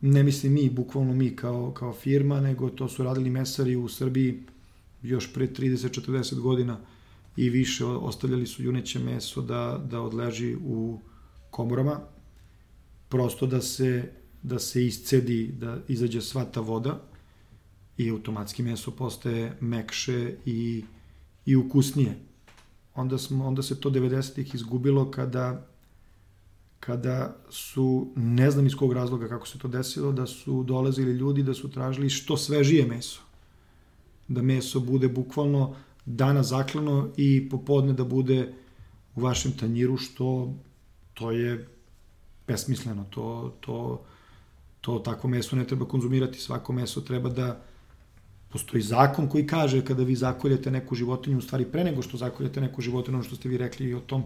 ne 0.00 0.22
mislim 0.22 0.52
mi, 0.52 0.70
bukvalno 0.70 1.14
mi 1.14 1.36
kao, 1.36 1.72
kao 1.72 1.92
firma, 1.92 2.40
nego 2.40 2.70
to 2.70 2.88
su 2.88 3.04
radili 3.04 3.30
mesari 3.30 3.76
u 3.76 3.88
Srbiji 3.88 4.42
još 5.04 5.32
pre 5.32 5.46
30-40 5.46 6.40
godina 6.40 6.80
i 7.36 7.50
više 7.50 7.84
ostavljali 7.84 8.46
su 8.46 8.62
juneće 8.62 8.98
meso 8.98 9.42
da, 9.42 9.84
da 9.90 10.00
odleži 10.00 10.56
u 10.64 11.00
komorama, 11.50 12.00
prosto 13.08 13.46
da 13.46 13.60
se, 13.60 14.12
da 14.42 14.58
se 14.58 14.86
iscedi, 14.86 15.54
da 15.58 15.78
izađe 15.88 16.20
sva 16.20 16.44
ta 16.44 16.60
voda 16.60 17.00
i 17.98 18.10
automatski 18.10 18.62
meso 18.62 18.90
postaje 18.90 19.56
mekše 19.60 20.36
i, 20.46 20.84
i 21.46 21.56
ukusnije. 21.56 22.18
Onda, 22.94 23.18
smo, 23.18 23.46
onda 23.46 23.62
se 23.62 23.80
to 23.80 23.90
90-ih 23.90 24.54
izgubilo 24.54 25.10
kada 25.10 25.68
kada 26.80 27.36
su, 27.50 28.12
ne 28.16 28.50
znam 28.50 28.66
iz 28.66 28.74
kog 28.74 28.92
razloga 28.92 29.28
kako 29.28 29.48
se 29.48 29.58
to 29.58 29.68
desilo, 29.68 30.12
da 30.12 30.26
su 30.26 30.62
dolazili 30.62 31.12
ljudi 31.12 31.42
da 31.42 31.54
su 31.54 31.70
tražili 31.70 32.10
što 32.10 32.36
svežije 32.36 32.86
meso 32.86 33.20
da 34.28 34.42
meso 34.42 34.80
bude 34.80 35.08
bukvalno 35.08 35.74
dana 36.06 36.42
zaklano 36.42 37.10
i 37.16 37.48
popodne 37.48 37.92
da 37.92 38.04
bude 38.04 38.52
u 39.14 39.20
vašem 39.20 39.52
tanjiru, 39.52 39.96
što 39.96 40.54
to 41.14 41.30
je 41.30 41.68
besmisleno. 42.46 43.04
To, 43.10 43.54
to, 43.60 44.04
to 44.80 44.98
takvo 44.98 45.30
meso 45.30 45.56
ne 45.56 45.66
treba 45.66 45.88
konzumirati. 45.88 46.40
Svako 46.40 46.72
meso 46.72 47.00
treba 47.00 47.30
da 47.30 47.62
postoji 48.48 48.82
zakon 48.82 49.28
koji 49.28 49.46
kaže 49.46 49.84
kada 49.84 50.02
vi 50.02 50.16
zakoljete 50.16 50.70
neku 50.70 50.94
životinju, 50.94 51.38
u 51.38 51.42
stvari 51.42 51.64
pre 51.64 51.84
nego 51.84 52.02
što 52.02 52.16
zakoljete 52.16 52.60
neku 52.60 52.82
životinju, 52.82 53.16
ono 53.16 53.24
što 53.24 53.36
ste 53.36 53.48
vi 53.48 53.58
rekli 53.58 53.88
i 53.88 53.94
o 53.94 54.00
tom 54.00 54.24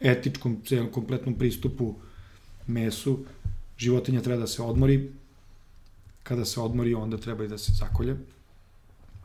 etičkom, 0.00 0.60
celom 0.66 0.92
kompletnom 0.92 1.34
pristupu 1.34 1.94
mesu, 2.66 3.18
životinja 3.78 4.20
treba 4.20 4.40
da 4.40 4.46
se 4.46 4.62
odmori, 4.62 5.12
kada 6.22 6.44
se 6.44 6.60
odmori 6.60 6.94
onda 6.94 7.16
treba 7.16 7.44
i 7.44 7.48
da 7.48 7.58
se 7.58 7.72
zakolje 7.72 8.16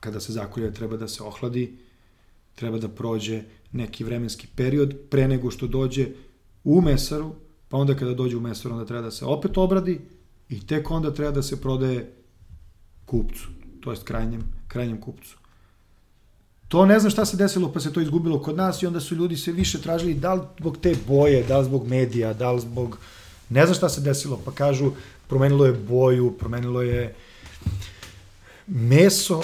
kada 0.03 0.19
se 0.19 0.33
zakolje 0.33 0.73
treba 0.73 0.97
da 0.97 1.07
se 1.07 1.23
ohladi, 1.23 1.77
treba 2.55 2.77
da 2.77 2.89
prođe 2.89 3.41
neki 3.71 4.03
vremenski 4.03 4.47
period 4.55 4.95
pre 5.09 5.27
nego 5.27 5.51
što 5.51 5.67
dođe 5.67 6.07
u 6.63 6.81
mesaru, 6.81 7.35
pa 7.69 7.77
onda 7.77 7.95
kada 7.95 8.13
dođe 8.13 8.37
u 8.37 8.41
mesaru 8.41 8.75
onda 8.75 8.85
treba 8.85 9.01
da 9.01 9.11
se 9.11 9.25
opet 9.25 9.57
obradi 9.57 10.01
i 10.49 10.59
tek 10.67 10.91
onda 10.91 11.13
treba 11.13 11.31
da 11.31 11.43
se 11.43 11.61
prodaje 11.61 12.11
kupcu, 13.05 13.47
to 13.81 13.91
jest 13.91 14.03
krajnjem, 14.03 14.43
krajnjem 14.67 15.01
kupcu. 15.01 15.37
To 16.67 16.85
ne 16.85 16.99
znam 16.99 17.11
šta 17.11 17.25
se 17.25 17.37
desilo, 17.37 17.71
pa 17.71 17.79
se 17.79 17.93
to 17.93 18.01
izgubilo 18.01 18.41
kod 18.41 18.57
nas 18.57 18.81
i 18.81 18.87
onda 18.87 18.99
su 18.99 19.15
ljudi 19.15 19.37
se 19.37 19.51
više 19.51 19.81
tražili 19.81 20.13
da 20.13 20.33
li 20.33 20.41
zbog 20.59 20.77
te 20.77 20.95
boje, 21.07 21.43
da 21.43 21.59
li 21.59 21.65
zbog 21.65 21.87
medija, 21.87 22.33
da 22.33 22.51
li 22.51 22.61
zbog... 22.61 22.97
Ne 23.49 23.65
znam 23.65 23.75
šta 23.75 23.89
se 23.89 24.01
desilo, 24.01 24.41
pa 24.45 24.51
kažu 24.51 24.91
promenilo 25.27 25.65
je 25.65 25.73
boju, 25.73 26.31
promenilo 26.39 26.81
je 26.81 27.15
meso 28.67 29.43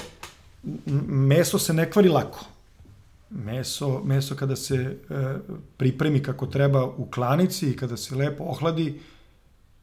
meso 1.07 1.59
se 1.59 1.73
ne 1.73 1.91
kvari 1.91 2.09
lako. 2.09 2.45
Meso, 3.29 4.01
meso 4.03 4.35
kada 4.35 4.55
se 4.55 4.75
e, 4.75 4.97
pripremi 5.77 6.23
kako 6.23 6.45
treba 6.45 6.85
u 6.85 7.05
klanici 7.05 7.69
i 7.69 7.75
kada 7.75 7.97
se 7.97 8.15
lepo 8.15 8.43
ohladi, 8.43 8.99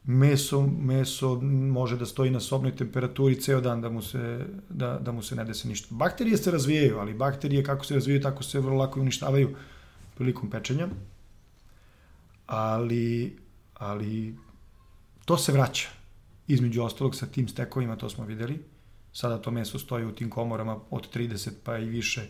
meso, 0.03 0.67
meso 0.67 1.35
može 1.41 1.97
da 1.97 2.05
stoji 2.05 2.31
na 2.31 2.39
sobnoj 2.39 2.75
temperaturi 2.75 3.41
ceo 3.41 3.61
dan 3.61 3.81
da 3.81 3.89
mu 3.89 4.01
se, 4.01 4.45
da, 4.69 4.99
da 5.01 5.11
mu 5.11 5.23
se 5.23 5.35
ne 5.35 5.45
dese 5.45 5.67
ništa. 5.67 5.87
Bakterije 5.89 6.37
se 6.37 6.51
razvijaju, 6.51 6.99
ali 6.99 7.13
bakterije 7.13 7.63
kako 7.63 7.85
se 7.85 7.93
razvijaju, 7.93 8.21
tako 8.21 8.43
se 8.43 8.59
vrlo 8.59 8.77
lako 8.77 8.99
uništavaju 8.99 9.55
prilikom 10.17 10.49
pečenja. 10.49 10.87
Ali, 12.47 13.37
ali 13.73 14.35
to 15.25 15.37
se 15.37 15.51
vraća. 15.51 15.89
Između 16.47 16.83
ostalog 16.83 17.15
sa 17.15 17.25
tim 17.25 17.47
stekovima, 17.47 17.95
to 17.95 18.09
smo 18.09 18.25
videli 18.25 18.59
Sada 19.17 19.37
to 19.41 19.51
meso 19.51 19.79
stoji 19.79 20.05
u 20.05 20.11
tim 20.11 20.29
komorama 20.29 20.77
od 20.89 21.15
30 21.15 21.49
pa 21.63 21.77
i 21.77 21.85
više 21.85 22.21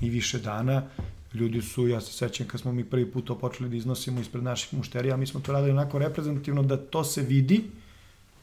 i 0.00 0.10
više 0.10 0.38
dana. 0.38 0.82
Ljudi 1.34 1.62
su, 1.62 1.88
ja 1.88 2.00
se 2.00 2.12
sećam 2.12 2.46
kad 2.46 2.60
smo 2.60 2.72
mi 2.72 2.84
prvi 2.84 3.10
put 3.10 3.24
to 3.24 3.38
počeli 3.38 3.68
da 3.68 3.76
iznosimo 3.76 4.20
ispred 4.20 4.44
naših 4.44 4.74
mušterija, 4.74 5.16
mi 5.16 5.26
smo 5.26 5.40
to 5.40 5.52
radili 5.52 5.72
onako 5.72 5.98
reprezentativno 5.98 6.62
da 6.62 6.76
to 6.76 7.04
se 7.04 7.22
vidi, 7.22 7.64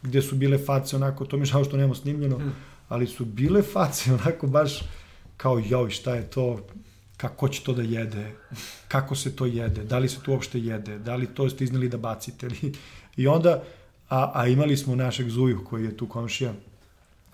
gde 0.02 0.22
su 0.22 0.36
bile 0.36 0.58
face 0.58 0.96
onako, 0.96 1.26
to 1.26 1.38
mi 1.38 1.46
žao 1.46 1.64
što 1.64 1.78
nemamo 1.78 1.96
snimljeno, 1.96 2.38
hmm. 2.38 2.56
ali 2.90 3.08
su 3.08 3.26
bile 3.26 3.62
face 3.62 4.14
onako 4.14 4.48
baš 4.48 4.80
kao 5.38 5.62
joj 5.66 5.90
šta 5.90 6.16
je 6.16 6.30
to, 6.30 6.68
kako 7.18 7.48
će 7.48 7.64
to 7.64 7.74
da 7.74 7.82
jede, 7.82 8.32
kako 8.88 9.16
se 9.16 9.36
to 9.36 9.46
jede, 9.46 9.84
da 9.84 10.00
li 10.00 10.10
se 10.10 10.24
to 10.26 10.32
uopšte 10.32 10.60
jede, 10.60 11.00
da 11.00 11.16
li 11.16 11.28
to 11.28 11.50
ste 11.50 11.64
izneli 11.64 11.90
da 11.90 11.98
bacite. 11.98 12.50
I 13.18 13.28
onda, 13.28 13.64
a, 14.10 14.32
a 14.34 14.48
imali 14.48 14.78
smo 14.78 14.96
našeg 14.96 15.30
Zuju 15.30 15.64
koji 15.70 15.84
je 15.84 15.98
tu 15.98 16.08
komšija, 16.08 16.54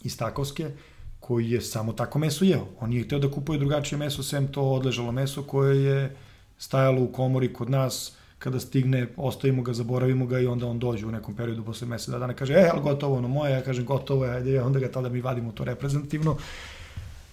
iz 0.07 0.17
Takovske, 0.17 0.71
koji 1.19 1.51
je 1.51 1.61
samo 1.61 1.93
tako 1.93 2.19
meso 2.19 2.45
jeo. 2.45 2.65
On 2.79 2.89
nije 2.89 3.03
hteo 3.03 3.19
da 3.19 3.31
kupuje 3.31 3.59
drugačije 3.59 3.99
meso, 3.99 4.23
sem 4.23 4.47
to 4.47 4.63
odležalo 4.63 5.11
meso 5.11 5.43
koje 5.43 5.83
je 5.83 6.15
stajalo 6.57 7.03
u 7.03 7.11
komori 7.11 7.53
kod 7.53 7.69
nas, 7.69 8.13
kada 8.39 8.59
stigne, 8.59 9.07
ostavimo 9.17 9.63
ga, 9.65 9.73
zaboravimo 9.73 10.25
ga 10.25 10.39
i 10.39 10.47
onda 10.47 10.67
on 10.67 10.79
dođe 10.79 11.05
u 11.05 11.11
nekom 11.11 11.35
periodu 11.35 11.63
posle 11.65 11.87
meseca 11.87 12.19
dana 12.19 12.33
kaže, 12.33 12.53
e, 12.53 12.69
ali 12.73 12.81
gotovo 12.81 13.17
ono 13.17 13.27
moje, 13.27 13.51
ja 13.51 13.61
kažem 13.61 13.85
gotovo 13.85 14.25
je, 14.25 14.31
ajde, 14.31 14.61
onda 14.61 14.79
ga 14.79 14.91
tada 14.91 15.09
mi 15.09 15.21
vadimo 15.21 15.51
to 15.51 15.65
reprezentativno. 15.65 16.37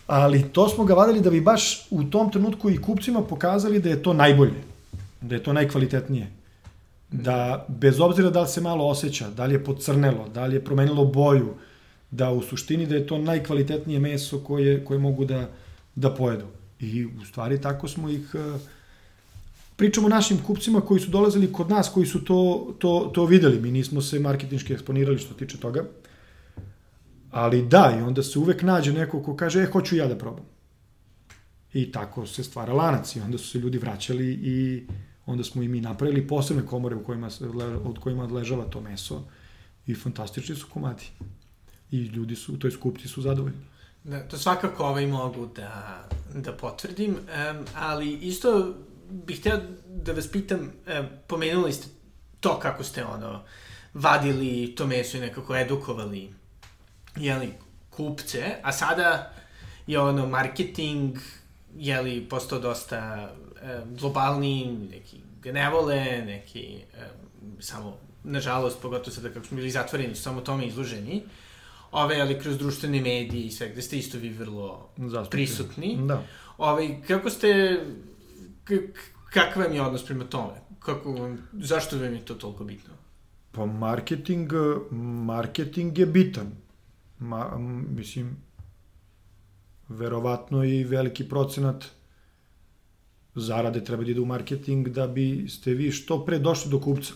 Ali 0.06 0.42
to 0.52 0.68
smo 0.68 0.84
ga 0.84 0.94
vadili 0.94 1.20
da 1.20 1.30
bi 1.30 1.40
baš 1.40 1.86
u 1.90 2.04
tom 2.04 2.32
trenutku 2.32 2.70
i 2.70 2.80
kupcima 2.80 3.22
pokazali 3.22 3.80
da 3.80 3.88
je 3.88 4.02
to 4.02 4.12
najbolje, 4.12 4.64
da 5.20 5.34
je 5.34 5.42
to 5.42 5.52
najkvalitetnije. 5.52 6.30
Da, 7.10 7.66
bez 7.68 8.00
obzira 8.00 8.30
da 8.30 8.42
li 8.42 8.48
se 8.48 8.60
malo 8.60 8.88
osjeća, 8.88 9.30
da 9.30 9.44
li 9.44 9.54
je 9.54 9.64
pocrnelo, 9.64 10.28
da 10.34 10.46
li 10.46 10.56
je 10.56 10.64
promenilo 10.64 11.04
boju, 11.04 11.54
da 12.14 12.30
u 12.30 12.42
suštini 12.42 12.86
da 12.86 12.94
je 12.94 13.06
to 13.06 13.18
najkvalitetnije 13.18 14.00
meso 14.00 14.38
koje, 14.38 14.84
koje 14.84 14.98
mogu 14.98 15.24
da, 15.24 15.48
da 15.94 16.14
pojedu. 16.14 16.46
I 16.80 17.04
u 17.04 17.24
stvari 17.24 17.60
tako 17.60 17.88
smo 17.88 18.08
ih... 18.08 18.34
E, 18.34 18.58
pričamo 19.76 20.08
našim 20.08 20.38
kupcima 20.46 20.80
koji 20.80 21.00
su 21.00 21.10
dolazili 21.10 21.52
kod 21.52 21.70
nas, 21.70 21.88
koji 21.88 22.06
su 22.06 22.24
to, 22.24 22.74
to, 22.78 23.10
to 23.14 23.26
videli. 23.26 23.60
Mi 23.60 23.70
nismo 23.70 24.02
se 24.02 24.20
marketinški 24.20 24.72
eksponirali 24.72 25.18
što 25.18 25.34
tiče 25.34 25.58
toga. 25.58 25.84
Ali 27.30 27.66
da, 27.66 27.96
i 27.98 28.02
onda 28.02 28.22
se 28.22 28.38
uvek 28.38 28.62
nađe 28.62 28.92
neko 28.92 29.22
ko 29.22 29.36
kaže, 29.36 29.62
e, 29.62 29.70
hoću 29.72 29.96
ja 29.96 30.06
da 30.06 30.18
probam. 30.18 30.44
I 31.72 31.92
tako 31.92 32.26
se 32.26 32.44
stvara 32.44 32.72
lanac 32.72 33.16
i 33.16 33.20
onda 33.20 33.38
su 33.38 33.48
se 33.48 33.58
ljudi 33.58 33.78
vraćali 33.78 34.32
i 34.32 34.86
onda 35.26 35.44
smo 35.44 35.62
i 35.62 35.68
mi 35.68 35.80
napravili 35.80 36.26
posebne 36.26 36.66
komore 36.66 36.96
u 36.96 37.04
kojima 37.04 37.30
od 37.84 37.98
kojima 37.98 38.24
odležava 38.24 38.64
to 38.64 38.80
meso 38.80 39.24
i 39.86 39.94
fantastični 39.94 40.56
su 40.56 40.66
komadi 40.72 41.10
i 41.94 42.06
ljudi 42.06 42.36
su, 42.36 42.58
to 42.58 42.66
je 42.66 42.76
kupci 42.76 43.08
su 43.08 43.22
zadovoljni. 43.22 43.58
Da, 44.04 44.28
to 44.28 44.38
svakako 44.38 44.84
ovaj 44.84 45.06
mogu 45.06 45.46
da, 45.46 46.04
da 46.34 46.52
potvrdim, 46.52 47.10
um, 47.10 47.64
ali 47.74 48.12
isto 48.12 48.74
bih 49.10 49.40
hteo 49.40 49.60
da 49.88 50.12
vas 50.12 50.28
pitam, 50.30 50.60
um, 50.60 51.06
pomenuli 51.26 51.72
ste 51.72 51.86
to 52.40 52.58
kako 52.58 52.84
ste 52.84 53.04
ono, 53.04 53.42
vadili 53.94 54.74
to 54.76 54.86
meso 54.86 55.16
i 55.16 55.20
nekako 55.20 55.56
edukovali 55.56 56.30
jeli, 57.16 57.52
kupce, 57.90 58.54
a 58.62 58.72
sada 58.72 59.32
je 59.86 60.00
ono 60.00 60.26
marketing 60.26 61.16
jeli, 61.76 62.26
postao 62.30 62.58
dosta 62.58 63.32
um, 63.62 63.96
globalni, 63.96 64.88
neki 64.90 65.16
ga 65.42 65.52
ne 65.52 65.70
vole, 65.70 66.22
neki 66.26 66.78
um, 66.94 67.62
samo, 67.62 67.98
nažalost, 68.24 68.82
pogotovo 68.82 69.14
sada 69.14 69.28
kako 69.28 69.46
smo 69.46 69.56
bili 69.56 69.70
zatvoreni, 69.70 70.14
samo 70.14 70.40
tome 70.40 70.66
izloženi. 70.66 71.22
Uh, 71.24 71.30
ove, 71.94 72.20
ali 72.20 72.38
kroz 72.38 72.58
društvene 72.58 73.00
medije 73.00 73.46
i 73.46 73.50
sve, 73.50 73.68
gde 73.68 73.82
ste 73.82 73.98
isto 73.98 74.18
vi 74.18 74.28
vrlo 74.28 74.88
Zastupni. 74.96 75.30
prisutni. 75.30 75.98
Da. 76.06 76.22
Ove, 76.58 77.02
kako 77.06 77.30
ste, 77.30 77.80
kakav 79.30 79.62
vam 79.62 79.74
je 79.74 79.82
odnos 79.82 80.04
prema 80.04 80.24
tome? 80.24 80.52
Kako 80.78 81.12
vam, 81.12 81.38
zašto 81.52 81.98
vam 81.98 82.14
je 82.14 82.24
to 82.24 82.34
toliko 82.34 82.64
bitno? 82.64 82.94
Pa 83.52 83.66
marketing, 83.66 84.52
marketing 85.26 85.98
je 85.98 86.06
bitan. 86.06 86.52
Ma, 87.18 87.58
mislim, 87.96 88.36
verovatno 89.88 90.64
i 90.64 90.84
veliki 90.84 91.28
procenat 91.28 91.84
zarade 93.34 93.84
treba 93.84 94.04
da 94.04 94.10
ide 94.10 94.20
u 94.20 94.26
marketing 94.26 94.88
da 94.88 95.06
biste 95.06 95.74
vi 95.74 95.92
što 95.92 96.24
pre 96.24 96.38
došli 96.38 96.70
do 96.70 96.80
kupca. 96.80 97.12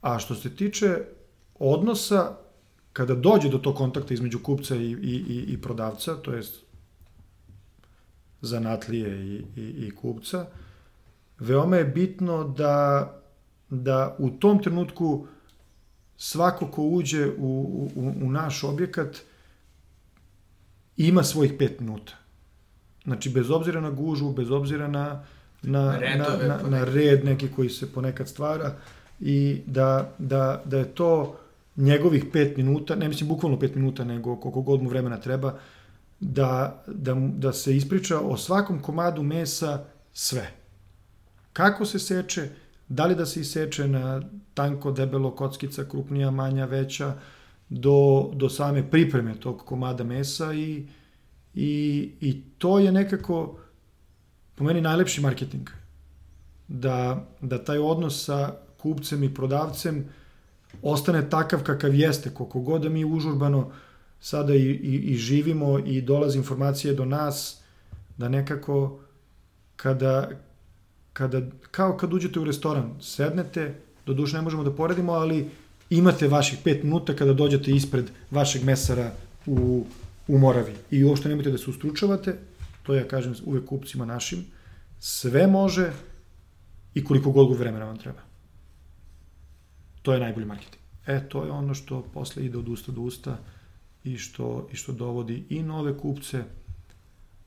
A 0.00 0.18
što 0.18 0.34
se 0.34 0.56
tiče 0.56 0.98
odnosa, 1.58 2.36
kada 2.96 3.14
dođe 3.14 3.48
do 3.48 3.58
tog 3.58 3.76
kontakta 3.76 4.14
između 4.14 4.38
kupca 4.42 4.76
i, 4.76 4.90
i, 4.90 5.24
i, 5.28 5.44
i 5.48 5.60
prodavca, 5.62 6.14
to 6.16 6.32
jest 6.32 6.54
zanatlije 8.40 9.10
i, 9.26 9.44
i, 9.56 9.86
i 9.86 9.90
kupca, 9.90 10.46
veoma 11.38 11.76
je 11.76 11.84
bitno 11.84 12.44
da, 12.44 13.12
da 13.70 14.16
u 14.18 14.30
tom 14.30 14.62
trenutku 14.62 15.26
svako 16.16 16.66
ko 16.66 16.82
uđe 16.82 17.28
u, 17.28 17.90
u, 17.96 18.12
u 18.22 18.30
naš 18.30 18.64
objekat 18.64 19.16
ima 20.96 21.22
svojih 21.22 21.52
pet 21.58 21.80
minuta. 21.80 22.12
Znači, 23.04 23.30
bez 23.30 23.50
obzira 23.50 23.80
na 23.80 23.90
gužu, 23.90 24.32
bez 24.32 24.50
obzira 24.50 24.88
na, 24.88 25.24
na, 25.62 25.98
Redove, 25.98 26.48
na, 26.48 26.56
na, 26.56 26.68
na 26.68 26.84
red 26.84 27.24
neki 27.24 27.48
koji 27.56 27.68
se 27.68 27.92
ponekad 27.92 28.28
stvara 28.28 28.74
i 29.20 29.62
da, 29.66 30.14
da, 30.18 30.62
da 30.64 30.78
je 30.78 30.94
to 30.94 31.36
njegovih 31.76 32.24
pet 32.32 32.56
minuta, 32.56 32.96
ne 32.96 33.08
mislim 33.08 33.28
bukvalno 33.28 33.58
pet 33.58 33.74
minuta, 33.74 34.04
nego 34.04 34.36
koliko 34.36 34.62
god 34.62 34.82
mu 34.82 34.88
vremena 34.88 35.20
treba, 35.20 35.58
da, 36.20 36.82
da, 36.86 37.14
da 37.14 37.52
se 37.52 37.76
ispriča 37.76 38.20
o 38.20 38.36
svakom 38.36 38.82
komadu 38.82 39.22
mesa 39.22 39.84
sve. 40.12 40.50
Kako 41.52 41.86
se 41.86 41.98
seče, 41.98 42.48
da 42.88 43.06
li 43.06 43.14
da 43.14 43.26
se 43.26 43.40
iseče 43.40 43.88
na 43.88 44.22
tanko, 44.54 44.92
debelo, 44.92 45.30
kockica, 45.30 45.84
krupnija, 45.84 46.30
manja, 46.30 46.64
veća, 46.64 47.14
do, 47.68 48.30
do 48.34 48.48
same 48.48 48.90
pripreme 48.90 49.34
tog 49.40 49.62
komada 49.66 50.04
mesa 50.04 50.52
i, 50.52 50.86
i, 51.54 52.10
i 52.20 52.42
to 52.58 52.78
je 52.78 52.92
nekako 52.92 53.58
po 54.54 54.64
meni 54.64 54.80
najlepši 54.80 55.20
marketing. 55.20 55.70
Da, 56.68 57.26
da 57.40 57.64
taj 57.64 57.78
odnos 57.78 58.24
sa 58.24 58.54
kupcem 58.78 59.24
i 59.24 59.34
prodavcem 59.34 60.04
ostane 60.82 61.30
takav 61.30 61.62
kakav 61.62 61.94
jeste, 61.94 62.30
koliko 62.34 62.60
god 62.60 62.82
da 62.82 62.88
mi 62.88 63.04
užurbano 63.04 63.70
sada 64.20 64.54
i, 64.54 64.62
i, 64.62 64.94
i 65.12 65.16
živimo 65.16 65.78
i 65.78 66.00
dolaze 66.00 66.38
informacije 66.38 66.94
do 66.94 67.04
nas, 67.04 67.60
da 68.16 68.28
nekako 68.28 68.98
kada, 69.76 70.30
kada, 71.12 71.40
kao 71.70 71.96
kad 71.96 72.14
uđete 72.14 72.40
u 72.40 72.44
restoran, 72.44 72.94
sednete, 73.00 73.74
do 74.06 74.14
duše 74.14 74.36
ne 74.36 74.42
možemo 74.42 74.64
da 74.64 74.72
poredimo, 74.72 75.12
ali 75.12 75.50
imate 75.90 76.28
vaših 76.28 76.58
pet 76.64 76.82
minuta 76.82 77.14
kada 77.16 77.32
dođete 77.32 77.70
ispred 77.70 78.10
vašeg 78.30 78.64
mesara 78.64 79.12
u, 79.46 79.84
u 80.28 80.38
Moravi. 80.38 80.72
I 80.90 81.04
uopšte 81.04 81.28
nemojte 81.28 81.50
da 81.50 81.58
se 81.58 81.70
ustručavate, 81.70 82.36
to 82.82 82.94
ja 82.94 83.08
kažem 83.08 83.34
uvek 83.44 83.64
kupcima 83.66 84.04
našim, 84.04 84.44
sve 85.00 85.46
može 85.46 85.92
i 86.94 87.04
koliko 87.04 87.30
god 87.30 87.58
vremena 87.58 87.84
vam 87.84 87.98
treba. 87.98 88.20
To 90.06 90.12
je 90.14 90.20
najbolji 90.20 90.46
marketing. 90.46 90.82
E, 91.06 91.28
to 91.28 91.44
je 91.44 91.50
ono 91.50 91.74
što 91.74 92.02
posle 92.02 92.44
ide 92.44 92.58
od 92.58 92.68
usta 92.68 92.92
do 92.92 93.00
usta 93.00 93.38
i 94.04 94.18
što, 94.18 94.68
i 94.72 94.76
što 94.76 94.92
dovodi 94.92 95.44
i 95.48 95.62
nove 95.62 95.98
kupce, 95.98 96.42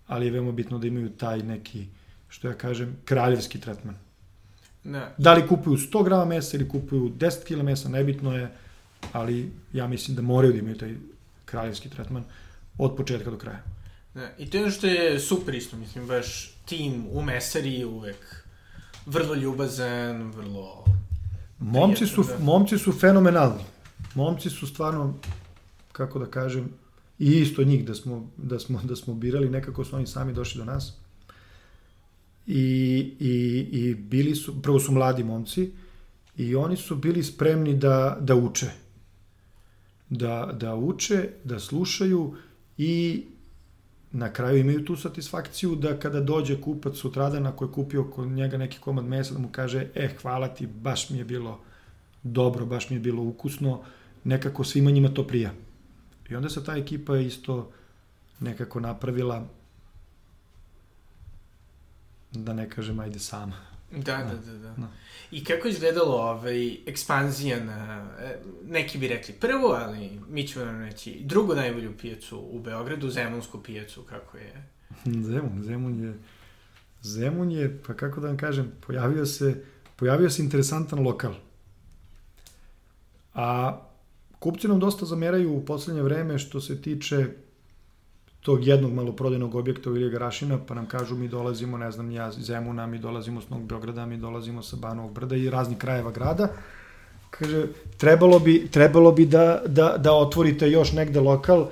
ali 0.07 0.26
je 0.26 0.32
veoma 0.32 0.51
bitno 0.51 0.80
da 0.80 0.88
imaju 0.88 1.10
taj 1.10 1.43
neki, 1.43 1.86
što 2.30 2.47
ja 2.47 2.53
kažem, 2.53 2.97
kraljevski 3.05 3.62
tretman. 3.62 3.95
Ne. 4.84 5.05
Da 5.18 5.34
li 5.34 5.47
kupuju 5.47 5.78
100 5.78 6.03
grama 6.03 6.26
mesa 6.26 6.57
ili 6.57 6.70
kupuju 6.70 7.10
10 7.10 7.47
kg 7.47 7.64
mesa, 7.64 7.89
nebitno 7.89 8.36
je, 8.38 8.51
ali 9.12 9.51
ja 9.74 9.88
mislim 9.88 10.16
da 10.16 10.22
moraju 10.22 10.53
da 10.53 10.60
imaju 10.60 10.78
taj 10.78 10.95
kraljevski 11.45 11.89
tretman 11.89 12.24
od 12.78 12.95
početka 12.95 13.32
do 13.32 13.38
kraja. 13.38 13.64
Ne, 14.14 14.34
I 14.38 14.49
to 14.49 14.57
je 14.57 14.64
ono 14.64 14.72
što 14.72 14.88
je 14.88 15.20
super 15.20 15.55
isto, 15.55 15.78
mislim, 15.78 16.07
baš 16.07 16.51
tim 16.66 17.07
u 17.12 17.22
mesari 17.22 17.84
uvek 17.86 18.45
vrlo 19.05 19.36
ljubazan, 19.36 20.32
vrlo... 20.32 20.98
Momci 21.60 22.05
su, 22.05 22.24
da. 22.24 22.38
momci 22.43 22.78
su 22.78 22.91
fenomenalni. 22.91 23.64
Momci 24.16 24.49
su 24.49 24.68
stvarno, 24.68 25.14
kako 25.91 26.20
da 26.20 26.26
kažem, 26.26 26.70
i 27.20 27.32
isto 27.32 27.64
njih 27.64 27.86
da 27.86 27.95
smo, 27.95 28.30
da 28.38 28.60
smo, 28.60 28.82
da 28.84 28.95
smo 28.95 29.14
birali, 29.14 29.49
nekako 29.49 29.86
su 29.86 29.95
oni 29.95 30.07
sami 30.07 30.34
došli 30.34 30.60
do 30.60 30.66
nas 30.66 30.93
i, 32.47 33.14
i, 33.20 33.68
i 33.72 33.95
bili 33.95 34.36
su, 34.36 34.62
prvo 34.62 34.80
su 34.80 34.91
mladi 34.91 35.24
momci, 35.24 35.72
i 36.38 36.55
oni 36.55 36.78
su 36.78 36.95
bili 36.95 37.24
spremni 37.24 37.78
da, 37.78 38.18
da 38.22 38.36
uče. 38.36 38.68
Da, 40.10 40.55
da 40.60 40.76
uče, 40.76 41.30
da 41.43 41.60
slušaju 41.60 42.36
i 42.78 43.24
na 44.12 44.34
kraju 44.34 44.57
imaju 44.57 44.86
tu 44.86 44.95
satisfakciju 44.95 45.76
da 45.76 45.99
kada 45.99 46.20
dođe 46.20 46.62
kupac 46.62 46.95
sutradana 46.95 47.51
koji 47.51 47.70
je 47.70 47.74
kupio 47.74 48.03
kod 48.03 48.28
njega 48.28 48.57
neki 48.57 48.80
komad 48.80 49.05
mesa, 49.05 49.34
da 49.34 49.39
mu 49.39 49.49
kaže, 49.51 49.88
e, 49.95 50.10
hvala 50.22 50.47
ti, 50.47 50.68
baš 50.68 51.10
mi 51.10 51.18
je 51.18 51.26
bilo 51.26 51.60
dobro, 52.24 52.66
baš 52.66 52.89
mi 52.89 52.95
je 52.95 52.99
bilo 52.99 53.24
ukusno, 53.24 53.82
nekako 54.24 54.64
svima 54.64 54.91
njima 54.91 55.10
to 55.10 55.28
prija. 55.28 55.51
I 56.30 56.36
onda 56.36 56.49
se 56.49 56.64
ta 56.64 56.76
ekipa 56.76 57.18
isto 57.18 57.72
nekako 58.39 58.80
napravila 58.80 59.47
da 62.32 62.53
ne 62.53 62.70
kažem 62.70 62.99
ajde 62.99 63.20
sama. 63.20 63.68
Da, 63.91 64.17
da, 64.17 64.51
da, 64.51 64.57
da. 64.57 64.75
da. 64.77 64.87
I 65.31 65.43
kako 65.43 65.67
je 65.67 65.71
izgledalo 65.71 66.15
ovaj, 66.15 66.73
ekspanzija 66.85 67.63
na, 67.63 68.07
e, 68.19 68.39
neki 68.67 68.97
bi 68.97 69.07
rekli 69.07 69.33
prvo, 69.33 69.67
ali 69.67 70.19
mi 70.29 70.47
ćemo 70.47 70.65
nam 70.65 70.81
reći 70.81 71.19
drugu 71.23 71.55
najbolju 71.55 71.97
pijacu 71.97 72.39
u 72.39 72.59
Beogradu, 72.59 73.09
Zemunsku 73.09 73.63
pijacu, 73.63 74.03
kako 74.03 74.37
je? 74.37 74.69
Zemun, 75.29 75.63
Zemun 75.63 76.03
je, 76.03 76.13
Zemun 77.01 77.51
je, 77.51 77.79
pa 77.87 77.93
kako 77.93 78.21
da 78.21 78.27
vam 78.27 78.37
kažem, 78.37 78.71
pojavio 78.87 79.25
se, 79.25 79.63
pojavio 79.95 80.29
se 80.29 80.43
interesantan 80.43 80.99
lokal. 80.99 81.33
A 83.33 83.79
kupci 84.39 84.67
nam 84.67 84.79
dosta 84.79 85.05
zameraju 85.05 85.53
u 85.53 85.65
poslednje 85.65 86.01
vreme 86.01 86.39
što 86.39 86.61
se 86.61 86.81
tiče 86.81 87.27
tog 88.49 88.67
jednog 88.67 88.93
maloprodajnog 88.93 89.55
objekta 89.55 89.89
u 89.89 89.95
Ilija 89.95 90.09
Garašina, 90.09 90.57
pa 90.67 90.73
nam 90.73 90.85
kažu 90.85 91.15
mi 91.15 91.27
dolazimo, 91.27 91.77
ne 91.77 91.91
znam, 91.91 92.11
ja 92.11 92.31
Zemuna, 92.31 92.87
mi 92.87 92.97
dolazimo 92.97 93.41
s 93.41 93.49
Novog 93.49 93.65
Beograda, 93.65 94.05
mi 94.05 94.17
dolazimo 94.17 94.63
sa 94.63 94.75
Banovog 94.75 95.11
brda 95.13 95.35
i 95.35 95.49
raznih 95.49 95.77
krajeva 95.77 96.11
grada. 96.11 96.47
Kaže, 97.29 97.67
trebalo 97.97 98.39
bi, 98.39 98.67
trebalo 98.71 99.11
bi 99.11 99.25
da, 99.25 99.61
da, 99.67 99.97
da 99.97 100.13
otvorite 100.13 100.69
još 100.69 100.91
negde 100.91 101.19
lokal, 101.19 101.67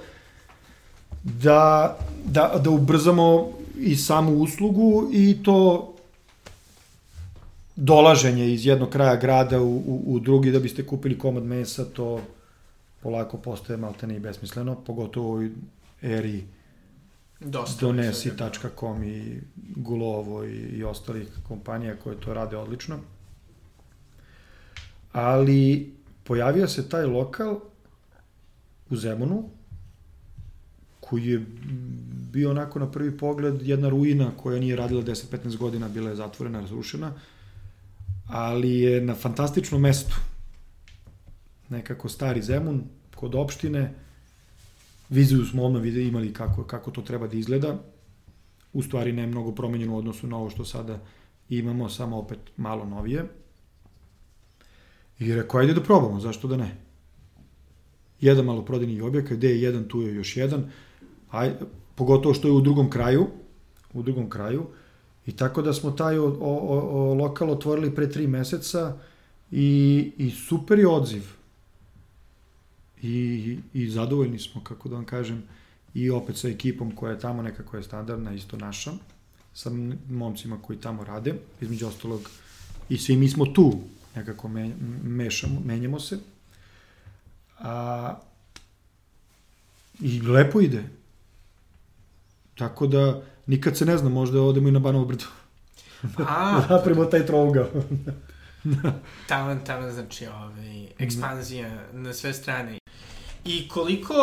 da, 1.23 1.97
da, 2.25 2.61
da 2.63 2.69
ubrzamo 2.69 3.49
i 3.79 3.95
samu 3.95 4.35
uslugu 4.37 5.09
i 5.13 5.43
to 5.43 5.93
dolaženje 7.75 8.51
iz 8.53 8.65
jednog 8.65 8.89
kraja 8.89 9.15
grada 9.15 9.61
u, 9.61 9.77
u, 9.77 10.03
u 10.05 10.19
drugi 10.19 10.51
da 10.51 10.59
biste 10.59 10.85
kupili 10.85 11.17
komad 11.17 11.43
mesa, 11.43 11.85
to 11.85 12.21
polako 13.01 13.37
postaje 13.37 13.77
maltene 13.77 14.15
i 14.15 14.19
besmisleno, 14.19 14.75
pogotovo 14.75 15.39
u 15.39 15.49
eri 16.01 16.43
Dosta 17.39 17.85
donesi.com 17.85 19.03
i 19.03 19.41
Gulovo 19.55 20.43
i, 20.43 20.57
i 20.57 20.83
ostalih 20.83 21.27
kompanija 21.47 21.95
koje 21.95 22.19
to 22.19 22.33
rade 22.33 22.57
odlično. 22.57 22.99
Ali 25.11 25.93
pojavio 26.23 26.67
se 26.67 26.89
taj 26.89 27.05
lokal 27.05 27.59
u 28.89 28.95
Zemunu, 28.95 29.49
koji 30.99 31.25
je 31.25 31.45
bio 32.31 32.51
onako 32.51 32.79
na 32.79 32.91
prvi 32.91 33.17
pogled 33.17 33.61
jedna 33.61 33.89
ruina 33.89 34.31
koja 34.37 34.59
nije 34.59 34.75
radila 34.75 35.03
10-15 35.03 35.57
godina, 35.57 35.87
bila 35.87 36.09
je 36.09 36.15
zatvorena, 36.15 36.59
razrušena, 36.59 37.13
ali 38.27 38.79
je 38.79 39.01
na 39.01 39.15
fantastičnom 39.15 39.81
mestu. 39.81 40.15
Nekako 41.69 42.09
stari 42.09 42.41
Zemun, 42.41 42.83
kod 43.15 43.35
opštine, 43.35 43.93
Viziju 45.09 45.45
smo 45.45 45.63
odmah 45.63 45.85
imali 45.85 46.33
kako, 46.33 46.63
kako 46.63 46.91
to 46.91 47.01
treba 47.01 47.27
da 47.27 47.37
izgleda. 47.37 47.79
U 48.73 48.81
stvari 48.83 49.13
ne 49.13 49.27
mnogo 49.27 49.51
promenjeno 49.51 49.95
u 49.95 49.97
odnosu 49.97 50.27
na 50.27 50.37
ovo 50.37 50.49
što 50.49 50.65
sada 50.65 50.99
imamo, 51.49 51.89
samo 51.89 52.17
opet 52.17 52.39
malo 52.57 52.85
novije. 52.85 53.25
I 55.19 55.35
rekao, 55.35 55.59
ajde 55.59 55.73
da 55.73 55.83
probamo, 55.83 56.19
zašto 56.19 56.47
da 56.47 56.57
ne? 56.57 56.77
Jedan 58.21 58.45
malo 58.45 58.65
prodajni 58.65 59.01
objekat, 59.01 59.37
gde 59.37 59.49
je 59.49 59.61
jedan, 59.61 59.83
tu 59.83 60.01
je 60.01 60.15
još 60.15 60.37
jedan. 60.37 60.71
Aj, 61.31 61.53
pogotovo 61.95 62.33
što 62.33 62.47
je 62.47 62.51
u 62.51 62.61
drugom 62.61 62.89
kraju, 62.89 63.27
u 63.93 64.03
drugom 64.03 64.29
kraju. 64.29 64.65
I 65.25 65.31
tako 65.31 65.61
da 65.61 65.73
smo 65.73 65.91
taj 65.91 66.17
o, 66.19 66.25
o, 66.25 66.57
o, 66.69 67.13
lokal 67.13 67.49
otvorili 67.51 67.95
pre 67.95 68.09
tri 68.09 68.27
meseca 68.27 68.97
i, 69.51 70.11
i 70.17 70.29
super 70.31 70.79
je 70.79 70.87
odziv 70.87 71.36
i, 73.01 73.59
i 73.73 73.89
zadovoljni 73.89 74.39
smo, 74.39 74.63
kako 74.63 74.89
da 74.89 74.95
vam 74.95 75.05
kažem, 75.05 75.43
i 75.93 76.09
opet 76.09 76.37
sa 76.37 76.47
ekipom 76.47 76.95
koja 76.95 77.11
je 77.11 77.19
tamo 77.19 77.41
nekako 77.41 77.77
je 77.77 77.83
standardna, 77.83 78.33
isto 78.33 78.57
naša, 78.57 78.91
sa 79.53 79.71
momcima 80.09 80.57
koji 80.61 80.79
tamo 80.79 81.03
rade, 81.03 81.33
između 81.61 81.87
ostalog, 81.87 82.29
i 82.89 82.97
svi 82.97 83.15
mi 83.15 83.29
smo 83.29 83.45
tu, 83.45 83.79
nekako 84.15 84.47
me, 84.47 84.71
mešamo, 85.03 85.61
menjamo 85.65 85.99
se. 85.99 86.19
A, 87.59 88.15
I 89.99 90.21
lepo 90.21 90.61
ide. 90.61 90.83
Tako 92.55 92.87
da, 92.87 93.21
nikad 93.47 93.77
se 93.77 93.85
ne 93.85 93.97
zna, 93.97 94.09
možda 94.09 94.41
odemo 94.41 94.67
i 94.67 94.71
na 94.71 94.79
Banovo 94.79 95.05
brdo. 95.05 95.25
A, 96.17 96.61
da 96.69 96.75
napravimo 96.75 97.05
taj 97.05 97.25
trougao. 97.25 97.69
taman, 99.29 99.65
taman, 99.65 99.91
znači, 99.91 100.27
ovaj, 100.27 100.87
ekspanzija 100.99 101.83
na 101.93 102.13
sve 102.13 102.33
strane. 102.33 102.77
I 103.45 103.67
koliko, 103.67 104.13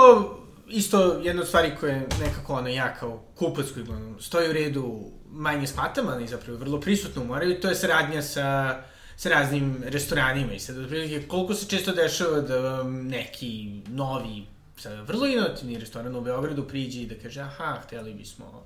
isto 0.69 1.21
jedna 1.23 1.43
od 1.43 1.49
stvari 1.49 1.73
koja 1.81 1.95
je 1.95 2.09
nekako 2.21 2.55
ono, 2.55 2.69
ja 2.69 2.95
kao 2.95 3.23
kupac 3.35 3.67
koji 3.75 3.89
ono, 3.89 4.21
stoji 4.21 4.51
u 4.51 4.53
redu 4.53 5.11
manje 5.31 5.67
shvatam, 5.67 6.09
ali 6.09 6.29
zapravo 6.29 6.59
vrlo 6.59 6.81
prisutno 6.81 7.23
u 7.23 7.27
Moravi, 7.27 7.61
to 7.61 7.69
je 7.69 7.75
saradnja 7.75 8.23
sa 8.23 8.83
sa 9.17 9.29
raznim 9.29 9.77
restoranima 9.87 10.53
i 10.53 10.59
sad 10.59 10.79
otprilike 10.79 11.29
koliko 11.29 11.55
se 11.55 11.69
često 11.69 11.93
dešava 11.93 12.41
da 12.41 12.59
vam 12.59 13.07
neki 13.07 13.83
novi 13.89 14.47
sa 14.77 15.03
vrlo 15.03 15.27
inovativni 15.27 15.79
restoran 15.79 16.17
u 16.17 16.21
Beogradu 16.21 16.69
priđe 16.69 17.03
i 17.03 17.07
da 17.07 17.15
kaže 17.23 17.41
aha, 17.41 17.81
hteli 17.87 18.15
bismo 18.15 18.63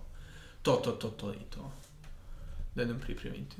to, 0.62 0.72
to, 0.72 0.92
to, 0.92 1.08
to 1.08 1.32
i 1.32 1.44
to 1.54 1.72
da 2.74 2.84
nam 2.84 3.00
pripremite. 3.00 3.56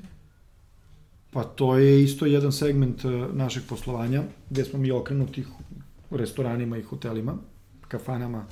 Pa 1.31 1.43
to 1.43 1.77
je 1.77 2.03
isto 2.03 2.25
jedan 2.25 2.51
segment 2.51 3.05
e, 3.05 3.07
našeg 3.33 3.63
poslovanja, 3.69 4.23
gde 4.49 4.65
smo 4.65 4.79
mi 4.79 4.91
okrenuti 4.91 5.45
restoranima 6.11 6.77
i 6.77 6.81
hotelima, 6.83 7.37
kafanama, 7.87 8.45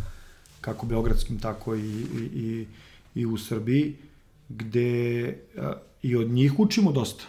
kako 0.62 0.86
beogradskim, 0.86 1.40
tako 1.40 1.76
i, 1.76 1.80
i, 1.80 2.30
i, 2.34 2.68
i 3.16 3.26
u 3.26 3.38
Srbiji, 3.38 3.96
gde 4.50 5.24
e, 5.28 5.36
i 6.02 6.16
od 6.16 6.30
njih 6.30 6.60
učimo 6.60 6.92
dosta. 6.92 7.24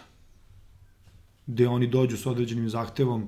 Gde 1.47 1.67
oni 1.67 1.87
dođu 1.87 2.17
s 2.17 2.25
određenim 2.25 2.69
zahtevom 2.69 3.27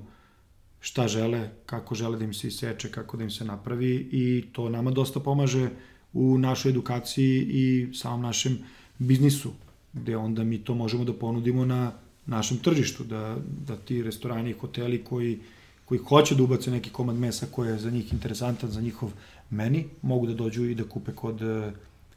šta 0.80 1.08
žele, 1.08 1.50
kako 1.66 1.94
žele 1.94 2.18
da 2.18 2.24
im 2.24 2.34
se 2.34 2.48
iseče, 2.48 2.90
kako 2.90 3.16
da 3.16 3.24
im 3.24 3.30
se 3.30 3.44
napravi 3.44 4.08
i 4.12 4.44
to 4.52 4.68
nama 4.68 4.90
dosta 4.90 5.20
pomaže 5.20 5.70
u 6.12 6.38
našoj 6.38 6.70
edukaciji 6.70 7.46
i 7.48 7.94
samom 7.94 8.22
našem 8.22 8.58
biznisu, 8.98 9.52
gde 9.92 10.16
onda 10.16 10.44
mi 10.44 10.58
to 10.58 10.74
možemo 10.74 11.04
da 11.04 11.12
ponudimo 11.12 11.64
na 11.64 11.92
našem 12.26 12.58
tržištu, 12.58 13.04
da, 13.04 13.36
da 13.66 13.76
ti 13.76 14.02
restorani 14.02 14.50
i 14.50 14.58
hoteli 14.60 15.04
koji, 15.04 15.40
koji 15.84 15.98
hoće 15.98 16.34
da 16.34 16.42
ubace 16.42 16.70
neki 16.70 16.90
komad 16.90 17.16
mesa 17.16 17.46
koji 17.50 17.68
je 17.68 17.78
za 17.78 17.90
njih 17.90 18.12
interesantan, 18.12 18.70
za 18.70 18.80
njihov 18.80 19.10
meni, 19.50 19.86
mogu 20.02 20.26
da 20.26 20.34
dođu 20.34 20.64
i 20.64 20.74
da 20.74 20.84
kupe 20.84 21.12
kod, 21.12 21.40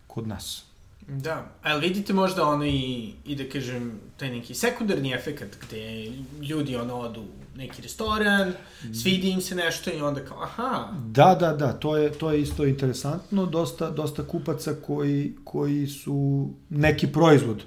kod 0.07 0.27
nas. 0.27 0.63
Da, 1.07 1.51
ali 1.63 1.87
vidite 1.87 2.13
možda 2.13 2.47
ono 2.47 2.65
i, 2.65 3.13
i 3.25 3.35
da 3.35 3.49
kažem, 3.49 3.99
taj 4.17 4.29
neki 4.29 4.53
sekundarni 4.53 5.13
efekt 5.13 5.57
gde 5.67 6.11
ljudi 6.49 6.75
ono 6.75 6.95
odu 6.95 7.21
u 7.21 7.57
neki 7.57 7.81
restoran, 7.81 8.53
svidi 9.01 9.29
im 9.29 9.41
se 9.41 9.55
nešto 9.55 9.91
i 9.91 10.01
onda 10.01 10.25
kao, 10.25 10.43
aha. 10.43 10.87
Da, 11.07 11.35
da, 11.39 11.53
da, 11.53 11.73
to 11.73 11.97
je, 11.97 12.11
to 12.11 12.31
je 12.31 12.41
isto 12.41 12.65
interesantno, 12.65 13.45
dosta, 13.45 13.91
dosta 13.91 14.23
kupaca 14.23 14.75
koji, 14.85 15.35
koji 15.43 15.87
su 15.87 16.49
neki 16.69 17.07
proizvod 17.07 17.63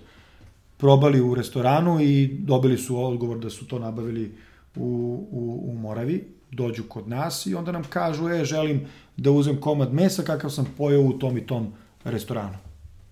probali 0.78 1.20
u 1.20 1.34
restoranu 1.34 2.00
i 2.00 2.28
dobili 2.38 2.78
su 2.78 3.04
odgovor 3.04 3.38
da 3.38 3.50
su 3.50 3.66
to 3.66 3.78
nabavili 3.78 4.32
u, 4.76 5.26
u, 5.30 5.70
u 5.70 5.74
Moravi, 5.74 6.24
dođu 6.50 6.82
kod 6.88 7.08
nas 7.08 7.46
i 7.46 7.54
onda 7.54 7.72
nam 7.72 7.84
kažu, 7.84 8.28
e, 8.28 8.44
želim 8.44 8.86
da 9.16 9.30
uzem 9.30 9.60
komad 9.60 9.92
mesa 9.92 10.22
kakav 10.22 10.50
sam 10.50 10.74
pojao 10.78 11.02
u 11.02 11.12
tom 11.12 11.38
i 11.38 11.46
tom 11.46 11.72
restoranu. 12.04 12.56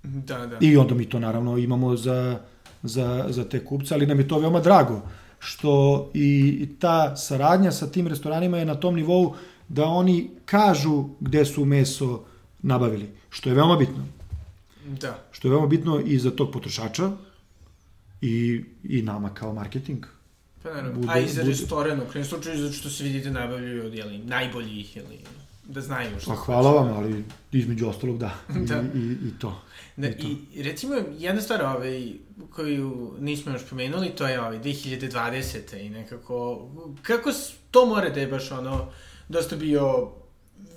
Da, 0.02 0.46
da. 0.46 0.56
I 0.60 0.76
onda 0.76 0.94
mi 0.94 1.04
to 1.04 1.18
naravno 1.18 1.58
imamo 1.58 1.96
za, 1.96 2.38
za, 2.82 3.26
za 3.28 3.44
te 3.44 3.64
kupce, 3.64 3.94
ali 3.94 4.06
nam 4.06 4.18
je 4.18 4.28
to 4.28 4.38
veoma 4.38 4.60
drago 4.60 5.02
što 5.38 6.10
i 6.14 6.68
ta 6.78 7.16
saradnja 7.16 7.72
sa 7.72 7.86
tim 7.86 8.06
restoranima 8.06 8.58
je 8.58 8.64
na 8.64 8.74
tom 8.74 8.94
nivou 8.94 9.34
da 9.68 9.84
oni 9.84 10.30
kažu 10.44 11.04
gde 11.20 11.44
su 11.44 11.64
meso 11.64 12.24
nabavili, 12.62 13.10
što 13.30 13.48
je 13.48 13.54
veoma 13.54 13.76
bitno. 13.76 14.04
Da. 14.86 15.18
Što 15.32 15.48
je 15.48 15.52
veoma 15.52 15.66
bitno 15.66 16.00
i 16.00 16.18
za 16.18 16.30
tog 16.30 16.50
potrošača, 16.52 17.10
i, 18.20 18.64
i 18.84 19.02
nama 19.02 19.34
kao 19.34 19.52
marketing. 19.52 20.06
Pa 20.62 20.68
naravno, 20.68 21.00
bude, 21.00 21.12
a 21.12 21.18
i 21.18 21.28
za 21.28 21.42
bude... 21.42 21.50
restoran, 21.50 22.00
u 22.00 22.06
krenom 22.10 22.28
slučaju, 22.28 22.58
zato 22.58 22.72
što 22.72 22.90
se 22.90 23.04
vidite 23.04 23.30
nabavljaju 23.30 23.86
od 23.86 23.94
jeli, 23.94 24.18
najboljih 24.18 24.96
ili 24.96 25.18
da 25.64 25.80
znaju 25.80 26.20
što. 26.20 26.30
Pa 26.30 26.36
hvala 26.36 26.72
vam, 26.72 26.96
ali 26.96 27.24
između 27.52 27.88
ostalog 27.88 28.18
da, 28.18 28.34
da. 28.68 28.82
I, 28.94 28.98
i, 28.98 29.12
i 29.12 29.38
to. 29.38 29.62
Da, 29.96 30.08
i, 30.08 30.18
to. 30.18 30.26
I 30.54 30.62
recimo, 30.62 30.94
jedna 31.18 31.42
stvar 31.42 31.62
ovaj, 31.62 32.12
koju 32.50 33.14
nismo 33.20 33.52
još 33.52 33.68
pomenuli, 33.68 34.08
to 34.08 34.28
je 34.28 34.40
ovaj, 34.40 34.58
2020. 34.58 35.86
i 35.86 35.90
nekako, 35.90 36.68
kako 37.02 37.30
to 37.70 37.86
mora 37.86 38.10
da 38.10 38.20
je 38.20 38.26
baš 38.26 38.52
ono, 38.52 38.88
dosta 39.28 39.56
bio 39.56 40.12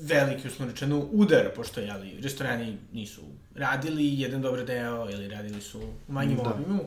veliki, 0.01 0.47
uslovno 0.47 0.73
rečeno, 0.73 1.07
udar, 1.11 1.49
pošto 1.55 1.79
jeli, 1.79 2.21
restorani 2.21 2.77
nisu 2.93 3.21
radili 3.55 4.19
jedan 4.19 4.41
dobar 4.41 4.65
deo 4.65 5.09
ili 5.09 5.27
radili 5.27 5.61
su 5.61 5.79
u 6.07 6.11
manjem 6.11 6.37
da. 6.37 6.53
obimu. 6.53 6.79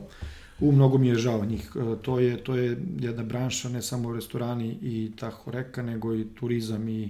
U 0.63 0.71
mnogo 0.71 0.97
mi 0.97 1.07
je 1.07 1.15
žao 1.15 1.45
njih. 1.45 1.71
E, 1.75 1.95
to 2.01 2.19
je, 2.19 2.37
to 2.43 2.55
je 2.55 2.77
jedna 2.99 3.23
branša, 3.23 3.69
ne 3.69 3.81
samo 3.81 4.13
restorani 4.13 4.77
i 4.81 5.11
ta 5.19 5.29
horeka, 5.29 5.81
nego 5.83 6.15
i 6.15 6.27
turizam 6.39 6.87
i 6.89 7.09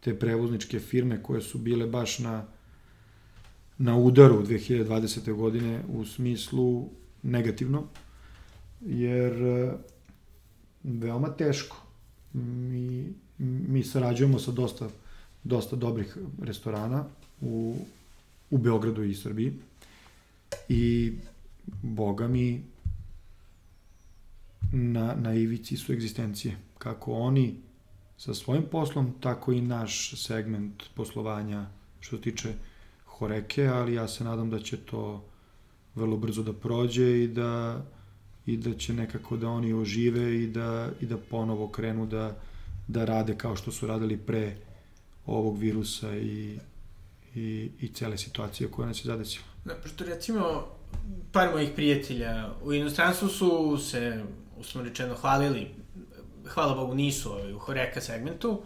te 0.00 0.18
prevozničke 0.18 0.80
firme 0.80 1.22
koje 1.22 1.40
su 1.40 1.58
bile 1.58 1.86
baš 1.86 2.18
na, 2.18 2.44
na 3.78 3.96
udaru 3.96 4.42
2020. 4.42 5.32
godine 5.32 5.80
u 5.88 6.04
smislu 6.04 6.88
negativno, 7.22 7.84
jer 8.86 9.42
e, 9.42 9.72
veoma 10.84 11.28
teško. 11.28 11.76
Mi, 12.32 13.12
mi 13.38 13.84
sarađujemo 13.84 14.38
sa 14.38 14.52
dosta, 14.52 14.88
dosta 15.44 15.76
dobrih 15.76 16.16
restorana 16.42 17.04
u, 17.40 17.76
u 18.50 18.58
Beogradu 18.58 19.04
i 19.04 19.14
Srbiji. 19.14 19.52
I, 20.68 21.12
boga 21.66 22.28
mi, 22.28 22.64
na, 24.72 25.14
na 25.14 25.34
ivici 25.34 25.76
su 25.76 25.92
egzistencije. 25.92 26.56
Kako 26.78 27.12
oni 27.12 27.54
sa 28.18 28.34
svojim 28.34 28.64
poslom, 28.70 29.14
tako 29.20 29.52
i 29.52 29.60
naš 29.60 30.22
segment 30.26 30.82
poslovanja 30.94 31.66
što 32.00 32.16
se 32.16 32.22
tiče 32.22 32.54
Horeke, 33.04 33.66
ali 33.66 33.94
ja 33.94 34.08
se 34.08 34.24
nadam 34.24 34.50
da 34.50 34.58
će 34.58 34.76
to 34.76 35.24
vrlo 35.94 36.16
brzo 36.16 36.42
da 36.42 36.52
prođe 36.52 37.24
i 37.24 37.28
da 37.28 37.82
i 38.46 38.56
da 38.56 38.74
će 38.74 38.94
nekako 38.94 39.36
da 39.36 39.48
oni 39.48 39.72
ožive 39.72 40.42
i 40.42 40.46
da, 40.46 40.90
i 41.00 41.06
da 41.06 41.16
ponovo 41.16 41.68
krenu 41.68 42.06
da, 42.06 42.36
da 42.88 43.04
rade 43.04 43.38
kao 43.38 43.56
što 43.56 43.72
su 43.72 43.86
radili 43.86 44.16
pre 44.16 44.56
ovog 45.26 45.58
virusa 45.58 46.16
i, 46.16 46.58
i, 47.34 47.70
i 47.80 47.88
cele 47.88 48.18
situacije 48.18 48.70
koja 48.70 48.88
nas 48.88 49.04
je 49.04 49.06
zadesila. 49.06 49.44
Da, 49.64 49.74
pošto 49.74 50.04
recimo 50.04 50.66
par 51.32 51.50
mojih 51.52 51.70
prijatelja 51.74 52.48
u 52.62 52.72
inostranstvu 52.72 53.28
su 53.28 53.78
se, 53.78 54.24
uslovno 54.58 54.88
rečeno, 54.88 55.14
hvalili, 55.14 55.70
hvala 56.48 56.74
Bogu 56.74 56.94
nisu 56.94 57.32
ovaj, 57.32 57.52
u 57.52 57.58
Horeka 57.58 58.00
segmentu, 58.00 58.62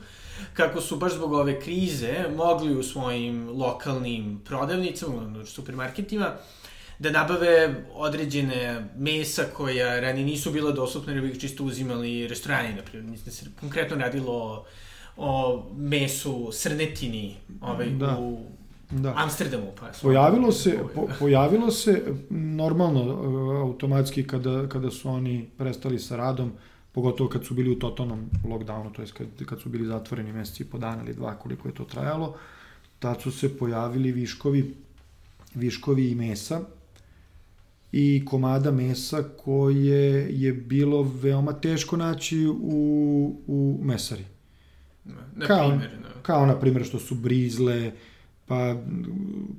kako 0.55 0.81
su 0.81 0.97
baš 0.97 1.13
zbog 1.13 1.33
ove 1.33 1.61
krize 1.61 2.25
mogli 2.37 2.77
u 2.77 2.83
svojim 2.83 3.49
lokalnim 3.49 4.41
prodavnicama, 4.45 5.45
supermarketima, 5.47 6.37
da 6.99 7.11
nabave 7.11 7.85
određene 7.95 8.89
mesa 8.97 9.45
koja 9.57 10.01
rani 10.01 10.25
nisu 10.25 10.53
bila 10.53 10.73
dostupne, 10.73 11.13
jer 11.13 11.23
bi 11.23 11.31
ih 11.31 11.41
čisto 11.41 11.65
uzimali 11.65 12.29
restorani, 12.29 12.75
na 12.75 12.83
primjer. 12.83 13.11
Mislim 13.11 13.25
da 13.25 13.31
se 13.31 13.47
konkretno 13.61 13.97
radilo 13.97 14.67
o 15.17 15.65
mesu 15.77 16.51
srnetini 16.53 17.37
ovaj, 17.61 17.87
da. 17.87 18.19
u 18.19 18.39
da. 18.91 19.15
Amsterdamu. 19.17 19.73
Pa, 19.81 19.87
pojavilo 20.03 20.53
se, 20.53 20.79
po, 20.95 21.09
pojavilo 21.19 21.71
se 21.71 22.03
normalno 22.31 23.01
e, 23.01 23.61
automatski 23.61 24.27
kada, 24.27 24.69
kada 24.69 24.91
su 24.91 25.09
oni 25.09 25.49
prestali 25.59 25.99
sa 25.99 26.17
radom, 26.17 26.53
pogotovo 26.93 27.31
kad 27.31 27.45
su 27.45 27.55
bili 27.55 27.71
u 27.71 27.79
totalnom 27.79 28.31
lockdownu, 28.45 28.93
to 28.93 29.03
je 29.03 29.09
kad, 29.09 29.27
kad 29.47 29.61
su 29.61 29.69
bili 29.69 29.87
zatvoreni 29.87 30.33
meseci 30.33 30.65
po 30.65 30.79
dan 30.79 31.01
ili 31.01 31.15
dva 31.15 31.35
koliko 31.35 31.69
je 31.69 31.75
to 31.75 31.85
trajalo, 31.85 32.37
tad 32.99 33.23
su 33.23 33.33
se 33.33 33.59
pojavili 33.59 34.13
viškovi, 34.13 34.75
viškovi 35.55 36.11
i 36.11 36.15
mesa 36.15 36.61
i 37.93 38.25
komada 38.25 38.71
mesa 38.71 39.23
koje 39.23 40.41
je 40.41 40.53
bilo 40.53 41.03
veoma 41.03 41.53
teško 41.53 41.97
naći 41.97 42.47
u, 42.47 43.37
u 43.47 43.81
mesari. 43.83 44.25
Na 45.35 45.47
kao, 45.47 45.69
primjer, 45.69 45.91
da. 46.03 46.23
Kao, 46.23 46.47
na 46.47 46.61
primjer, 46.61 46.85
što 46.85 46.99
su 46.99 47.15
brizle, 47.15 47.93
pa 48.51 48.77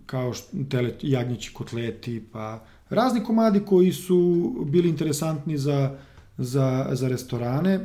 kao 0.06 0.34
tele, 0.70 0.94
jagnjeći 1.02 1.54
kotleti, 1.54 2.24
pa 2.32 2.64
razni 2.90 3.24
komadi 3.24 3.60
koji 3.60 3.92
su 3.92 4.20
bili 4.68 4.90
interesantni 4.90 5.58
za, 5.58 5.98
za, 6.38 6.90
za 6.92 7.08
restorane, 7.08 7.80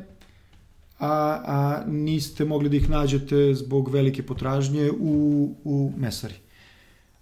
a, 0.98 1.42
a 1.46 1.84
niste 1.86 2.44
mogli 2.44 2.68
da 2.68 2.76
ih 2.76 2.90
nađete 2.90 3.54
zbog 3.54 3.88
velike 3.88 4.22
potražnje 4.22 4.90
u, 5.00 5.54
u 5.64 5.92
mesari. 5.96 6.34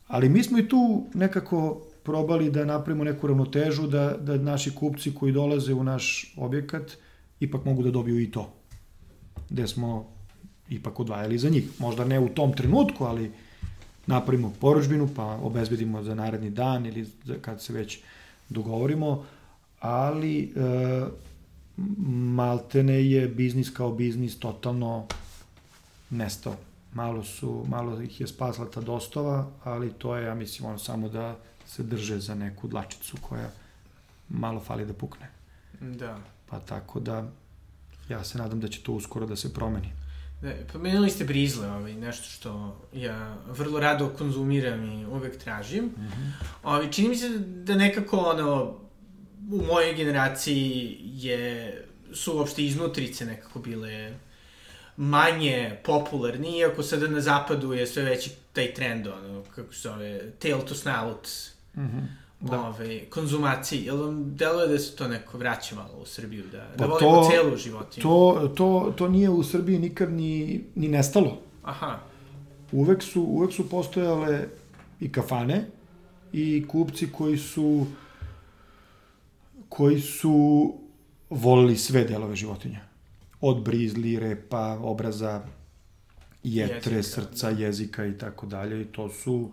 Ali 0.06 0.28
mi 0.28 0.42
smo 0.42 0.58
i 0.58 0.68
tu 0.68 1.04
nekako 1.14 1.82
probali 2.02 2.50
da 2.50 2.64
napravimo 2.64 3.04
neku 3.04 3.26
ravnotežu, 3.26 3.86
da, 3.86 4.16
da 4.16 4.36
naši 4.36 4.74
kupci 4.74 5.14
koji 5.14 5.32
dolaze 5.32 5.74
u 5.74 5.84
naš 5.84 6.34
objekat 6.36 6.92
ipak 7.40 7.64
mogu 7.64 7.82
da 7.82 7.90
dobiju 7.90 8.20
i 8.20 8.30
to. 8.30 8.52
Gde 9.50 9.66
smo 9.66 10.06
ipak 10.68 11.00
odvajali 11.00 11.38
za 11.38 11.50
njih. 11.50 11.68
Možda 11.78 12.04
ne 12.04 12.20
u 12.20 12.28
tom 12.28 12.52
trenutku, 12.52 13.04
ali 13.04 13.32
napravimo 14.06 14.52
poručbinu, 14.60 15.08
pa 15.16 15.24
obezbedimo 15.24 16.02
za 16.02 16.14
naredni 16.14 16.50
dan 16.50 16.86
ili 16.86 17.06
za 17.24 17.34
kad 17.42 17.62
se 17.62 17.72
već 17.72 17.98
dogovorimo, 18.48 19.24
ali 19.80 20.52
e, 20.56 21.04
maltene 22.36 23.10
je 23.10 23.28
biznis 23.28 23.70
kao 23.70 23.92
biznis 23.92 24.38
totalno 24.38 25.06
nestao. 26.10 26.56
Malo 26.92 27.24
su, 27.24 27.64
malo 27.68 28.02
ih 28.02 28.20
je 28.20 28.26
spasla 28.26 28.70
ta 28.70 28.80
dostava, 28.80 29.46
ali 29.64 29.92
to 29.92 30.16
je, 30.16 30.24
ja 30.24 30.34
mislim, 30.34 30.68
ono 30.68 30.78
samo 30.78 31.08
da 31.08 31.36
se 31.66 31.82
drže 31.82 32.18
za 32.18 32.34
neku 32.34 32.68
dlačicu 32.68 33.16
koja 33.20 33.50
malo 34.28 34.60
fali 34.60 34.86
da 34.86 34.92
pukne. 34.92 35.28
Da. 35.80 36.18
Pa 36.50 36.60
tako 36.60 37.00
da, 37.00 37.28
ja 38.08 38.24
se 38.24 38.38
nadam 38.38 38.60
da 38.60 38.68
će 38.68 38.82
to 38.82 38.92
uskoro 38.92 39.26
da 39.26 39.36
se 39.36 39.54
promeni. 39.54 40.03
Pomenuli 40.72 41.10
ste 41.10 41.24
brizle, 41.24 41.70
ovaj, 41.70 41.94
nešto 41.94 42.24
što 42.24 42.80
ja 42.92 43.36
vrlo 43.46 43.80
rado 43.80 44.08
konzumiram 44.18 44.84
i 44.84 45.06
uvek 45.06 45.38
tražim. 45.38 45.84
Mm 45.84 46.00
-hmm. 46.00 46.30
ovaj, 46.62 46.90
čini 46.90 47.08
mi 47.08 47.16
se 47.16 47.28
da 47.38 47.74
nekako 47.74 48.18
ono, 48.18 48.78
u 49.52 49.62
mojoj 49.62 49.94
generaciji 49.94 50.98
je, 51.02 51.84
su 52.12 52.36
uopšte 52.36 52.64
iznutrice 52.64 53.26
nekako 53.26 53.58
bile 53.58 54.14
manje 54.96 55.76
popularni, 55.84 56.58
iako 56.58 56.82
sada 56.82 57.08
na 57.08 57.20
zapadu 57.20 57.72
je 57.72 57.86
sve 57.86 58.02
veći 58.02 58.30
taj 58.52 58.74
trend, 58.74 59.06
ono, 59.06 59.42
kako 59.54 59.72
se 59.72 59.80
zove, 59.80 60.30
tail 60.30 60.60
to 60.60 60.74
snout, 60.74 61.28
mm 61.76 61.80
-hmm. 61.80 62.23
Da. 62.40 62.60
ove, 62.60 63.04
konzumaciji. 63.10 63.84
Jel 63.84 63.96
vam 63.96 64.36
deluje 64.36 64.68
da 64.68 64.78
se 64.78 64.96
to 64.96 65.08
neko 65.08 65.38
vraća 65.38 65.74
malo 65.74 65.98
u 66.02 66.06
Srbiju, 66.06 66.44
da, 66.52 66.58
da 66.58 66.74
pa 66.76 66.86
da 66.86 66.86
volimo 66.86 67.22
to, 67.22 67.30
celu 67.30 67.56
životinu? 67.56 68.02
To, 68.02 68.48
to, 68.56 68.92
to 68.96 69.08
nije 69.08 69.30
u 69.30 69.42
Srbiji 69.42 69.78
nikad 69.78 70.12
ni, 70.12 70.64
ni 70.74 70.88
nestalo. 70.88 71.38
Aha. 71.62 71.98
Uvek 72.72 73.02
su, 73.02 73.22
uvek 73.22 73.52
su 73.52 73.68
postojale 73.68 74.48
i 75.00 75.12
kafane 75.12 75.66
i 76.32 76.64
kupci 76.68 77.12
koji 77.12 77.38
su 77.38 77.86
koji 79.68 80.00
su 80.00 80.74
volili 81.30 81.76
sve 81.76 82.04
delove 82.04 82.36
životinja. 82.36 82.80
Od 83.40 83.62
brizli, 83.62 84.18
repa, 84.18 84.78
obraza, 84.82 85.42
jetre, 86.42 86.96
jezika, 86.96 87.02
srca, 87.02 87.50
da. 87.52 87.64
jezika 87.64 88.06
i 88.06 88.18
tako 88.18 88.46
dalje. 88.46 88.82
I 88.82 88.84
to 88.84 89.08
su... 89.08 89.50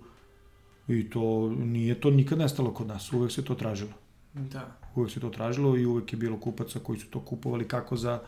I 0.88 1.10
to 1.10 1.50
nije 1.50 2.02
to 2.02 2.10
nikad 2.10 2.38
nestalo 2.38 2.74
kod 2.74 2.88
nas. 2.88 3.14
Uvek 3.14 3.32
se 3.32 3.46
to 3.46 3.56
tražilo. 3.56 3.92
Da. 4.34 4.78
Uvek 4.96 5.12
se 5.12 5.20
to 5.20 5.30
tražilo 5.30 5.78
i 5.78 5.86
uvek 5.86 6.14
je 6.14 6.18
bilo 6.18 6.40
kupaca 6.40 6.80
koji 6.80 7.00
su 7.00 7.08
to 7.08 7.20
kupovali 7.20 7.68
kako 7.68 7.98
za, 7.98 8.20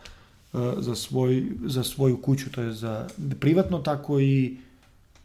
e, 0.54 0.58
za, 0.78 0.94
svoj, 0.94 1.44
za 1.64 1.84
svoju 1.84 2.22
kuću, 2.22 2.52
to 2.52 2.62
je 2.62 2.72
za 2.72 3.08
privatno, 3.40 3.78
tako 3.78 4.20
i 4.20 4.56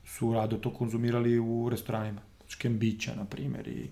su 0.05 0.33
rado 0.33 0.57
to 0.57 0.73
konzumirali 0.73 1.39
u 1.39 1.69
restoranima. 1.69 2.21
Škembića, 2.47 3.15
na 3.15 3.25
primjer, 3.25 3.67
i, 3.67 3.89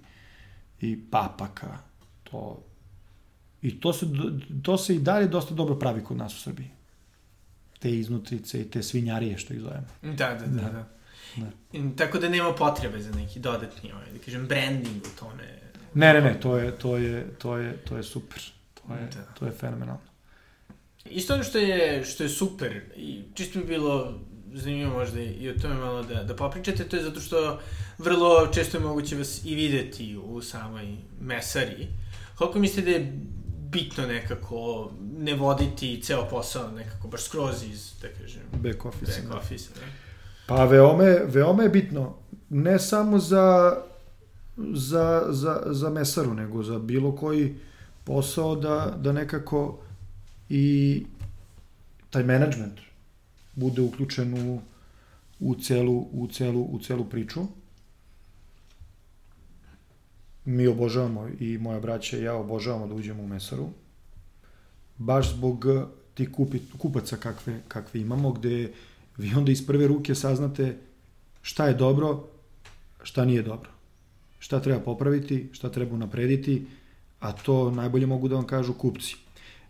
i 0.81 0.99
papaka. 1.11 1.77
To, 2.23 2.63
I 3.61 3.79
to 3.79 3.93
se, 3.93 4.05
to 4.63 4.77
se 4.77 4.95
i 4.95 4.99
dalje 4.99 5.27
dosta 5.27 5.53
dobro 5.53 5.75
pravi 5.75 6.03
kod 6.03 6.17
nas 6.17 6.35
u 6.35 6.41
Srbiji. 6.41 6.69
Te 7.79 7.91
iznutrice 7.91 8.61
i 8.61 8.69
te 8.69 8.83
svinjarije, 8.83 9.37
što 9.37 9.53
ih 9.53 9.59
zovemo. 9.59 9.87
Da, 10.01 10.09
da, 10.11 10.45
da. 10.45 10.61
da. 10.61 10.69
da. 10.69 10.96
I, 11.73 11.95
tako 11.97 12.19
da 12.19 12.29
nema 12.29 12.53
potrebe 12.53 13.01
za 13.01 13.11
neki 13.11 13.39
dodatni, 13.39 13.91
ovaj, 13.91 14.05
da 14.13 14.19
kažem, 14.25 14.47
branding 14.47 15.03
u 15.03 15.19
tome. 15.19 15.59
Ne, 15.93 16.13
ne, 16.13 16.21
ne, 16.21 16.39
to 16.39 16.57
je, 16.57 16.77
to 16.77 16.97
je, 16.97 17.27
to 17.37 17.57
je, 17.57 17.77
to 17.77 17.97
je 17.97 18.03
super. 18.03 18.41
To 18.73 18.93
je, 18.93 19.09
da. 19.15 19.33
to 19.39 19.45
je 19.45 19.51
fenomenalno. 19.51 20.01
Isto 21.05 21.33
ono 21.33 21.43
što 21.43 21.57
je, 21.57 22.05
što 22.05 22.23
je 22.23 22.29
super 22.29 22.81
i 22.95 23.21
čisto 23.33 23.59
bi 23.59 23.65
bilo 23.65 24.19
zanimljivo 24.53 24.93
možda 24.93 25.21
i 25.21 25.49
o 25.49 25.53
tome 25.61 25.75
malo 25.75 26.03
da, 26.03 26.23
da 26.23 26.35
popričate, 26.35 26.83
to 26.83 26.95
je 26.95 27.03
zato 27.03 27.19
što 27.19 27.59
vrlo 27.97 28.47
često 28.53 28.77
je 28.77 28.83
moguće 28.83 29.15
vas 29.15 29.45
i 29.45 29.55
videti 29.55 30.17
u 30.17 30.41
samoj 30.41 30.95
mesari. 31.21 31.87
Koliko 32.35 32.59
mislite 32.59 32.91
da 32.91 32.97
je 32.97 33.13
bitno 33.69 34.07
nekako 34.07 34.91
ne 35.17 35.35
voditi 35.35 36.01
ceo 36.01 36.27
posao 36.29 36.71
nekako 36.71 37.07
baš 37.07 37.23
skroz 37.23 37.63
iz, 37.63 37.93
da 38.01 38.07
kažem, 38.21 38.41
back 38.51 38.85
office. 38.85 39.21
Back 39.21 39.43
office 39.43 39.69
da. 39.75 40.06
Pa 40.47 40.65
veoma 40.65 41.03
je, 41.03 41.25
veoma 41.25 41.63
je 41.63 41.69
bitno, 41.69 42.15
ne 42.49 42.79
samo 42.79 43.19
za, 43.19 43.77
za, 44.57 45.25
za, 45.29 45.63
za 45.65 45.89
mesaru, 45.89 46.33
nego 46.33 46.63
za 46.63 46.79
bilo 46.79 47.15
koji 47.15 47.55
posao 48.03 48.55
da, 48.55 48.97
da 49.01 49.11
nekako 49.11 49.79
i 50.49 51.05
taj 52.09 52.23
management 52.23 52.79
bude 53.55 53.81
uključen 53.81 54.33
u, 54.33 54.61
u, 55.39 55.55
celu, 55.55 56.07
u, 56.11 56.27
celu, 56.27 56.61
u 56.61 56.79
celu 56.79 57.05
priču. 57.05 57.41
Mi 60.45 60.67
obožavamo 60.67 61.27
i 61.39 61.57
moja 61.57 61.79
braća 61.79 62.17
i 62.17 62.23
ja 62.23 62.35
obožavamo 62.35 62.87
da 62.87 62.93
uđemo 62.93 63.23
u 63.23 63.27
mesaru, 63.27 63.69
baš 64.97 65.33
zbog 65.33 65.65
tih 66.13 66.31
kupi, 66.31 66.59
kupaca 66.77 67.17
kakve, 67.17 67.59
kakve 67.67 68.01
imamo, 68.01 68.31
gde 68.31 68.71
vi 69.17 69.33
onda 69.35 69.51
iz 69.51 69.67
prve 69.67 69.87
ruke 69.87 70.15
saznate 70.15 70.77
šta 71.41 71.67
je 71.67 71.73
dobro, 71.73 72.23
šta 73.03 73.25
nije 73.25 73.41
dobro. 73.41 73.69
Šta 74.39 74.59
treba 74.59 74.79
popraviti, 74.79 75.49
šta 75.51 75.69
treba 75.69 75.95
unaprediti, 75.95 76.65
a 77.19 77.31
to 77.31 77.71
najbolje 77.71 78.05
mogu 78.05 78.27
da 78.27 78.35
vam 78.35 78.47
kažu 78.47 78.73
kupci. 78.73 79.15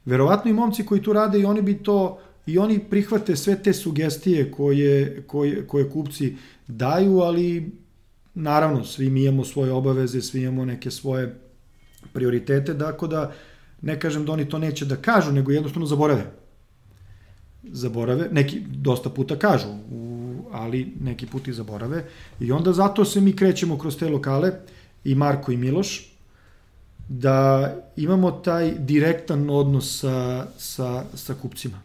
Verovatno 0.05 0.51
i 0.51 0.53
momci 0.53 0.85
koji 0.85 1.01
tu 1.01 1.13
rade 1.13 1.39
i 1.39 1.45
oni 1.45 1.61
bi 1.61 1.77
to 1.83 2.19
i 2.45 2.57
oni 2.57 2.79
prihvate 2.79 3.35
sve 3.35 3.63
te 3.63 3.73
sugestije 3.73 4.51
koje, 4.51 5.23
koje, 5.27 5.67
koje 5.67 5.89
kupci 5.89 6.35
daju, 6.67 7.19
ali 7.19 7.71
naravno, 8.33 8.83
svi 8.83 9.09
mi 9.09 9.23
imamo 9.23 9.45
svoje 9.45 9.71
obaveze, 9.71 10.21
svi 10.21 10.41
imamo 10.41 10.65
neke 10.65 10.91
svoje 10.91 11.35
prioritete, 12.13 12.77
tako 12.77 13.07
da 13.07 13.33
ne 13.81 13.99
kažem 13.99 14.25
da 14.25 14.31
oni 14.31 14.49
to 14.49 14.59
neće 14.59 14.85
da 14.85 14.95
kažu, 14.95 15.31
nego 15.31 15.51
jednostavno 15.51 15.85
zaborave. 15.85 16.31
Zaborave, 17.71 18.29
neki 18.31 18.59
dosta 18.59 19.09
puta 19.09 19.35
kažu, 19.39 19.67
u, 19.91 20.33
ali 20.51 20.93
neki 21.01 21.25
put 21.25 21.47
i 21.47 21.53
zaborave. 21.53 22.05
I 22.39 22.51
onda 22.51 22.73
zato 22.73 23.05
se 23.05 23.21
mi 23.21 23.35
krećemo 23.35 23.77
kroz 23.77 23.97
te 23.97 24.09
lokale, 24.09 24.51
i 25.03 25.15
Marko 25.15 25.51
i 25.51 25.57
Miloš, 25.57 26.13
da 27.09 27.73
imamo 27.95 28.31
taj 28.31 28.71
direktan 28.79 29.49
odnos 29.49 29.99
sa, 29.99 30.47
sa, 30.57 31.05
sa 31.13 31.33
kupcima. 31.41 31.81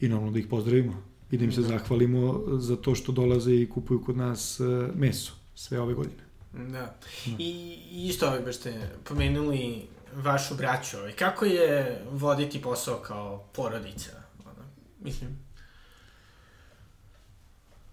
I 0.00 0.08
normalno 0.08 0.32
da 0.32 0.38
ih 0.38 0.46
pozdravimo 0.46 1.02
i 1.30 1.38
da 1.38 1.44
im 1.44 1.52
se 1.52 1.62
zahvalimo 1.62 2.40
za 2.58 2.76
to 2.76 2.94
što 2.94 3.12
dolaze 3.12 3.54
i 3.54 3.68
kupuju 3.68 4.04
kod 4.04 4.16
nas 4.16 4.60
e, 4.60 4.64
meso 4.94 5.32
sve 5.54 5.80
ove 5.80 5.94
godine. 5.94 6.22
Da. 6.52 6.68
da. 6.68 6.94
I 7.38 7.78
isto 7.92 8.26
ovaj 8.26 8.40
baš 8.40 8.56
ste 8.56 8.90
pomenuli 9.04 9.82
vašu 10.14 10.54
braću. 10.54 10.96
Ovaj. 10.98 11.12
Kako 11.12 11.44
je 11.44 12.02
voditi 12.10 12.62
posao 12.62 12.96
kao 12.96 13.44
porodica? 13.52 14.10
Ono, 14.44 14.64
mislim... 15.00 15.38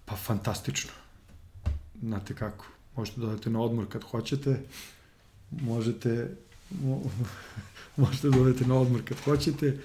Pa 0.05 0.15
fantastično. 0.15 0.91
Znate 2.01 2.35
kako, 2.35 2.65
možete 2.95 3.21
da 3.21 3.27
odete 3.27 3.49
na 3.49 3.61
odmor 3.61 3.85
kad 3.89 4.03
hoćete, 4.03 4.59
možete, 5.51 6.35
mo, 6.69 7.01
možete 7.97 8.29
da 8.29 8.41
odete 8.41 8.65
na 8.65 8.75
odmor 8.75 9.01
kad 9.05 9.17
hoćete, 9.19 9.77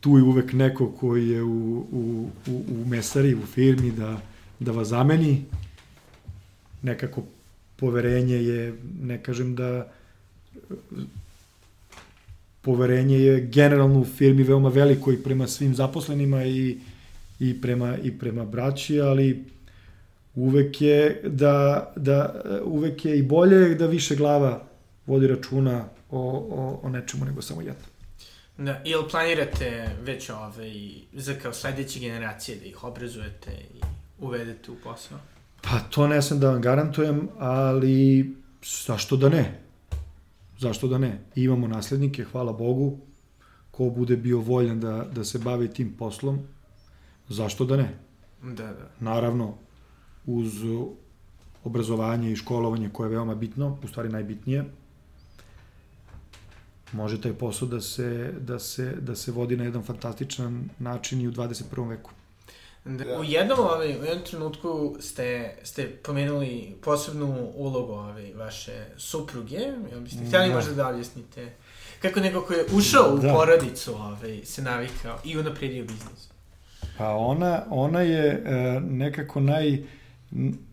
tu 0.00 0.16
je 0.16 0.22
uvek 0.22 0.52
neko 0.52 0.92
koji 0.92 1.28
je 1.28 1.42
u, 1.42 1.86
u, 1.92 2.30
u, 2.46 2.64
u 2.68 2.84
mesari, 2.86 3.34
u 3.34 3.46
firmi 3.46 3.90
da, 3.90 4.20
da 4.60 4.72
vas 4.72 4.88
zameni. 4.88 5.44
Nekako 6.82 7.22
poverenje 7.76 8.34
je, 8.34 8.78
ne 9.00 9.22
kažem 9.22 9.54
da 9.54 9.92
poverenje 12.64 13.18
je 13.18 13.40
generalno 13.40 14.00
u 14.00 14.04
firmi 14.04 14.42
veoma 14.42 14.68
veliko 14.68 15.12
i 15.12 15.22
prema 15.22 15.46
svim 15.46 15.74
zaposlenima 15.74 16.44
i, 16.44 16.78
i, 17.40 17.60
prema, 17.60 17.96
i 18.02 18.18
prema 18.18 18.44
braći, 18.44 19.00
ali 19.00 19.44
uvek 20.34 20.80
je 20.80 21.20
da, 21.24 21.92
da 21.96 22.42
uvek 22.64 23.04
je 23.04 23.18
i 23.18 23.22
bolje 23.22 23.74
da 23.74 23.86
više 23.86 24.16
glava 24.16 24.62
vodi 25.06 25.26
računa 25.26 25.84
o, 26.10 26.20
o, 26.50 26.80
o 26.82 26.88
nečemu 26.88 27.24
nego 27.24 27.42
samo 27.42 27.60
jedno. 27.60 27.84
Da, 28.58 28.80
ili 28.84 29.04
planirate 29.10 29.88
već 30.02 30.30
ove, 30.30 30.72
za 31.12 31.34
kao 31.34 31.52
sledeće 31.52 32.00
generacije 32.00 32.56
da 32.58 32.64
ih 32.64 32.84
obrazujete 32.84 33.50
i 33.50 33.80
uvedete 34.20 34.70
u 34.70 34.74
posao? 34.84 35.18
Pa 35.62 35.78
to 35.90 36.06
ne 36.06 36.22
sam 36.22 36.40
da 36.40 36.50
vam 36.50 36.62
garantujem, 36.62 37.28
ali 37.38 38.30
zašto 38.86 39.16
da 39.16 39.28
ne? 39.28 39.63
Zašto 40.58 40.88
da 40.88 40.98
ne? 40.98 41.20
imamo 41.34 41.68
naslednike, 41.68 42.24
hvala 42.24 42.52
Bogu, 42.52 42.98
ko 43.70 43.90
bude 43.90 44.16
bio 44.16 44.38
voljan 44.38 44.80
da, 44.80 45.08
da 45.12 45.24
se 45.24 45.38
bavi 45.38 45.68
tim 45.68 45.94
poslom, 45.98 46.38
zašto 47.28 47.64
da 47.64 47.76
ne? 47.76 47.98
Da, 48.42 48.66
da. 48.66 48.90
Naravno, 49.00 49.54
uz 50.26 50.52
obrazovanje 51.64 52.32
i 52.32 52.36
školovanje 52.36 52.90
koje 52.92 53.06
je 53.06 53.10
veoma 53.10 53.34
bitno, 53.34 53.78
u 53.82 53.88
stvari 53.88 54.08
najbitnije, 54.08 54.64
može 56.92 57.20
taj 57.20 57.32
posao 57.32 57.68
da 57.68 57.80
se, 57.80 58.34
da 58.40 58.58
se, 58.58 58.96
da 59.00 59.14
se 59.14 59.32
vodi 59.32 59.56
na 59.56 59.64
jedan 59.64 59.82
fantastičan 59.82 60.68
način 60.78 61.20
i 61.20 61.28
u 61.28 61.32
21. 61.32 61.88
veku. 61.88 62.10
Da. 62.84 63.18
U 63.20 63.24
jednom, 63.24 63.58
ovaj, 63.58 63.88
u 63.88 64.04
jednom 64.04 64.24
trenutku 64.30 64.96
ste, 65.00 65.56
ste 65.62 65.88
pomenuli 65.88 66.76
posebnu 66.82 67.50
ulogu 67.54 67.92
ovaj, 67.92 68.32
vaše 68.34 68.84
supruge, 68.96 69.60
jel 69.90 70.00
biste 70.00 70.24
htjeli 70.26 70.48
da. 70.48 70.54
možda 70.54 70.74
da 70.74 70.88
objasnite 70.88 71.52
kako 72.02 72.20
neko 72.20 72.40
ko 72.40 72.52
je 72.52 72.64
ušao 72.72 73.14
u 73.14 73.18
da. 73.18 73.32
porodicu 73.32 73.94
ovaj, 73.94 74.40
se 74.44 74.62
navikao 74.62 75.18
i 75.24 75.38
unapredio 75.38 75.84
biznis? 75.84 76.28
Pa 76.98 77.10
ona, 77.10 77.62
ona 77.70 78.00
je 78.00 78.42
e, 78.46 78.80
nekako 78.80 79.40
naj, 79.40 79.78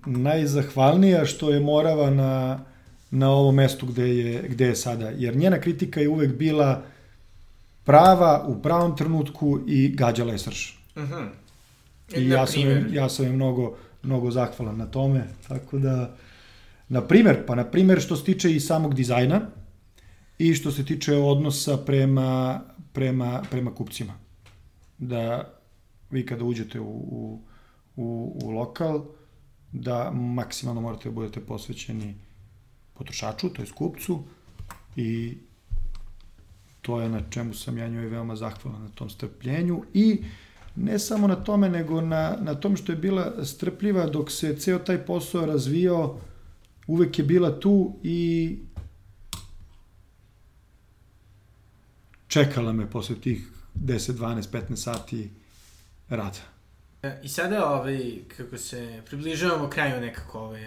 najzahvalnija 0.05 1.26
što 1.26 1.49
je 1.49 1.59
Morava 1.59 2.09
na, 2.09 2.59
na 3.12 3.30
ovom 3.32 3.55
mestu 3.55 3.86
gde 3.86 4.18
je, 4.18 4.41
gde 4.49 4.66
je 4.66 4.76
sada. 4.76 5.09
Jer 5.09 5.36
njena 5.36 5.62
kritika 5.62 5.99
je 5.99 6.09
uvek 6.09 6.36
bila 6.36 6.84
prava 7.84 8.45
u 8.47 8.62
pravom 8.62 8.97
trenutku 8.97 9.59
i 9.68 9.95
gađala 9.95 10.32
je 10.32 10.39
srž. 10.39 10.70
Uh 10.95 11.03
mhm. 11.03 11.14
-huh. 11.14 11.28
I 12.16 12.30
ja 12.30 12.47
sam, 12.47 12.64
ja 12.93 13.09
sam 13.09 13.26
je 13.26 13.32
mnogo, 13.32 13.78
mnogo 14.03 14.32
zahvalan 14.32 14.78
na 14.78 14.86
tome, 14.86 15.28
tako 15.47 15.80
da, 15.80 16.16
na 16.89 17.01
primer, 17.01 17.45
pa 17.45 17.55
na 17.55 17.66
primer 17.66 18.01
što 18.01 18.16
se 18.16 18.24
tiče 18.24 18.51
i 18.51 18.59
samog 18.59 18.93
dizajna 18.93 19.41
i 20.38 20.53
što 20.53 20.72
se 20.72 20.86
tiče 20.86 21.16
odnosa 21.16 21.78
prema, 21.78 22.62
prema, 22.93 23.43
prema 23.51 23.76
kupcima. 23.76 24.14
Da 24.97 25.53
vi 26.09 26.26
kada 26.26 26.43
uđete 26.43 26.80
u, 26.80 26.86
u, 26.86 27.41
u, 27.95 28.39
u 28.43 28.49
lokal, 28.49 29.05
da 29.72 30.12
maksimalno 30.12 30.82
morate 30.82 31.09
da 31.09 31.16
budete 31.16 31.39
posvećeni 31.39 32.16
potrošaču, 32.93 33.49
to 33.49 33.62
je 33.62 33.68
kupcu, 33.76 34.24
i 34.95 35.38
to 36.82 37.01
je 37.01 37.09
na 37.09 37.22
čemu 37.30 37.53
sam 37.53 37.78
ja 37.78 37.88
njoj 37.88 38.05
veoma 38.05 38.36
zahvalan 38.36 38.82
na 38.82 38.89
tom 38.89 39.09
strpljenju 39.09 39.84
i 39.93 40.24
ne 40.76 40.99
samo 40.99 41.28
na 41.28 41.36
tome, 41.36 41.69
nego 41.69 42.01
na, 42.01 42.38
na 42.41 42.55
tom 42.55 42.78
što 42.78 42.91
je 42.91 42.95
bila 42.95 43.45
strpljiva 43.45 44.05
dok 44.05 44.32
se 44.32 44.55
ceo 44.55 44.80
taj 44.80 45.05
posao 45.05 45.45
razvijao, 45.45 46.19
uvek 46.88 47.19
je 47.19 47.26
bila 47.26 47.59
tu 47.59 47.99
i 48.03 48.57
čekala 52.28 52.74
me 52.74 52.89
posle 52.89 53.15
tih 53.15 53.47
10, 53.76 54.13
12, 54.13 54.41
15 54.51 54.76
sati 54.76 55.30
rada. 56.09 56.39
I 57.24 57.30
sada, 57.30 57.69
ovaj, 57.69 58.15
kako 58.38 58.57
se 58.57 59.01
približavamo 59.05 59.69
kraju 59.69 60.01
nekako, 60.01 60.39
ovaj, 60.39 60.61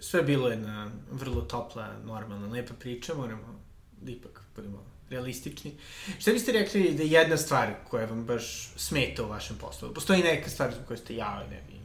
sve 0.00 0.22
bilo 0.22 0.48
je 0.48 0.56
na 0.56 0.90
vrlo 1.12 1.40
topla, 1.40 1.88
normalna, 2.04 2.46
lepa 2.46 2.74
priča, 2.74 3.14
moramo 3.14 3.60
da 4.00 4.10
ipak 4.10 4.42
budemo 4.56 4.84
realistični. 5.10 5.74
Šta 6.18 6.32
biste 6.32 6.52
rekli 6.52 6.94
da 6.94 7.02
je 7.02 7.10
jedna 7.10 7.36
stvar 7.36 7.74
koja 7.90 8.06
vam 8.06 8.24
baš 8.24 8.68
smeta 8.76 9.24
u 9.24 9.28
vašem 9.28 9.56
poslu? 9.56 9.94
Postoji 9.94 10.22
neka 10.22 10.50
stvar 10.50 10.74
za 10.74 10.82
koju 10.86 10.96
ste 10.96 11.16
ja 11.16 11.46
ne 11.50 11.62
bi... 11.68 11.78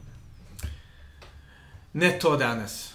Ne 1.92 2.18
to 2.18 2.36
danas. 2.36 2.92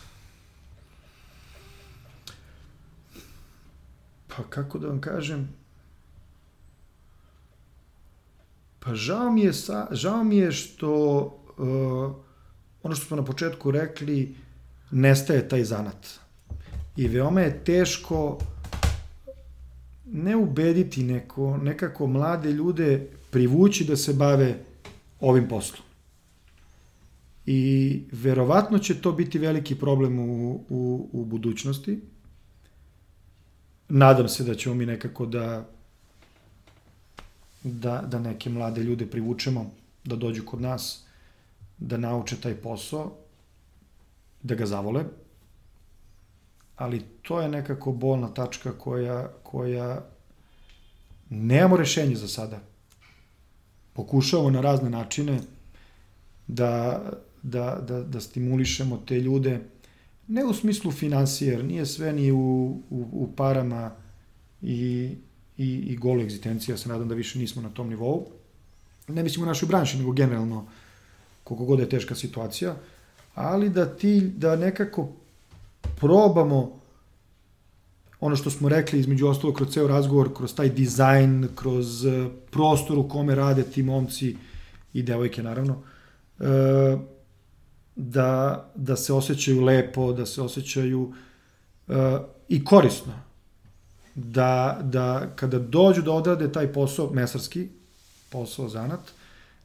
Pa 4.27 4.43
kako 4.49 4.79
da 4.79 4.87
vam 4.87 5.01
kažem? 5.01 5.49
Pa 8.79 8.95
žao 8.95 9.31
mi 9.31 9.41
je, 9.41 9.53
sa, 9.53 9.87
žao 9.91 10.23
mi 10.23 10.37
je 10.37 10.51
što 10.51 10.91
uh, 11.57 12.15
ono 12.83 12.95
što 12.95 13.05
smo 13.05 13.17
na 13.17 13.25
početku 13.25 13.71
rekli, 13.71 14.35
nestaje 14.91 15.49
taj 15.49 15.63
zanat. 15.63 16.07
I 16.95 17.07
veoma 17.07 17.41
je 17.41 17.63
teško 17.63 18.39
ne 20.11 20.35
ubediti 20.35 21.03
neko, 21.03 21.57
nekako 21.57 22.07
mlade 22.07 22.51
ljude 22.51 23.07
privući 23.31 23.85
da 23.85 23.97
se 23.97 24.13
bave 24.13 24.63
ovim 25.19 25.47
poslom. 25.47 25.81
I 27.45 28.01
verovatno 28.11 28.79
će 28.79 29.01
to 29.01 29.11
biti 29.11 29.39
veliki 29.39 29.75
problem 29.75 30.19
u, 30.19 30.53
u, 30.69 31.09
u 31.11 31.25
budućnosti. 31.25 31.99
Nadam 33.89 34.29
se 34.29 34.43
da 34.43 34.55
ćemo 34.55 34.75
mi 34.75 34.85
nekako 34.85 35.25
da, 35.25 35.69
da, 37.63 38.03
da 38.07 38.19
neke 38.19 38.49
mlade 38.49 38.83
ljude 38.83 39.05
privučemo 39.05 39.71
da 40.03 40.15
dođu 40.15 40.45
kod 40.45 40.61
nas, 40.61 41.03
da 41.77 41.97
nauče 41.97 42.35
taj 42.35 42.55
posao, 42.55 43.15
da 44.43 44.55
ga 44.55 44.65
zavole, 44.65 45.03
ali 46.79 47.01
to 47.21 47.41
je 47.41 47.49
nekako 47.49 47.91
bolna 47.91 48.33
tačka 48.33 48.71
koja, 48.71 49.27
koja 49.43 50.05
nemamo 51.29 51.77
rešenje 51.77 52.15
za 52.15 52.27
sada. 52.27 52.59
Pokušavamo 53.93 54.49
na 54.49 54.61
razne 54.61 54.89
načine 54.89 55.41
da, 56.47 57.03
da, 57.43 57.83
da, 57.87 58.01
da 58.01 58.21
stimulišemo 58.21 58.97
te 58.97 59.19
ljude, 59.19 59.59
ne 60.27 60.45
u 60.45 60.53
smislu 60.53 60.91
financije, 60.91 61.51
jer 61.51 61.65
nije 61.65 61.85
sve 61.85 62.13
ni 62.13 62.31
u, 62.31 62.37
u, 62.89 63.07
u 63.11 63.29
parama 63.35 63.91
i, 64.61 65.09
i, 65.57 65.67
i 65.67 65.97
golo 65.97 66.21
egzistencija, 66.21 66.73
ja 66.73 66.77
se 66.77 66.89
nadam 66.89 67.07
da 67.07 67.15
više 67.15 67.39
nismo 67.39 67.61
na 67.61 67.69
tom 67.69 67.89
nivou. 67.89 68.27
Ne 69.07 69.23
mislim 69.23 69.43
u 69.43 69.47
našoj 69.47 69.67
branši, 69.67 69.97
nego 69.97 70.11
generalno 70.11 70.67
koliko 71.43 71.65
god 71.65 71.79
je 71.79 71.89
teška 71.89 72.15
situacija, 72.15 72.75
ali 73.35 73.69
da 73.69 73.95
ti, 73.95 74.21
da 74.21 74.55
nekako 74.55 75.09
probamo 75.99 76.79
ono 78.19 78.35
što 78.35 78.49
smo 78.49 78.69
rekli 78.69 78.99
između 78.99 79.27
ostalo 79.27 79.53
kroz 79.53 79.69
ceo 79.69 79.87
razgovor, 79.87 80.33
kroz 80.37 80.55
taj 80.55 80.69
dizajn, 80.69 81.47
kroz 81.55 82.05
e, 82.05 82.29
prostor 82.51 82.97
u 82.97 83.09
kome 83.09 83.35
rade 83.35 83.63
ti 83.63 83.83
momci 83.83 84.35
i 84.93 85.03
devojke 85.03 85.43
naravno, 85.43 85.81
e, 86.39 86.97
da, 87.95 88.65
da 88.75 88.95
se 88.95 89.13
osjećaju 89.13 89.61
lepo, 89.61 90.13
da 90.13 90.25
se 90.25 90.41
osjećaju 90.41 91.13
e, 91.87 91.93
i 92.47 92.63
korisno. 92.63 93.13
Da, 94.15 94.79
da 94.83 95.29
kada 95.35 95.59
dođu 95.59 96.01
da 96.01 96.11
odrade 96.11 96.51
taj 96.51 96.73
posao, 96.73 97.09
mesarski 97.13 97.67
posao, 98.29 98.69
zanat, 98.69 98.99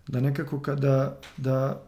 da 0.06 0.20
nekako 0.20 0.60
kada, 0.60 1.18
da, 1.36 1.82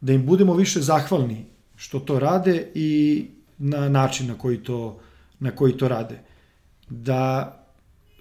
da 0.00 0.12
im 0.12 0.26
budemo 0.26 0.54
više 0.54 0.80
zahvalni 0.80 1.51
što 1.82 2.00
to 2.00 2.18
rade 2.18 2.66
i 2.74 3.26
na 3.58 3.88
način 3.88 4.26
na 4.26 4.34
koji 4.38 4.58
to, 4.62 5.00
na 5.40 5.50
koji 5.50 5.76
to 5.76 5.88
rade. 5.88 6.18
Da 6.88 7.18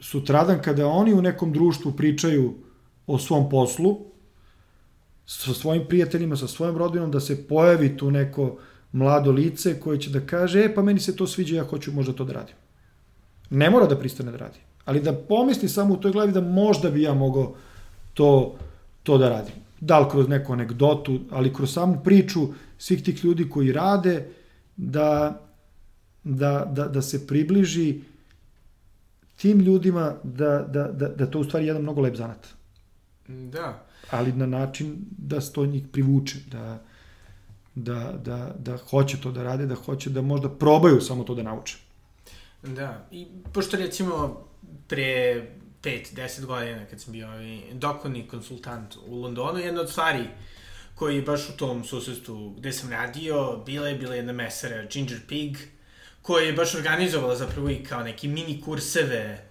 sutradan 0.01 0.61
kada 0.61 0.87
oni 0.87 1.13
u 1.13 1.21
nekom 1.21 1.53
društvu 1.53 1.91
pričaju 1.91 2.53
o 3.07 3.19
svom 3.19 3.49
poslu, 3.49 3.99
sa 5.25 5.53
svojim 5.53 5.85
prijateljima, 5.89 6.35
sa 6.35 6.47
svojim 6.47 6.77
rodinom, 6.77 7.11
da 7.11 7.19
se 7.19 7.47
pojavi 7.47 7.97
tu 7.97 8.11
neko 8.11 8.57
mlado 8.91 9.31
lice 9.31 9.79
koje 9.79 10.01
će 10.01 10.09
da 10.09 10.25
kaže, 10.25 10.63
e, 10.63 10.73
pa 10.75 10.81
meni 10.81 10.99
se 10.99 11.15
to 11.15 11.27
sviđa, 11.27 11.55
ja 11.55 11.63
hoću 11.63 11.93
možda 11.93 12.13
to 12.13 12.25
da 12.25 12.33
radim. 12.33 12.55
Ne 13.49 13.69
mora 13.69 13.85
da 13.85 13.99
pristane 13.99 14.31
da 14.31 14.37
radi, 14.37 14.59
ali 14.85 15.01
da 15.01 15.13
pomisli 15.13 15.69
samo 15.69 15.93
u 15.93 15.97
toj 15.97 16.11
glavi 16.11 16.31
da 16.31 16.41
možda 16.41 16.89
bi 16.89 17.01
ja 17.01 17.13
mogao 17.13 17.55
to, 18.13 18.55
to 19.03 19.17
da 19.17 19.29
radim. 19.29 19.61
Da 19.79 19.99
li 19.99 20.09
kroz 20.09 20.27
neku 20.27 20.53
anegdotu, 20.53 21.19
ali 21.29 21.53
kroz 21.53 21.73
samu 21.73 22.01
priču 22.03 22.47
svih 22.81 23.03
tih 23.03 23.25
ljudi 23.25 23.49
koji 23.49 23.71
rade, 23.71 24.27
da, 24.77 25.41
da, 26.23 26.65
da, 26.65 26.87
da 26.87 27.01
se 27.01 27.27
približi 27.27 28.01
tim 29.35 29.59
ljudima 29.59 30.15
da, 30.23 30.65
da, 30.69 30.83
da, 30.87 31.07
da 31.07 31.25
to 31.25 31.39
u 31.39 31.43
stvari 31.43 31.67
jedan 31.67 31.81
mnogo 31.81 32.01
lep 32.01 32.15
zanat. 32.15 32.47
Da. 33.27 33.85
Ali 34.09 34.33
na 34.33 34.45
način 34.45 34.95
da 35.17 35.41
se 35.41 35.53
to 35.53 35.65
njih 35.65 35.83
privuče, 35.91 36.37
da, 36.51 36.81
da, 37.75 38.13
da, 38.25 38.55
da 38.59 38.77
hoće 38.77 39.21
to 39.21 39.31
da 39.31 39.43
rade, 39.43 39.65
da 39.65 39.75
hoće 39.75 40.09
da 40.09 40.21
možda 40.21 40.49
probaju 40.49 41.01
samo 41.01 41.23
to 41.23 41.35
da 41.35 41.43
nauče. 41.43 41.77
Da, 42.63 43.07
i 43.11 43.27
pošto 43.53 43.77
recimo 43.77 44.45
pre 44.87 45.45
5-10 45.83 46.45
godina 46.45 46.85
kad 46.85 47.01
sam 47.01 47.13
bio 47.13 47.27
ovaj, 47.27 48.27
konsultant 48.29 48.97
u 49.05 49.21
Londonu, 49.21 49.59
jedna 49.59 49.81
od 49.81 49.89
stvari 49.89 50.25
koji 51.01 51.21
baš 51.21 51.49
u 51.49 51.57
tom 51.57 51.83
susedstvu 51.83 52.53
gde 52.57 52.71
sam 52.71 52.89
radio, 52.89 53.63
bila 53.65 53.87
je 53.87 53.95
bila 53.95 54.15
jedna 54.15 54.33
mesara 54.33 54.85
Ginger 54.85 55.19
Pig, 55.27 55.57
koja 56.21 56.45
je 56.45 56.53
baš 56.53 56.75
organizovala 56.75 57.35
zapravo 57.35 57.69
i 57.69 57.83
kao 57.83 58.03
neki 58.03 58.27
mini 58.27 58.61
kurseve 58.65 59.49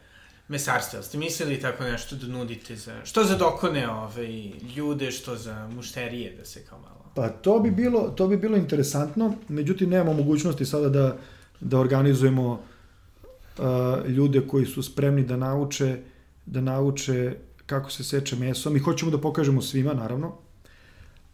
mesarstva. 0.48 1.02
Ste 1.02 1.18
mislili 1.18 1.60
tako 1.60 1.84
nešto 1.84 2.16
da 2.16 2.26
nudite 2.26 2.76
za, 2.76 3.04
što 3.04 3.24
za 3.24 3.36
dokone 3.36 3.90
ovaj, 3.90 4.52
ljude, 4.76 5.10
što 5.10 5.36
za 5.36 5.68
mušterije 5.68 6.36
da 6.38 6.44
se 6.44 6.64
kao 6.64 6.78
malo... 6.78 7.10
Pa 7.14 7.28
to 7.28 7.58
bi 7.58 7.70
bilo, 7.70 8.00
to 8.16 8.26
bi 8.26 8.36
bilo 8.36 8.56
interesantno, 8.56 9.34
međutim 9.48 9.90
nemamo 9.90 10.12
mogućnosti 10.12 10.64
sada 10.64 10.88
da, 10.88 11.16
da 11.60 11.78
organizujemo 11.78 12.52
uh, 12.52 14.08
ljude 14.08 14.46
koji 14.46 14.66
su 14.66 14.82
spremni 14.82 15.24
da 15.24 15.36
nauče 15.36 15.98
da 16.46 16.60
nauče 16.60 17.34
kako 17.66 17.90
se 17.90 18.04
seče 18.04 18.36
meso. 18.36 18.70
Mi 18.70 18.78
hoćemo 18.78 19.10
da 19.10 19.18
pokažemo 19.18 19.62
svima, 19.62 19.94
naravno, 19.94 20.36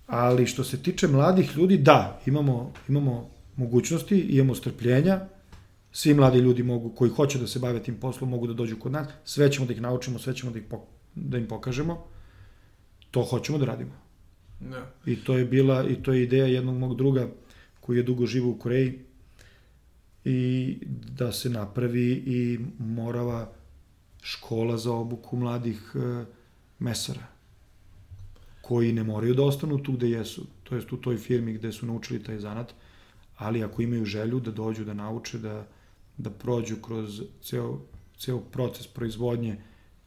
ali 0.06 0.46
što 0.46 0.64
se 0.64 0.82
tiče 0.82 1.08
mladih 1.08 1.56
ljudi, 1.56 1.78
da, 1.78 2.20
imamo, 2.26 2.72
imamo 2.88 3.30
mogućnosti, 3.56 4.18
imamo 4.18 4.54
strpljenja, 4.54 5.20
svi 5.92 6.14
mladi 6.14 6.38
ljudi 6.38 6.62
mogu, 6.62 6.90
koji 6.90 7.10
hoće 7.10 7.38
da 7.38 7.46
se 7.46 7.58
bave 7.58 7.82
tim 7.82 8.00
poslom 8.00 8.30
mogu 8.30 8.46
da 8.46 8.54
dođu 8.54 8.76
kod 8.76 8.92
nas, 8.92 9.08
sve 9.24 9.52
ćemo 9.52 9.66
da 9.66 9.72
ih 9.72 9.80
naučimo, 9.80 10.18
sve 10.18 10.34
ćemo 10.34 10.52
da, 10.52 10.58
ih, 10.58 10.64
da 11.14 11.38
im 11.38 11.48
pokažemo, 11.48 12.04
to 13.10 13.22
hoćemo 13.22 13.58
da 13.58 13.64
radimo. 13.64 13.92
Da. 14.60 14.92
I 15.06 15.16
to 15.16 15.38
je 15.38 15.44
bila, 15.44 15.84
i 15.88 15.94
to 16.02 16.12
je 16.12 16.22
ideja 16.22 16.46
jednog 16.46 16.76
mog 16.76 16.96
druga 16.96 17.28
koji 17.80 17.96
je 17.96 18.02
dugo 18.02 18.26
živo 18.26 18.50
u 18.50 18.58
Koreji. 18.58 18.98
I 20.24 20.78
da 21.18 21.32
se 21.32 21.50
napravi 21.50 22.12
i 22.26 22.58
morava 22.78 23.52
škola 24.22 24.78
za 24.78 24.92
obuku 24.92 25.36
mladih 25.36 25.92
e, 25.94 26.24
mesara 26.78 27.35
koji 28.66 28.92
ne 28.92 29.02
moraju 29.04 29.34
da 29.34 29.44
ostanu 29.44 29.78
tu 29.78 29.92
gde 29.92 30.08
jesu, 30.10 30.42
to 30.64 30.74
jest 30.74 30.92
u 30.92 30.96
toj 30.96 31.16
firmi 31.16 31.52
gde 31.52 31.70
su 31.72 31.86
naučili 31.86 32.22
taj 32.22 32.38
zanat, 32.42 32.72
ali 33.36 33.62
ako 33.64 33.82
imaju 33.82 34.04
želju 34.04 34.40
da 34.40 34.50
dođu 34.50 34.84
da 34.84 34.94
nauče, 34.94 35.38
da, 35.38 35.66
da 36.18 36.30
prođu 36.30 36.76
kroz 36.82 37.20
ceo, 37.42 37.78
ceo 38.18 38.40
proces 38.40 38.86
proizvodnje 38.86 39.56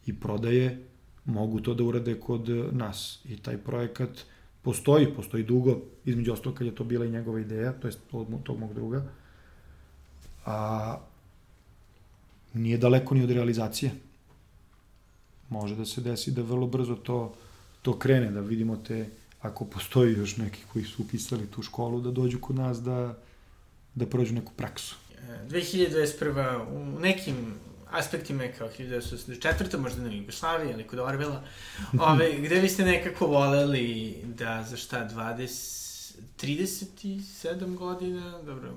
i 0.06 0.12
prodaje, 0.20 0.84
mogu 1.24 1.60
to 1.60 1.74
da 1.74 1.84
urade 1.84 2.18
kod 2.20 2.48
nas. 2.72 3.24
I 3.24 3.36
taj 3.36 3.58
projekat 3.58 4.24
postoji, 4.62 5.14
postoji 5.16 5.44
dugo, 5.44 5.80
između 6.04 6.32
ostalo 6.32 6.54
kad 6.54 6.66
je 6.66 6.74
to 6.74 6.84
bila 6.84 7.06
i 7.06 7.16
njegova 7.16 7.40
ideja, 7.40 7.72
to 7.72 7.88
je 7.88 7.94
tog, 8.10 8.28
tog 8.44 8.58
mog 8.58 8.74
druga, 8.74 9.04
a 10.44 10.98
nije 12.54 12.78
daleko 12.78 13.14
ni 13.14 13.24
od 13.24 13.30
realizacije. 13.30 13.92
Može 15.48 15.76
da 15.76 15.84
se 15.84 16.00
desi 16.00 16.30
da 16.30 16.42
vrlo 16.42 16.66
brzo 16.66 16.94
to, 16.94 17.32
to 17.82 17.98
krene, 17.98 18.30
da 18.30 18.40
vidimo 18.40 18.76
te, 18.76 19.06
ako 19.40 19.64
postoji 19.64 20.12
još 20.12 20.36
neki 20.36 20.60
koji 20.72 20.84
su 20.84 21.02
upisali 21.02 21.46
tu 21.46 21.62
školu, 21.62 22.00
da 22.00 22.10
dođu 22.10 22.40
kod 22.40 22.56
nas 22.56 22.82
da, 22.82 23.18
da 23.94 24.06
prođu 24.06 24.34
neku 24.34 24.52
praksu. 24.56 24.96
2021. 25.48 26.66
u 26.68 27.00
nekim 27.00 27.54
aspektima 27.90 28.42
je 28.42 28.52
kao 28.52 28.68
1984. 28.78 29.78
možda 29.78 30.02
na 30.02 30.12
Jugoslaviji 30.12 30.72
ili 30.72 30.86
kod 30.86 30.98
Orvela, 30.98 31.42
ove, 32.10 32.32
gde 32.38 32.60
biste 32.60 32.84
nekako 32.84 33.26
voleli 33.26 34.16
da 34.24 34.66
za 34.70 34.76
šta 34.76 35.08
20 35.08 35.80
37 36.42 37.76
godina, 37.76 38.38
dobro, 38.46 38.70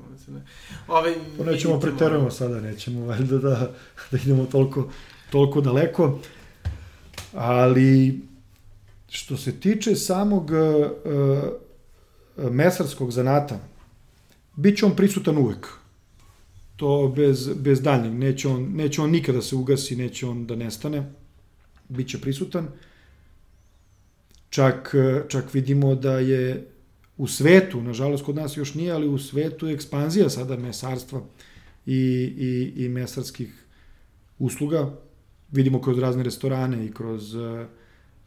ove, 0.88 1.16
pa 1.38 1.44
nećemo 1.44 1.80
preterujemo 1.80 2.32
sada, 2.32 2.62
nećemo 2.62 3.06
valjda 3.06 3.38
da, 3.38 3.72
da 4.12 4.18
idemo 4.18 4.46
toliko, 4.46 4.92
toliko 5.30 5.62
daleko, 5.62 6.20
ali 7.34 8.22
što 9.14 9.38
se 9.38 9.60
tiče 9.60 9.96
samog 9.96 10.52
uh, 10.52 12.52
mesarskog 12.52 13.12
zanata, 13.12 13.60
bit 14.56 14.78
će 14.78 14.86
on 14.86 14.96
prisutan 14.96 15.38
uvek 15.38 15.68
to 16.76 17.14
bez, 17.16 17.50
bez 17.56 17.82
daljnjeg. 17.82 18.14
Neće 18.14 18.48
on, 18.48 18.72
neće 18.76 19.02
on 19.02 19.12
nikada 19.12 19.42
se 19.42 19.56
ugasi, 19.56 19.96
neće 19.96 20.26
on 20.26 20.48
da 20.48 20.56
nestane. 20.56 21.14
Biće 21.90 22.22
prisutan. 22.22 22.68
Čak, 24.50 24.96
čak 25.28 25.54
vidimo 25.54 25.96
da 25.96 26.20
je 26.20 26.68
u 27.18 27.28
svetu, 27.28 27.82
nažalost 27.82 28.26
kod 28.26 28.36
nas 28.36 28.58
još 28.58 28.74
nije, 28.74 28.92
ali 28.92 29.08
u 29.08 29.18
svetu 29.18 29.68
je 29.68 29.74
ekspanzija 29.74 30.30
sada 30.30 30.58
mesarstva 30.58 31.22
i, 31.86 32.34
i, 32.38 32.86
i 32.86 32.90
mesarskih 32.90 33.66
usluga. 34.40 35.00
Vidimo 35.52 35.82
kroz 35.82 36.00
razne 36.00 36.24
restorane 36.24 36.86
i 36.86 36.92
kroz 36.92 37.36
uh, 37.36 37.66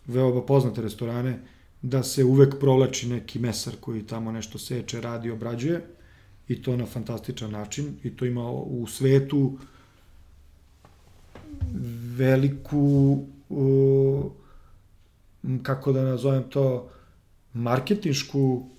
veoma 0.06 0.42
poznate 0.42 0.82
restorane 0.82 1.38
da 1.82 2.02
se 2.02 2.24
uvek 2.24 2.60
provlači 2.60 3.08
neki 3.08 3.38
mesar 3.38 3.74
koji 3.80 4.06
tamo 4.06 4.32
nešto 4.32 4.58
seče, 4.58 5.00
radi, 5.00 5.30
obrađuje 5.30 5.86
i 6.48 6.62
to 6.62 6.76
na 6.76 6.86
fantastičan 6.86 7.50
način 7.50 7.96
i 8.02 8.16
to 8.16 8.24
ima 8.24 8.50
u 8.50 8.86
svetu 8.86 9.58
veliku 12.16 13.18
kako 15.62 15.92
da 15.92 16.04
nazovem 16.04 16.42
to 16.50 16.90
marketinšku 17.52 18.70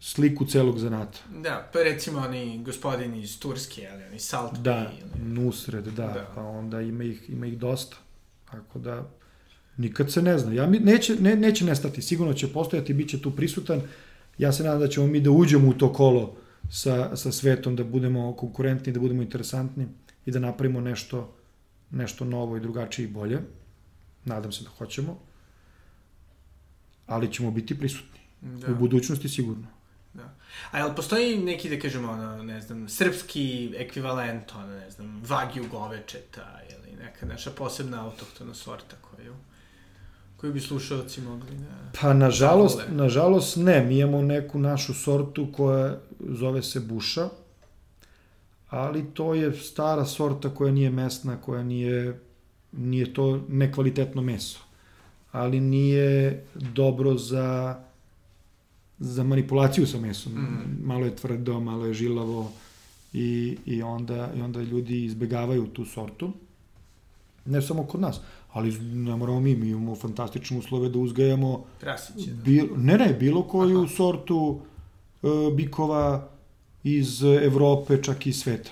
sliku 0.00 0.44
celog 0.44 0.78
zanata. 0.78 1.18
Da, 1.42 1.70
pa 1.72 1.82
recimo 1.82 2.18
oni 2.18 2.62
gospodini 2.64 3.22
iz 3.22 3.40
Turske, 3.40 3.88
ali 3.92 4.04
oni 4.04 4.18
Salt 4.18 4.58
Da, 4.58 4.92
ili... 4.98 5.34
Nusred, 5.34 5.84
da, 5.84 6.06
da, 6.06 6.26
pa 6.34 6.42
onda 6.42 6.80
ima 6.80 7.04
ih, 7.04 7.30
ima 7.30 7.46
ih 7.46 7.58
dosta. 7.58 7.96
Tako 8.50 8.78
da, 8.78 9.10
nikad 9.78 10.12
se 10.12 10.22
ne 10.22 10.38
zna. 10.38 10.52
Ja, 10.52 10.66
neće, 10.66 11.16
ne, 11.20 11.36
neće 11.36 11.64
nestati, 11.64 12.02
sigurno 12.02 12.34
će 12.34 12.52
postojati, 12.52 12.94
bit 12.94 13.08
će 13.08 13.22
tu 13.22 13.30
prisutan. 13.30 13.82
Ja 14.38 14.52
se 14.52 14.64
nadam 14.64 14.80
da 14.80 14.88
ćemo 14.88 15.06
mi 15.06 15.20
da 15.20 15.30
uđemo 15.30 15.68
u 15.68 15.74
to 15.74 15.92
kolo 15.92 16.36
sa, 16.70 17.16
sa 17.16 17.32
svetom, 17.32 17.76
da 17.76 17.84
budemo 17.84 18.36
konkurentni, 18.36 18.92
da 18.92 19.00
budemo 19.00 19.22
interesantni 19.22 19.86
i 20.26 20.30
da 20.30 20.38
napravimo 20.38 20.80
nešto, 20.80 21.34
nešto 21.90 22.24
novo 22.24 22.56
i 22.56 22.60
drugačije 22.60 23.04
i 23.04 23.12
bolje. 23.12 23.38
Nadam 24.24 24.52
se 24.52 24.64
da 24.64 24.70
hoćemo. 24.70 25.18
Ali 27.06 27.32
ćemo 27.32 27.50
biti 27.50 27.78
prisutni. 27.78 28.20
Da. 28.40 28.72
U 28.72 28.74
budućnosti 28.74 29.28
sigurno. 29.28 29.66
Da. 30.14 30.34
A 30.70 30.78
jel 30.78 30.94
postoji 30.94 31.38
neki, 31.38 31.70
da 31.70 31.78
kažemo, 31.78 32.12
ono, 32.12 32.42
ne 32.42 32.60
znam, 32.60 32.88
srpski 32.88 33.74
ekvivalent, 33.76 34.52
ono, 34.54 34.66
ne 34.66 34.90
znam, 34.90 35.22
Wagyu 35.24 35.68
govečeta 35.68 36.60
ili 36.70 36.96
neka 36.96 37.26
naša 37.26 37.50
posebna 37.50 38.04
autohtona 38.04 38.54
sorta 38.54 38.96
koju 39.00 39.34
koju 40.40 40.52
bi 40.52 40.60
slušalci 40.60 41.20
mogli 41.20 41.56
da... 41.56 41.90
Pa, 42.00 42.12
nažalost, 42.14 42.80
da 42.88 42.94
nažalost 42.94 43.56
ne. 43.56 43.84
Mi 43.84 43.98
imamo 43.98 44.22
neku 44.22 44.58
našu 44.58 44.94
sortu 44.94 45.48
koja 45.52 45.98
zove 46.20 46.62
se 46.62 46.80
buša, 46.80 47.28
ali 48.68 49.04
to 49.14 49.34
je 49.34 49.52
stara 49.52 50.04
sorta 50.04 50.54
koja 50.54 50.72
nije 50.72 50.90
mesna, 50.90 51.36
koja 51.36 51.62
nije, 51.62 52.20
nije 52.72 53.14
to 53.14 53.40
nekvalitetno 53.48 54.22
meso. 54.22 54.58
Ali 55.32 55.60
nije 55.60 56.44
dobro 56.54 57.16
za, 57.16 57.78
za 58.98 59.22
manipulaciju 59.22 59.86
sa 59.86 59.98
mesom. 59.98 60.32
Mm. 60.32 60.86
Malo 60.86 61.04
je 61.04 61.16
tvrdo, 61.16 61.60
malo 61.60 61.86
je 61.86 61.94
žilavo 61.94 62.52
i, 63.12 63.58
i, 63.66 63.82
onda, 63.82 64.30
i 64.36 64.40
onda 64.40 64.62
ljudi 64.62 65.04
izbegavaju 65.04 65.66
tu 65.66 65.84
sortu. 65.84 66.32
Ne 67.44 67.62
samo 67.62 67.86
kod 67.86 68.00
nas 68.00 68.20
ali 68.52 68.78
ne 68.80 69.16
moramo 69.16 69.40
mi, 69.40 69.56
mi 69.56 69.68
imamo 69.68 69.94
fantastične 69.96 70.58
uslove 70.58 70.88
da 70.88 70.98
uzgajamo 70.98 71.64
Prasiće, 71.80 72.30
da. 72.30 72.42
Bil, 72.42 72.66
ne, 72.76 72.98
ne, 72.98 73.16
bilo 73.20 73.42
koju 73.42 73.78
Aha. 73.78 73.88
sortu 73.96 74.60
e, 75.22 75.28
bikova 75.54 76.28
iz 76.84 77.22
Evrope, 77.22 78.02
čak 78.02 78.26
i 78.26 78.32
sveta. 78.32 78.70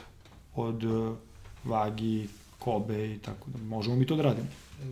Od 0.55 0.85
e, 0.85 1.15
vagi, 1.65 2.29
kobe 2.59 3.15
i 3.15 3.19
tako 3.19 3.51
da. 3.51 3.59
Možemo 3.59 3.97
mi 3.97 4.07
to 4.07 4.17
da 4.17 4.23
radimo. 4.23 4.47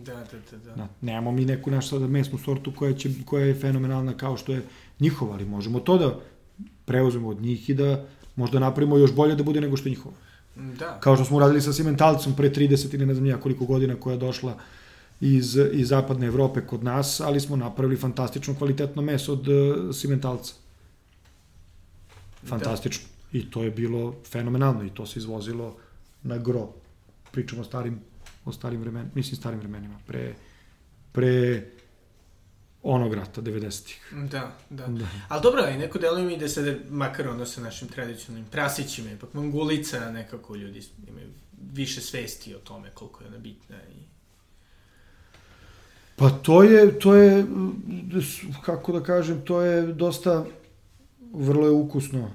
Da, 0.05 0.13
da, 0.13 0.21
da. 0.51 0.57
da. 0.57 0.75
da 0.75 0.87
nemamo 1.01 1.31
mi 1.31 1.45
neku 1.45 1.71
našu 1.71 1.89
sada 1.89 2.07
mesnu 2.07 2.37
sortu 2.37 2.71
koja, 2.75 2.93
će, 2.93 3.09
koja 3.25 3.45
je 3.45 3.55
fenomenalna 3.55 4.17
kao 4.17 4.37
što 4.37 4.51
je 4.51 4.61
njihova, 4.99 5.33
ali 5.33 5.45
možemo 5.45 5.79
to 5.79 5.97
da 5.97 6.19
preuzmemo 6.85 7.29
od 7.29 7.41
njih 7.41 7.69
i 7.69 7.73
da 7.73 8.05
možda 8.35 8.59
napravimo 8.59 8.97
još 8.97 9.13
bolje 9.13 9.35
da 9.35 9.43
bude 9.43 9.61
nego 9.61 9.77
što 9.77 9.89
je 9.89 9.91
njihova. 9.91 10.15
Da. 10.55 10.99
Kao 10.99 11.15
što 11.15 11.25
smo 11.25 11.37
uradili 11.37 11.61
sa 11.61 11.73
Simentalcom 11.73 12.35
pre 12.35 12.49
30 12.49 12.93
ili 12.95 13.05
ne 13.05 13.13
znam 13.13 13.41
koliko 13.41 13.65
godina 13.65 13.95
koja 13.95 14.13
je 14.13 14.19
došla 14.19 14.57
iz, 15.21 15.57
iz 15.71 15.87
zapadne 15.87 16.27
Evrope 16.27 16.61
kod 16.61 16.83
nas, 16.83 17.19
ali 17.19 17.39
smo 17.39 17.55
napravili 17.55 17.97
fantastično 17.97 18.55
kvalitetno 18.55 19.01
meso 19.01 19.33
od 19.33 19.47
uh, 19.47 19.95
Simentalca. 19.95 20.53
Fantastično. 22.45 23.07
Da. 23.31 23.39
I 23.39 23.51
to 23.51 23.63
je 23.63 23.71
bilo 23.71 24.15
fenomenalno 24.31 24.83
i 24.83 24.89
to 24.89 25.05
se 25.05 25.19
izvozilo 25.19 25.75
na 26.23 26.37
gro. 26.37 26.69
Pričamo 27.31 27.61
o 27.61 27.65
starim, 27.65 27.99
o 28.45 28.51
starim 28.51 28.81
vremenima, 28.81 29.11
mislim 29.15 29.35
starim 29.35 29.59
vremenima, 29.59 29.95
pre, 30.07 30.35
pre 31.11 31.65
onog 32.85 33.13
rata, 33.13 33.41
90-ih. 33.41 34.13
Da, 34.31 34.51
da, 34.69 34.87
da. 34.87 35.05
Ali 35.27 35.41
dobro, 35.41 35.67
i 35.69 35.77
neko 35.77 35.99
deluje 35.99 36.25
mi 36.25 36.37
da 36.37 36.47
se, 36.47 36.79
makar 36.89 37.27
ono 37.27 37.45
sa 37.45 37.61
našim 37.61 37.87
tradicionalnim 37.87 38.49
prasićima, 38.51 39.11
ipak 39.11 39.33
mangulica 39.33 40.11
nekako 40.11 40.55
ljudi 40.55 40.83
imaju 41.07 41.27
više 41.73 42.01
svesti 42.01 42.55
o 42.55 42.59
tome 42.59 42.89
koliko 42.93 43.23
je 43.23 43.27
ona 43.27 43.37
bitna 43.37 43.75
i... 43.75 44.05
Pa 46.15 46.29
to 46.29 46.63
je, 46.63 46.99
to 46.99 47.15
je, 47.15 47.45
kako 48.61 48.91
da 48.91 49.03
kažem, 49.03 49.41
to 49.45 49.61
je 49.61 49.81
dosta, 49.81 50.45
vrlo 51.33 51.65
je 51.65 51.71
ukusno 51.71 52.31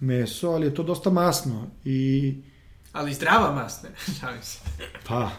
meso, 0.00 0.50
ali 0.50 0.66
je 0.66 0.74
to 0.74 0.82
dosta 0.82 1.10
masno 1.10 1.70
i... 1.84 2.34
Ali 2.92 3.14
zdrava 3.14 3.54
masna, 3.54 3.88
šalim 4.20 4.42
se. 4.42 4.58
Pa, 5.08 5.30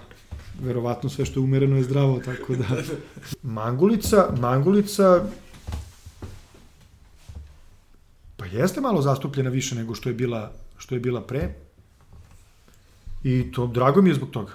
verovatno 0.61 1.09
sve 1.09 1.25
što 1.25 1.39
je 1.39 1.43
umereno 1.43 1.77
je 1.77 1.83
zdravo, 1.83 2.19
tako 2.25 2.55
da... 2.55 2.65
Mangulica, 3.59 4.35
mangulica 4.39 5.23
pa 8.37 8.45
jeste 8.45 8.81
malo 8.81 9.01
zastupljena 9.01 9.49
više 9.49 9.75
nego 9.75 9.95
što 9.95 10.09
je 10.09 10.13
bila, 10.15 10.51
što 10.77 10.95
je 10.95 10.99
bila 10.99 11.21
pre. 11.21 11.53
I 13.23 13.51
to, 13.51 13.67
drago 13.67 14.01
mi 14.01 14.09
je 14.09 14.15
zbog 14.15 14.29
toga. 14.29 14.51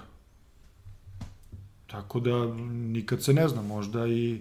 Tako 1.87 2.21
da, 2.21 2.55
nikad 2.71 3.23
se 3.23 3.33
ne 3.33 3.49
zna, 3.49 3.63
možda 3.63 4.07
i 4.07 4.41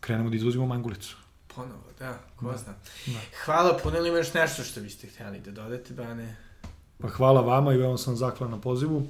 krenemo 0.00 0.30
da 0.30 0.36
izvozimo 0.36 0.66
mangulicu. 0.66 1.16
Ponovo, 1.54 1.84
da, 1.98 2.18
ko 2.36 2.50
da. 2.50 2.58
zna. 2.58 2.74
Da. 3.06 3.20
Hvala, 3.44 3.78
puno 3.82 3.98
li 3.98 4.08
još 4.08 4.34
nešto 4.34 4.62
što 4.62 4.80
biste 4.80 5.06
htjeli 5.06 5.40
da 5.40 5.50
dodate, 5.50 5.94
Bane? 5.94 6.36
Pa 6.98 7.08
hvala 7.08 7.40
vama 7.40 7.74
i 7.74 7.76
veoma 7.76 7.98
sam 7.98 8.16
zahvalan 8.16 8.50
na 8.50 8.60
pozivu 8.60 9.06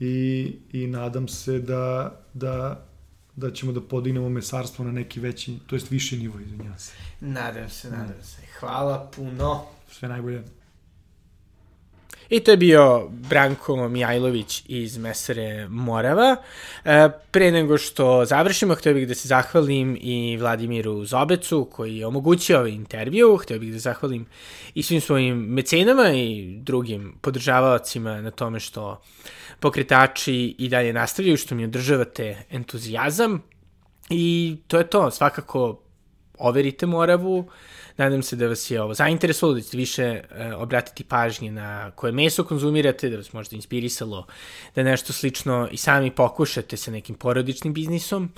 i, 0.00 0.52
i 0.72 0.86
nadam 0.86 1.28
se 1.28 1.58
da, 1.58 2.16
da, 2.34 2.86
da 3.36 3.50
ćemo 3.52 3.72
da 3.72 3.80
podignemo 3.80 4.28
mesarstvo 4.28 4.84
na 4.84 4.92
neki 4.92 5.20
veći, 5.20 5.58
to 5.66 5.76
jest 5.76 5.90
viši 5.90 6.18
nivo, 6.18 6.40
izvinjavam 6.40 6.78
se. 6.78 6.92
Nadam 7.20 7.68
se, 7.68 7.90
nadam 7.90 8.22
se. 8.22 8.42
Hvala 8.60 9.10
puno. 9.16 9.64
Sve 9.90 10.08
najbolje. 10.08 10.42
I 12.28 12.40
to 12.40 12.50
je 12.50 12.56
bio 12.56 13.08
Branko 13.08 13.88
Mijajlović 13.88 14.62
iz 14.66 14.98
Mesare 14.98 15.68
Morava. 15.68 16.36
E, 16.84 17.08
pre 17.30 17.50
nego 17.50 17.78
što 17.78 18.24
završimo, 18.24 18.74
htio 18.74 18.94
bih 18.94 19.08
da 19.08 19.14
se 19.14 19.28
zahvalim 19.28 19.98
i 20.00 20.36
Vladimiru 20.36 21.04
Zobecu 21.04 21.68
koji 21.72 21.96
je 21.96 22.06
omogućio 22.06 22.58
ovaj 22.58 22.70
intervju. 22.70 23.36
Htio 23.36 23.58
bih 23.58 23.72
da 23.72 23.78
zahvalim 23.78 24.26
i 24.74 24.82
svim 24.82 25.00
svojim 25.00 25.36
mecenama 25.36 26.12
i 26.12 26.56
drugim 26.60 27.14
podržavacima 27.20 28.20
na 28.20 28.30
tome 28.30 28.60
što 28.60 29.02
pokretači 29.60 30.54
i 30.58 30.68
dalje 30.68 30.92
nastavljaju, 30.92 31.36
što 31.36 31.54
mi 31.54 31.64
održavate 31.64 32.36
entuzijazam. 32.50 33.42
I 34.10 34.56
to 34.66 34.78
je 34.78 34.86
to, 34.86 35.10
svakako 35.10 35.80
overite 36.38 36.86
Moravu, 36.86 37.50
Nadam 37.96 38.22
se 38.22 38.36
da 38.36 38.46
vas 38.46 38.70
je 38.70 38.82
ovo 38.82 38.94
zainteresovalo, 38.94 39.54
da 39.54 39.60
ćete 39.60 39.76
više 39.76 40.02
e, 40.02 40.54
obratiti 40.54 41.04
pažnje 41.04 41.50
na 41.50 41.90
koje 41.90 42.12
meso 42.12 42.44
konzumirate, 42.44 43.08
da 43.08 43.16
vas 43.16 43.32
možda 43.32 43.56
inspirisalo 43.56 44.26
da 44.74 44.82
nešto 44.82 45.12
slično 45.12 45.68
i 45.72 45.76
sami 45.76 46.10
pokušate 46.10 46.76
sa 46.76 46.90
nekim 46.90 47.14
porodičnim 47.14 47.74
biznisom. 47.74 48.32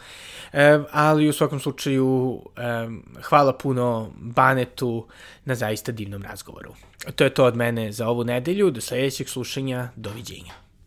E, 0.52 0.78
ali 0.90 1.28
u 1.28 1.32
svakom 1.32 1.60
slučaju 1.60 2.40
e, 2.56 2.60
hvala 3.22 3.52
puno 3.52 4.12
Banetu 4.16 5.06
na 5.44 5.54
zaista 5.54 5.92
divnom 5.92 6.22
razgovoru. 6.22 6.74
To 7.16 7.24
je 7.24 7.34
to 7.34 7.44
od 7.44 7.56
mene 7.56 7.92
za 7.92 8.08
ovu 8.08 8.24
nedelju. 8.24 8.70
Do 8.70 8.80
sledećeg 8.80 9.28
slušanja. 9.28 9.88
Doviđenja. 9.96 10.67